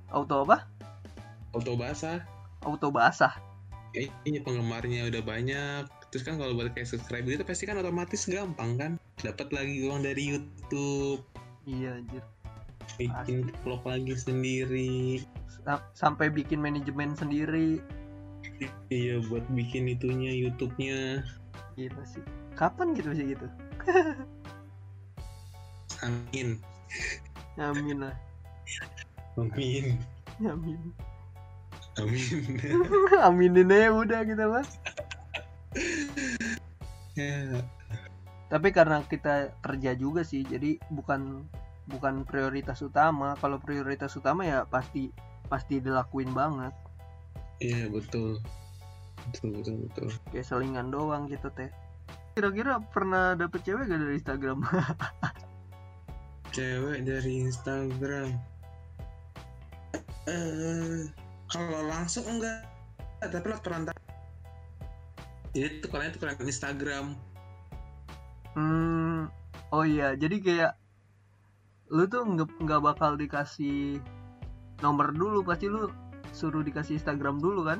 Auto 0.09 0.49
apa? 0.49 0.65
Auto 1.53 1.77
basah. 1.77 2.25
Auto 2.65 2.89
basah. 2.89 3.37
Ini 3.93 4.41
penggemarnya 4.41 5.13
udah 5.13 5.21
banyak. 5.21 5.85
Terus 6.09 6.25
kan 6.25 6.41
kalau 6.41 6.57
buat 6.57 6.73
kayak 6.73 6.89
subscribe 6.89 7.25
itu 7.29 7.45
pasti 7.45 7.69
kan 7.69 7.77
otomatis 7.77 8.25
gampang 8.25 8.81
kan? 8.81 8.93
Dapat 9.21 9.53
lagi 9.53 9.85
uang 9.85 10.05
dari 10.05 10.37
YouTube. 10.37 11.21
Iya 11.69 12.01
anjir. 12.01 12.25
Bikin 12.97 13.53
vlog 13.65 13.85
lagi 13.85 14.17
sendiri. 14.17 15.25
Sa- 15.49 15.85
sampai 15.93 16.33
bikin 16.33 16.61
manajemen 16.61 17.17
sendiri 17.17 17.81
iya 18.91 19.23
buat 19.27 19.45
bikin 19.53 19.89
itunya 19.91 20.33
YouTube-nya. 20.35 21.23
Gila 21.75 22.05
sih 22.05 22.25
kapan 22.55 22.95
gitu 22.97 23.11
sih 23.17 23.35
gitu? 23.35 23.47
Amin. 26.05 26.59
Amin 27.59 27.99
lah. 28.09 28.17
Amin. 29.39 29.97
Amin. 30.43 30.81
Amin. 32.01 32.49
Aminin 33.29 33.69
aja 33.69 33.93
udah 33.93 34.21
kita 34.25 34.45
mas. 34.49 34.69
Ya. 37.13 37.61
Tapi 38.49 38.69
karena 38.73 39.05
kita 39.05 39.53
kerja 39.61 39.93
juga 39.97 40.25
sih 40.25 40.45
jadi 40.45 40.81
bukan 40.89 41.45
bukan 41.89 42.25
prioritas 42.25 42.81
utama. 42.81 43.37
Kalau 43.41 43.61
prioritas 43.61 44.17
utama 44.17 44.45
ya 44.45 44.65
pasti 44.65 45.13
pasti 45.53 45.85
dilakuin 45.85 46.33
banget 46.33 46.73
iya 47.63 47.87
betul. 47.87 48.43
Betul 49.31 49.49
betul 49.63 49.77
betul. 49.87 50.09
Kayak 50.35 50.47
selingan 50.51 50.91
doang 50.91 51.31
gitu 51.31 51.47
teh. 51.55 51.71
Kira-kira 52.35 52.83
pernah 52.91 53.39
dapet 53.39 53.63
cewek 53.63 53.87
gak 53.87 54.01
dari 54.03 54.15
Instagram? 54.19 54.59
Cewek 56.57 56.99
dari 57.09 57.33
Instagram. 57.49 58.29
Eh 60.29 61.09
kalau 61.49 61.81
langsung 61.87 62.27
enggak. 62.29 62.67
Tapi 63.23 63.47
lewat 63.47 63.63
perantara 63.63 64.03
jadi 65.53 65.85
tukerannya 65.85 66.13
tukeran 66.17 66.37
Instagram. 66.41 67.07
Hmm 68.57 69.29
oh 69.69 69.85
iya. 69.85 70.17
Jadi 70.17 70.41
kayak 70.41 70.73
lu 71.93 72.09
tuh 72.09 72.25
nggak 72.41 72.81
bakal 72.81 73.21
dikasih 73.21 74.01
nomor 74.81 75.13
dulu. 75.13 75.45
Pasti 75.45 75.69
lu 75.69 75.93
suruh 76.33 76.65
dikasih 76.65 76.97
Instagram 76.99 77.39
dulu 77.39 77.69
kan? 77.69 77.79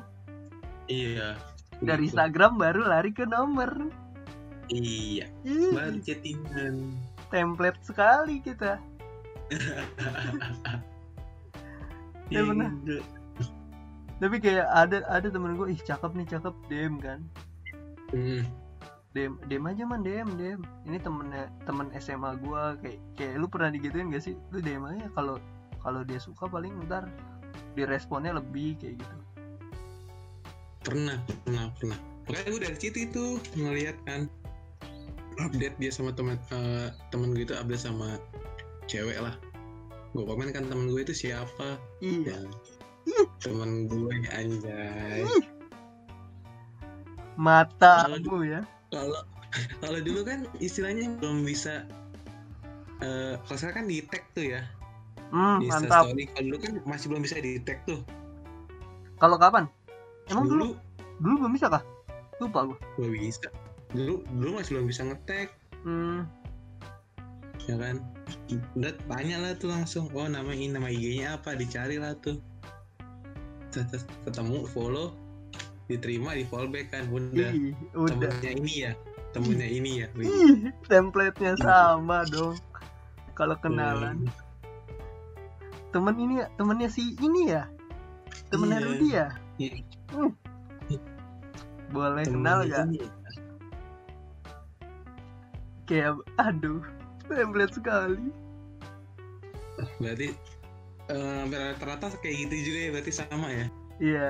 Iya 0.87 1.35
dari 1.83 2.07
gitu. 2.07 2.15
Instagram 2.15 2.51
baru 2.57 2.81
lari 2.87 3.11
ke 3.11 3.27
nomor. 3.27 3.91
Iya 4.71 5.27
Ih, 5.43 5.75
baru 5.75 5.99
chattingan. 5.99 6.95
Template 7.27 7.81
sekali 7.83 8.39
kita. 8.39 8.79
Iya, 12.31 12.49
gitu. 12.49 12.97
tapi 14.17 14.41
kayak 14.41 14.65
ada 14.73 15.05
ada 15.11 15.27
temen 15.27 15.53
gue 15.53 15.75
ih 15.75 15.77
cakep 15.83 16.17
nih 16.17 16.25
cakep 16.25 16.55
dem 16.71 16.97
kan? 16.97 17.19
Hmm, 18.09 18.47
dem 19.11 19.37
dem 19.51 19.63
aja 19.69 19.83
man 19.85 20.01
dem 20.01 20.25
dem 20.39 20.63
ini 20.87 20.97
temennya 20.97 21.51
temen 21.67 21.91
SMA 21.99 22.39
gue 22.41 22.63
kayak 22.79 22.99
kayak 23.19 23.35
lu 23.37 23.45
pernah 23.45 23.69
digituin 23.69 24.09
gak 24.09 24.23
sih? 24.23 24.33
Lu 24.49 24.63
dem 24.65 24.81
aja 24.87 25.11
kalau 25.13 25.37
kalau 25.83 26.01
dia 26.01 26.17
suka 26.17 26.47
paling 26.47 26.73
ntar 26.87 27.05
diresponnya 27.73 28.37
lebih 28.37 28.77
kayak 28.79 29.01
gitu. 29.01 29.17
Pernah 30.83 31.17
pernah 31.45 31.65
pernah. 31.77 31.99
Makanya 32.29 32.49
gue 32.49 32.61
dari 32.63 32.77
situ 32.79 32.97
itu 33.09 33.25
ngeliat 33.59 33.97
kan 34.07 34.31
update 35.41 35.75
dia 35.81 35.91
sama 35.91 36.13
teman 36.13 36.37
eh, 36.53 36.93
temen 37.09 37.33
gue 37.33 37.43
itu 37.43 37.55
update 37.57 37.83
sama 37.83 38.21
cewek 38.85 39.17
lah. 39.19 39.35
Gue 40.13 40.23
komen 40.23 40.53
kan 40.53 40.69
temen 40.69 40.93
gue 40.93 41.01
itu 41.01 41.15
siapa? 41.15 41.79
Iya. 41.99 42.37
Ya. 43.03 43.23
Temen 43.43 43.89
gue 43.89 44.15
anjay. 44.31 45.25
Matamu 47.33 48.45
ya. 48.45 48.61
kalau 48.93 49.25
kalau 49.81 49.99
dulu 50.01 50.21
kan 50.21 50.45
istilahnya 50.61 51.17
belum 51.17 51.41
bisa 51.41 51.85
eh 53.01 53.33
kalau 53.41 53.57
sekarang 53.57 53.77
kan 53.83 53.87
di 53.89 54.05
tag 54.05 54.23
tuh 54.37 54.45
ya 54.53 54.61
hmm, 55.33 55.57
di 55.59 55.67
mantap. 55.67 56.05
Story 56.07 56.23
kalau 56.29 56.45
dulu 56.45 56.57
kan 56.61 56.73
masih 56.85 57.05
belum 57.09 57.21
bisa 57.25 57.35
di 57.41 57.51
tag 57.65 57.81
tuh. 57.89 57.99
Kalau 59.17 59.35
kapan? 59.41 59.65
Emang 60.29 60.45
dulu. 60.47 60.77
dulu 60.77 60.93
dulu 61.19 61.33
belum 61.43 61.53
bisa 61.57 61.67
kah? 61.73 61.83
Lupa 62.37 62.59
gue 62.69 62.77
belum 63.01 63.11
bisa. 63.17 63.49
Dulu 63.93 64.13
dulu 64.37 64.49
masih 64.61 64.71
belum 64.77 64.87
bisa 64.87 65.01
ngetek 65.09 65.49
hmm, 65.83 66.19
ya 67.65 67.75
kan? 67.81 67.95
Udah 68.77 68.93
tanya 69.09 69.37
lah 69.41 69.51
tuh 69.57 69.73
langsung 69.73 70.07
oh 70.13 70.27
nama 70.29 70.53
ini 70.53 70.71
nama 70.71 70.87
IG-nya 70.87 71.41
apa? 71.41 71.57
Dicari 71.57 71.97
lah 71.97 72.13
tuh. 72.21 72.37
Ketemu 74.29 74.69
follow 74.69 75.17
diterima 75.89 76.37
di 76.37 76.45
fallback 76.45 76.93
kan. 76.93 77.09
Ih, 77.09 77.73
udah. 77.97 78.29
Temennya 78.29 78.51
ini 78.53 78.73
ya. 78.85 78.91
Temennya 79.33 79.69
ini 79.69 79.91
ya. 80.05 80.07
Ih 80.21 80.69
template-nya 80.85 81.57
sama 81.57 82.21
dong. 82.29 82.57
Kalau 83.33 83.57
kenalan 83.57 84.29
temen 85.93 86.15
ini 86.17 86.33
ya 86.41 86.47
temennya 86.57 86.89
si 86.89 87.13
ini 87.21 87.53
ya 87.53 87.69
temennya 88.49 88.79
Iya. 88.79 88.87
Rudi 88.89 89.09
ya 89.09 89.27
Iya. 89.55 89.73
Hmm. 90.09 90.31
boleh 91.93 92.25
Temennya 92.25 92.33
kenal 92.33 92.59
gak 92.65 92.85
ini. 92.89 92.99
kayak 95.85 96.11
aduh 96.39 96.81
template 97.27 97.75
sekali 97.75 98.23
berarti 99.99 100.27
uh, 101.11 101.43
rata-rata 101.49 102.07
kayak 102.17 102.47
gitu 102.47 102.71
juga 102.71 102.79
ya 102.79 102.89
berarti 102.93 103.11
sama 103.11 103.47
ya 103.51 103.65
iya 103.99 104.29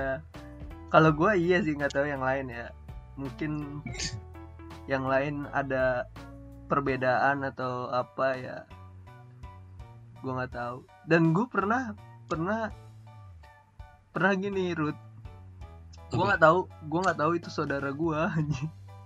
kalau 0.90 1.10
gue 1.10 1.30
iya 1.38 1.62
sih 1.62 1.74
nggak 1.74 1.94
tahu 1.94 2.06
yang 2.06 2.22
lain 2.22 2.50
ya 2.50 2.68
mungkin 3.14 3.80
yang 4.92 5.06
lain 5.06 5.46
ada 5.50 6.04
perbedaan 6.66 7.44
atau 7.44 7.88
apa 7.88 8.26
ya 8.36 8.56
gue 10.24 10.32
nggak 10.32 10.54
tahu. 10.56 10.78
Dan 11.04 11.36
gue 11.36 11.44
pernah 11.44 11.92
pernah 12.24 12.72
pernah 14.16 14.32
gini 14.32 14.72
Ruth 14.72 14.96
gue 16.14 16.22
nggak 16.22 16.42
tahu 16.46 16.70
gue 16.86 17.00
nggak 17.02 17.18
tahu 17.18 17.32
itu 17.34 17.48
saudara 17.50 17.90
gue 17.90 18.20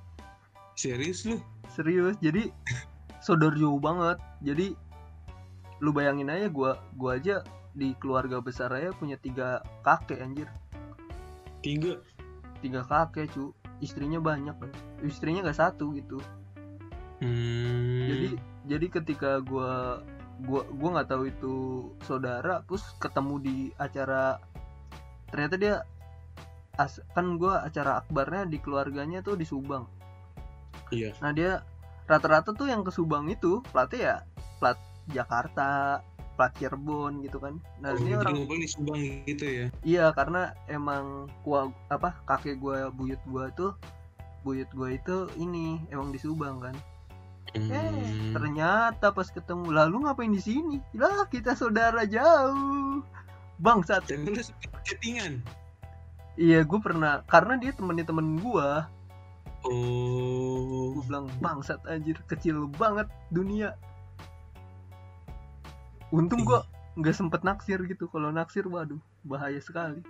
serius 0.81 1.27
lu? 1.27 1.43
Serius 1.73 2.15
jadi 2.23 2.55
saudara 3.19 3.57
jauh 3.59 3.83
banget. 3.83 4.23
Jadi 4.47 4.79
lu 5.83 5.91
bayangin 5.91 6.31
aja 6.31 6.47
gue 6.47 6.71
gue 6.95 7.11
aja 7.11 7.37
di 7.75 7.95
keluarga 7.99 8.43
besar 8.43 8.71
aja 8.75 8.95
punya 8.95 9.19
tiga 9.19 9.65
kakek 9.83 10.23
anjir. 10.23 10.47
Tiga? 11.65 11.99
Tiga 12.63 12.87
kakek 12.87 13.31
cu. 13.35 13.51
Istrinya 13.79 14.19
banyak 14.19 14.55
istrinya 15.07 15.47
gak 15.47 15.59
satu 15.59 15.95
gitu. 15.95 16.19
Hmm. 17.19 18.07
jadi 18.07 18.29
jadi 18.71 18.87
ketika 18.95 19.43
gue 19.43 19.75
gua 20.45 20.63
gua 20.71 20.89
nggak 20.99 21.11
tahu 21.11 21.23
itu 21.27 21.55
saudara 22.07 22.63
terus 22.67 22.85
ketemu 23.03 23.35
di 23.43 23.57
acara 23.79 24.39
ternyata 25.29 25.55
dia 25.59 25.75
as, 26.79 27.03
kan 27.13 27.37
gue 27.37 27.51
acara 27.51 28.01
akbarnya 28.01 28.47
di 28.47 28.59
keluarganya 28.63 29.21
tuh 29.21 29.35
di 29.35 29.45
Subang. 29.45 29.85
Iya. 30.95 31.13
Nah 31.21 31.35
dia 31.35 31.61
rata-rata 32.07 32.55
tuh 32.55 32.71
yang 32.71 32.87
ke 32.87 32.95
Subang 32.95 33.29
itu 33.29 33.61
platnya 33.75 33.99
ya 33.99 34.17
plat 34.63 34.79
Jakarta 35.11 36.01
plat 36.39 36.55
Cirebon 36.55 37.21
gitu 37.27 37.43
kan. 37.43 37.59
Nah 37.83 37.93
oh, 37.93 38.01
ini 38.01 38.15
orang 38.15 38.47
di 38.47 38.71
Subang 38.71 39.03
gitu 39.27 39.45
ya? 39.45 39.67
Iya 39.83 40.07
karena 40.15 40.55
emang 40.71 41.27
gua 41.43 41.69
apa 41.91 42.15
kakek 42.25 42.63
gue 42.63 42.89
buyut 42.95 43.21
gue 43.27 43.45
tuh 43.59 43.73
buyut 44.47 44.71
gue 44.71 44.89
itu 44.95 45.17
ini 45.37 45.83
emang 45.91 46.15
di 46.15 46.23
Subang 46.23 46.63
kan 46.63 46.79
Hmm. 47.57 47.73
Eh, 47.73 48.33
ternyata 48.37 49.09
pas 49.15 49.29
ketemu 49.33 49.73
lalu 49.73 50.05
ngapain 50.05 50.29
di 50.29 50.43
sini? 50.43 50.77
Lah, 50.93 51.25
kita 51.33 51.57
saudara 51.57 52.05
jauh. 52.05 53.01
Bangsat. 53.57 54.05
Chattingan. 54.85 55.41
Iya, 56.39 56.63
gue 56.63 56.79
pernah 56.79 57.27
karena 57.27 57.59
dia 57.59 57.75
temennya 57.75 58.07
temen 58.07 58.39
gue. 58.39 58.69
Oh. 59.67 60.95
Gue 60.95 61.03
bilang 61.09 61.27
bangsat 61.43 61.83
anjir, 61.89 62.21
kecil 62.31 62.71
banget 62.79 63.11
dunia. 63.35 63.75
Untung 66.15 66.47
gue 66.47 66.61
nggak 67.01 67.17
sempet 67.17 67.43
naksir 67.43 67.83
gitu. 67.91 68.07
Kalau 68.13 68.31
naksir, 68.31 68.69
waduh, 68.71 69.03
bahaya 69.27 69.59
sekali. 69.59 70.05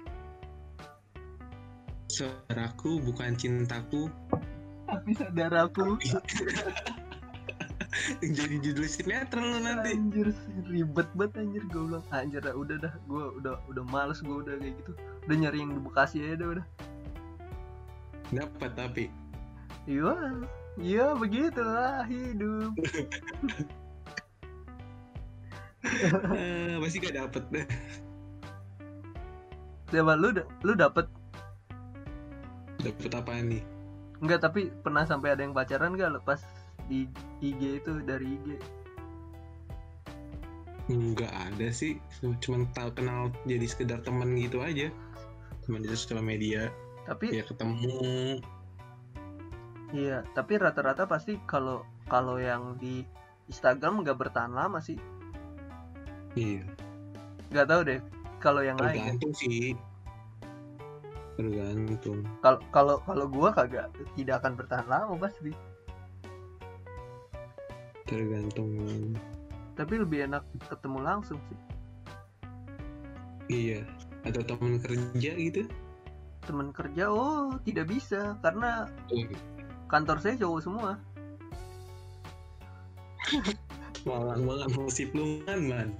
Saudaraku 2.12 3.00
bukan 3.00 3.32
cintaku. 3.38 4.12
Tapi 4.84 5.10
saudaraku. 5.16 5.96
jadi 8.38 8.56
judul 8.62 8.86
sinetron 8.88 9.44
lu 9.44 9.58
nanti. 9.62 9.96
Anjir 9.96 10.28
ribet 10.68 11.08
banget 11.14 11.44
anjir. 11.44 11.62
Gue 11.68 11.82
bilang 11.88 12.04
anjir 12.12 12.42
udah 12.44 12.76
dah. 12.80 12.94
Gue 13.06 13.24
udah 13.42 13.54
udah 13.68 13.84
males 13.88 14.18
gue 14.20 14.36
udah 14.36 14.54
kayak 14.58 14.74
gitu. 14.80 14.92
Udah 15.28 15.36
nyari 15.36 15.58
yang 15.60 15.72
di 15.76 15.80
Bekasi 15.82 16.16
aja 16.24 16.46
udah. 16.46 16.66
Dapat 18.32 18.70
tapi. 18.76 19.04
Iya 19.88 20.12
iya 20.76 21.06
begitulah 21.16 22.04
hidup. 22.06 22.76
Uh, 25.88 26.76
masih 26.82 27.00
gak 27.00 27.16
dapet 27.16 27.44
deh 27.54 27.66
siapa? 29.88 30.12
Lu 30.14 30.28
lu 30.64 30.72
dapet? 30.76 31.06
Dapet 32.78 33.12
apa 33.16 33.32
nih? 33.42 33.64
Enggak 34.22 34.40
tapi 34.44 34.70
pernah 34.84 35.06
sampai 35.06 35.34
ada 35.34 35.42
yang 35.42 35.54
pacaran 35.56 35.94
gak 35.98 36.22
lepas 36.22 36.40
di 36.88 37.04
IG 37.44 37.84
itu 37.84 37.92
dari 38.02 38.26
IG 38.40 38.48
nggak 40.88 41.32
ada 41.52 41.68
sih. 41.68 42.00
Cuma 42.40 42.64
tahu 42.72 42.88
kenal 42.96 43.28
jadi 43.44 43.66
sekedar 43.68 44.00
teman 44.00 44.32
gitu 44.40 44.64
aja. 44.64 44.88
Teman 45.68 45.84
di 45.84 45.88
sosial 45.92 46.24
media. 46.24 46.72
Tapi 47.04 47.36
ya 47.36 47.44
ketemu. 47.44 48.40
Iya 49.88 50.24
tapi 50.36 50.60
rata-rata 50.60 51.08
pasti 51.08 51.40
kalau 51.48 51.84
kalau 52.08 52.36
yang 52.40 52.76
di 52.76 53.04
Instagram 53.48 54.04
nggak 54.04 54.16
bertahan 54.16 54.52
lama 54.52 54.80
sih. 54.80 54.96
Iya. 56.36 56.64
Nggak 57.52 57.66
tahu 57.68 57.80
deh 57.84 58.00
kalau 58.40 58.60
yang 58.64 58.80
lain 58.80 58.96
tergantung 58.96 59.32
sih. 59.36 59.76
Tergantung. 61.36 62.24
Kalau 62.40 62.60
kalau 62.72 62.96
kalau 63.04 63.26
gua 63.28 63.52
kagak 63.52 63.92
tidak 64.16 64.40
akan 64.44 64.56
bertahan 64.56 64.88
lama 64.88 65.16
pasti 65.16 65.52
tergantung. 68.08 68.72
Tapi 69.76 69.94
lebih 70.00 70.26
enak 70.26 70.42
ketemu 70.66 70.98
langsung 71.04 71.38
sih. 71.46 71.60
Iya. 73.52 73.84
Atau 74.24 74.42
teman 74.42 74.80
kerja 74.80 75.30
gitu? 75.36 75.68
Teman 76.42 76.72
kerja 76.72 77.12
oh 77.12 77.54
tidak 77.62 77.92
bisa. 77.92 78.34
Karena 78.40 78.88
oh. 79.12 79.28
kantor 79.92 80.18
saya 80.18 80.34
cowok 80.40 80.60
semua. 80.64 80.92
Malang 84.08 84.42
banget 84.48 84.68
musib 84.74 85.12
lu 85.12 85.44
man. 85.44 85.92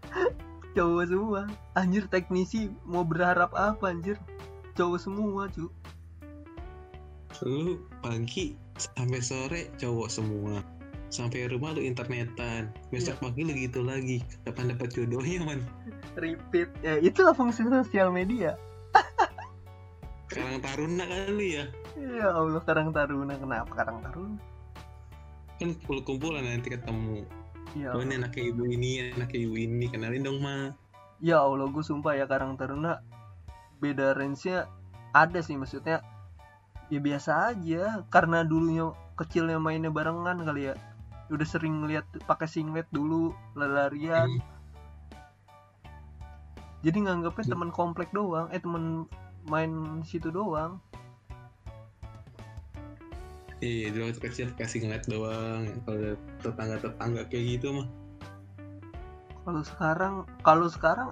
Cowok 0.78 1.04
semua. 1.10 1.50
Anjir 1.74 2.06
teknisi 2.06 2.70
mau 2.86 3.02
berharap 3.02 3.50
apa 3.58 3.90
anjir? 3.90 4.14
Cowok 4.78 4.98
semua 5.02 5.50
cu. 5.50 5.66
Lu 7.42 7.82
pagi 7.98 8.54
sampai 8.78 9.20
sore 9.20 9.60
cowok 9.76 10.08
semua 10.08 10.79
sampai 11.10 11.50
rumah 11.50 11.74
lu 11.74 11.82
internetan. 11.82 12.70
Besok 12.94 13.18
ya. 13.18 13.22
pagi 13.26 13.40
lu 13.42 13.52
gitu 13.52 13.82
lagi. 13.82 14.22
Kapan 14.46 14.72
dapat 14.72 14.88
jodohnya 14.94 15.42
man? 15.42 15.60
Repeat. 16.14 16.70
Ya 16.80 17.02
itulah 17.02 17.34
fungsi 17.34 17.66
sosial 17.66 18.14
media. 18.14 18.54
Karang 20.30 20.62
taruna 20.62 21.04
kali 21.04 21.58
ya. 21.58 21.64
Ya 21.98 22.30
Allah 22.30 22.62
karang 22.62 22.94
taruna. 22.94 23.34
Kenapa 23.34 23.72
karang 23.74 23.98
taruna? 24.00 24.38
Kan 25.58 25.76
kumpul 25.82 25.98
kumpulan 26.06 26.46
nanti 26.46 26.70
ketemu. 26.70 27.26
Ya 27.74 27.94
oh 27.94 28.02
ini 28.02 28.18
anaknya 28.18 28.42
ibu 28.54 28.62
ini 28.66 28.90
anaknya 29.10 29.38
ibu 29.42 29.56
ini. 29.58 29.86
Kenalin 29.90 30.22
dong 30.22 30.38
ma. 30.38 30.70
Ya 31.18 31.42
Allah 31.42 31.66
gue 31.68 31.84
sumpah 31.84 32.16
ya 32.16 32.24
karang 32.30 32.54
taruna 32.54 33.02
beda 33.82 34.14
range-nya 34.14 34.70
ada 35.10 35.42
sih. 35.42 35.58
Maksudnya 35.58 36.06
ya 36.86 37.00
biasa 37.02 37.50
aja. 37.50 38.06
Karena 38.06 38.46
dulunya 38.46 38.94
kecilnya 39.18 39.58
mainnya 39.58 39.90
barengan 39.90 40.46
kali 40.46 40.70
ya 40.70 40.74
udah 41.30 41.46
sering 41.46 41.86
lihat 41.86 42.04
pakai 42.26 42.50
singlet 42.50 42.90
dulu 42.90 43.30
larian 43.54 44.26
hmm. 44.26 44.42
jadi 46.82 46.98
nganggapnya 47.06 47.44
hmm. 47.46 47.52
teman 47.54 47.70
komplek 47.70 48.10
doang 48.10 48.50
eh 48.50 48.58
teman 48.58 49.06
main 49.48 50.02
situ 50.04 50.28
doang. 50.28 50.82
Iya 53.60 53.92
dulu 53.92 54.08
waktu 54.08 54.20
kecil 54.24 54.48
kasih 54.56 54.88
ngeliat 54.88 55.04
doang. 55.08 55.68
Kalau 55.84 56.16
tetangga 56.40 56.76
tetangga 56.80 57.22
kayak 57.28 57.44
gitu 57.56 57.66
mah. 57.76 57.88
Kalau 59.44 59.62
sekarang 59.64 60.14
kalau 60.40 60.66
sekarang 60.68 61.08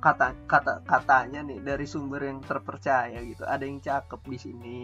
kata 0.00 0.32
kata 0.48 0.80
katanya 0.88 1.44
nih 1.44 1.60
dari 1.60 1.84
sumber 1.84 2.24
yang 2.24 2.40
terpercaya 2.40 3.20
gitu 3.20 3.44
ada 3.44 3.64
yang 3.64 3.84
cakep 3.84 4.20
di 4.24 4.38
sini. 4.40 4.78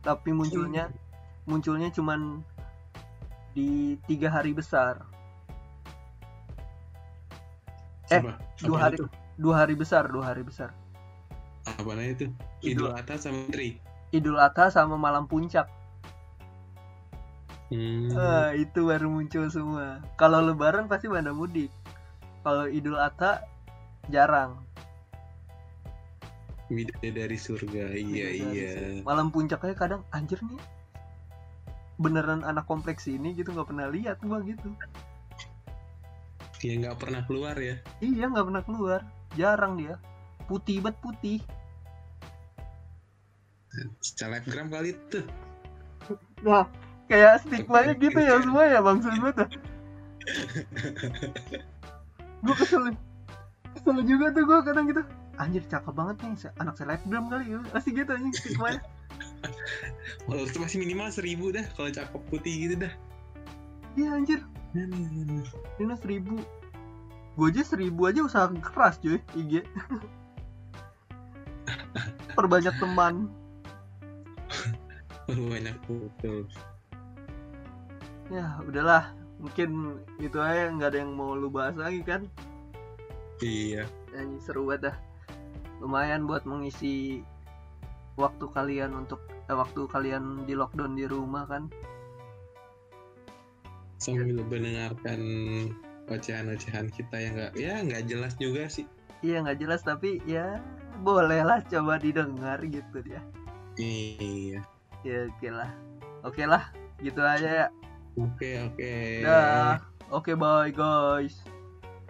Tapi 0.00 0.30
munculnya 0.30 0.90
munculnya 1.50 1.90
cuman 1.90 2.46
di 3.54 3.98
tiga 4.06 4.30
hari 4.30 4.54
besar. 4.54 5.02
Eh, 8.10 8.22
dua 8.66 8.78
hari 8.90 8.98
itu? 8.98 9.06
dua 9.38 9.54
hari 9.62 9.74
besar, 9.78 10.10
dua 10.10 10.34
hari 10.34 10.42
besar. 10.42 10.74
Apa 11.64 11.94
namanya 11.94 12.12
itu? 12.18 12.26
Idul, 12.66 12.90
Adha 12.90 13.14
sama 13.16 13.46
Tri. 13.54 13.78
Idul 14.10 14.36
Adha 14.36 14.68
sama 14.68 14.98
malam 14.98 15.30
puncak. 15.30 15.70
Hmm. 17.70 18.10
Ah, 18.18 18.50
itu 18.58 18.90
baru 18.90 19.06
muncul 19.06 19.46
semua. 19.46 20.02
Kalau 20.18 20.42
Lebaran 20.42 20.90
pasti 20.90 21.06
pada 21.06 21.30
mudik. 21.30 21.70
Kalau 22.42 22.66
Idul 22.66 22.98
Adha 22.98 23.46
jarang. 24.10 24.58
dari 27.02 27.34
surga, 27.34 27.98
iya 27.98 28.30
iya. 28.30 28.70
Malam 29.02 29.34
puncaknya 29.34 29.74
kadang 29.74 30.02
anjir 30.14 30.38
nih 30.38 30.79
beneran 32.00 32.40
anak 32.48 32.64
kompleks 32.64 33.04
ini 33.04 33.36
gitu 33.36 33.52
nggak 33.52 33.68
pernah 33.68 33.92
lihat 33.92 34.16
gua 34.24 34.40
gitu. 34.40 34.72
Iya 36.64 36.88
nggak 36.88 36.96
pernah 36.96 37.20
keluar 37.28 37.56
ya? 37.60 37.76
Iya 38.00 38.24
nggak 38.32 38.46
pernah 38.48 38.64
keluar. 38.64 39.00
Jarang 39.36 39.76
dia. 39.76 40.00
Putih 40.48 40.80
banget 40.80 40.96
putih. 41.04 41.38
Selebgram 44.00 44.72
kali 44.72 44.96
tuh. 45.12 45.28
Nah 46.40 46.64
kayak 47.06 47.44
stigma 47.44 47.84
gitu 47.92 48.18
ya 48.18 48.40
semua 48.40 48.64
ya 48.64 48.80
bang 48.80 48.98
gue 49.02 49.32
tuh 49.36 49.48
gue 52.40 52.54
kesel. 52.56 52.96
Kesel 53.76 53.96
juga 54.08 54.32
tuh 54.32 54.44
gue 54.48 54.58
kadang 54.64 54.84
gitu. 54.88 55.02
Anjir 55.40 55.64
cakep 55.68 55.92
banget 55.96 56.16
nih 56.24 56.48
anak 56.60 56.74
selebgram 56.80 57.28
kali 57.28 57.56
ya. 57.56 57.60
Masih 57.72 57.92
gitu 57.92 58.10
anjing 58.12 58.32
semuanya 58.36 58.80
Walau 60.26 60.46
itu 60.46 60.58
masih 60.58 60.78
minimal 60.82 61.10
seribu 61.10 61.50
dah 61.54 61.66
kalau 61.74 61.90
cakep 61.90 62.22
putih 62.30 62.54
gitu 62.68 62.74
dah. 62.86 62.92
Iya 63.98 64.08
anjir. 64.16 64.40
Ini 64.74 65.94
seribu. 65.98 66.38
Gue 67.34 67.48
aja 67.50 67.62
seribu 67.62 68.06
aja 68.06 68.20
usaha 68.26 68.46
keras 68.50 68.98
cuy 69.00 69.22
IG 69.34 69.62
perbanyak 72.40 72.74
teman. 72.80 73.28
Perbanyak 75.28 75.76
foto. 75.84 76.48
Ya 78.32 78.56
udahlah. 78.64 79.12
Mungkin 79.40 80.00
itu 80.20 80.36
aja 80.40 80.72
nggak 80.72 80.90
ada 80.92 80.98
yang 81.04 81.12
mau 81.16 81.36
lu 81.36 81.52
bahas 81.52 81.76
lagi 81.76 82.00
kan? 82.00 82.24
Iya. 83.44 83.84
Yang 84.16 84.40
seru 84.44 84.68
banget 84.68 84.92
dah. 84.92 84.96
Lumayan 85.84 86.28
buat 86.28 86.44
mengisi 86.44 87.24
waktu 88.16 88.44
kalian 88.52 88.92
untuk 88.92 89.20
waktu 89.54 89.86
kalian 89.90 90.44
di 90.46 90.54
lockdown 90.54 90.94
di 90.98 91.06
rumah 91.06 91.46
kan? 91.46 91.70
Sambil 94.00 94.40
mendengarkan 94.40 95.20
ocehan-ocehan 96.10 96.90
kita 96.90 97.16
yang 97.16 97.32
nggak 97.38 97.52
ya 97.54 97.74
nggak 97.84 98.04
jelas 98.10 98.34
juga 98.40 98.66
sih. 98.66 98.88
Iya 99.20 99.44
nggak 99.44 99.58
jelas 99.60 99.80
tapi 99.84 100.18
ya 100.24 100.58
boleh 101.04 101.44
lah 101.44 101.60
coba 101.68 102.00
didengar 102.00 102.60
gitu 102.64 103.04
ya. 103.04 103.20
Iya. 103.76 104.60
Ya 105.06 105.18
oke 105.28 105.48
lah. 105.48 105.70
Oke 106.24 106.44
lah 106.44 106.72
gitu 107.00 107.20
aja 107.20 107.48
ya. 107.48 107.68
Oke 108.18 108.60
oke. 108.68 108.92
Dah. 109.24 109.80
Oke 110.10 110.34
bye 110.34 110.72
guys. 110.74 111.40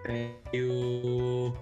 Thank 0.01 0.41
you 0.57 1.53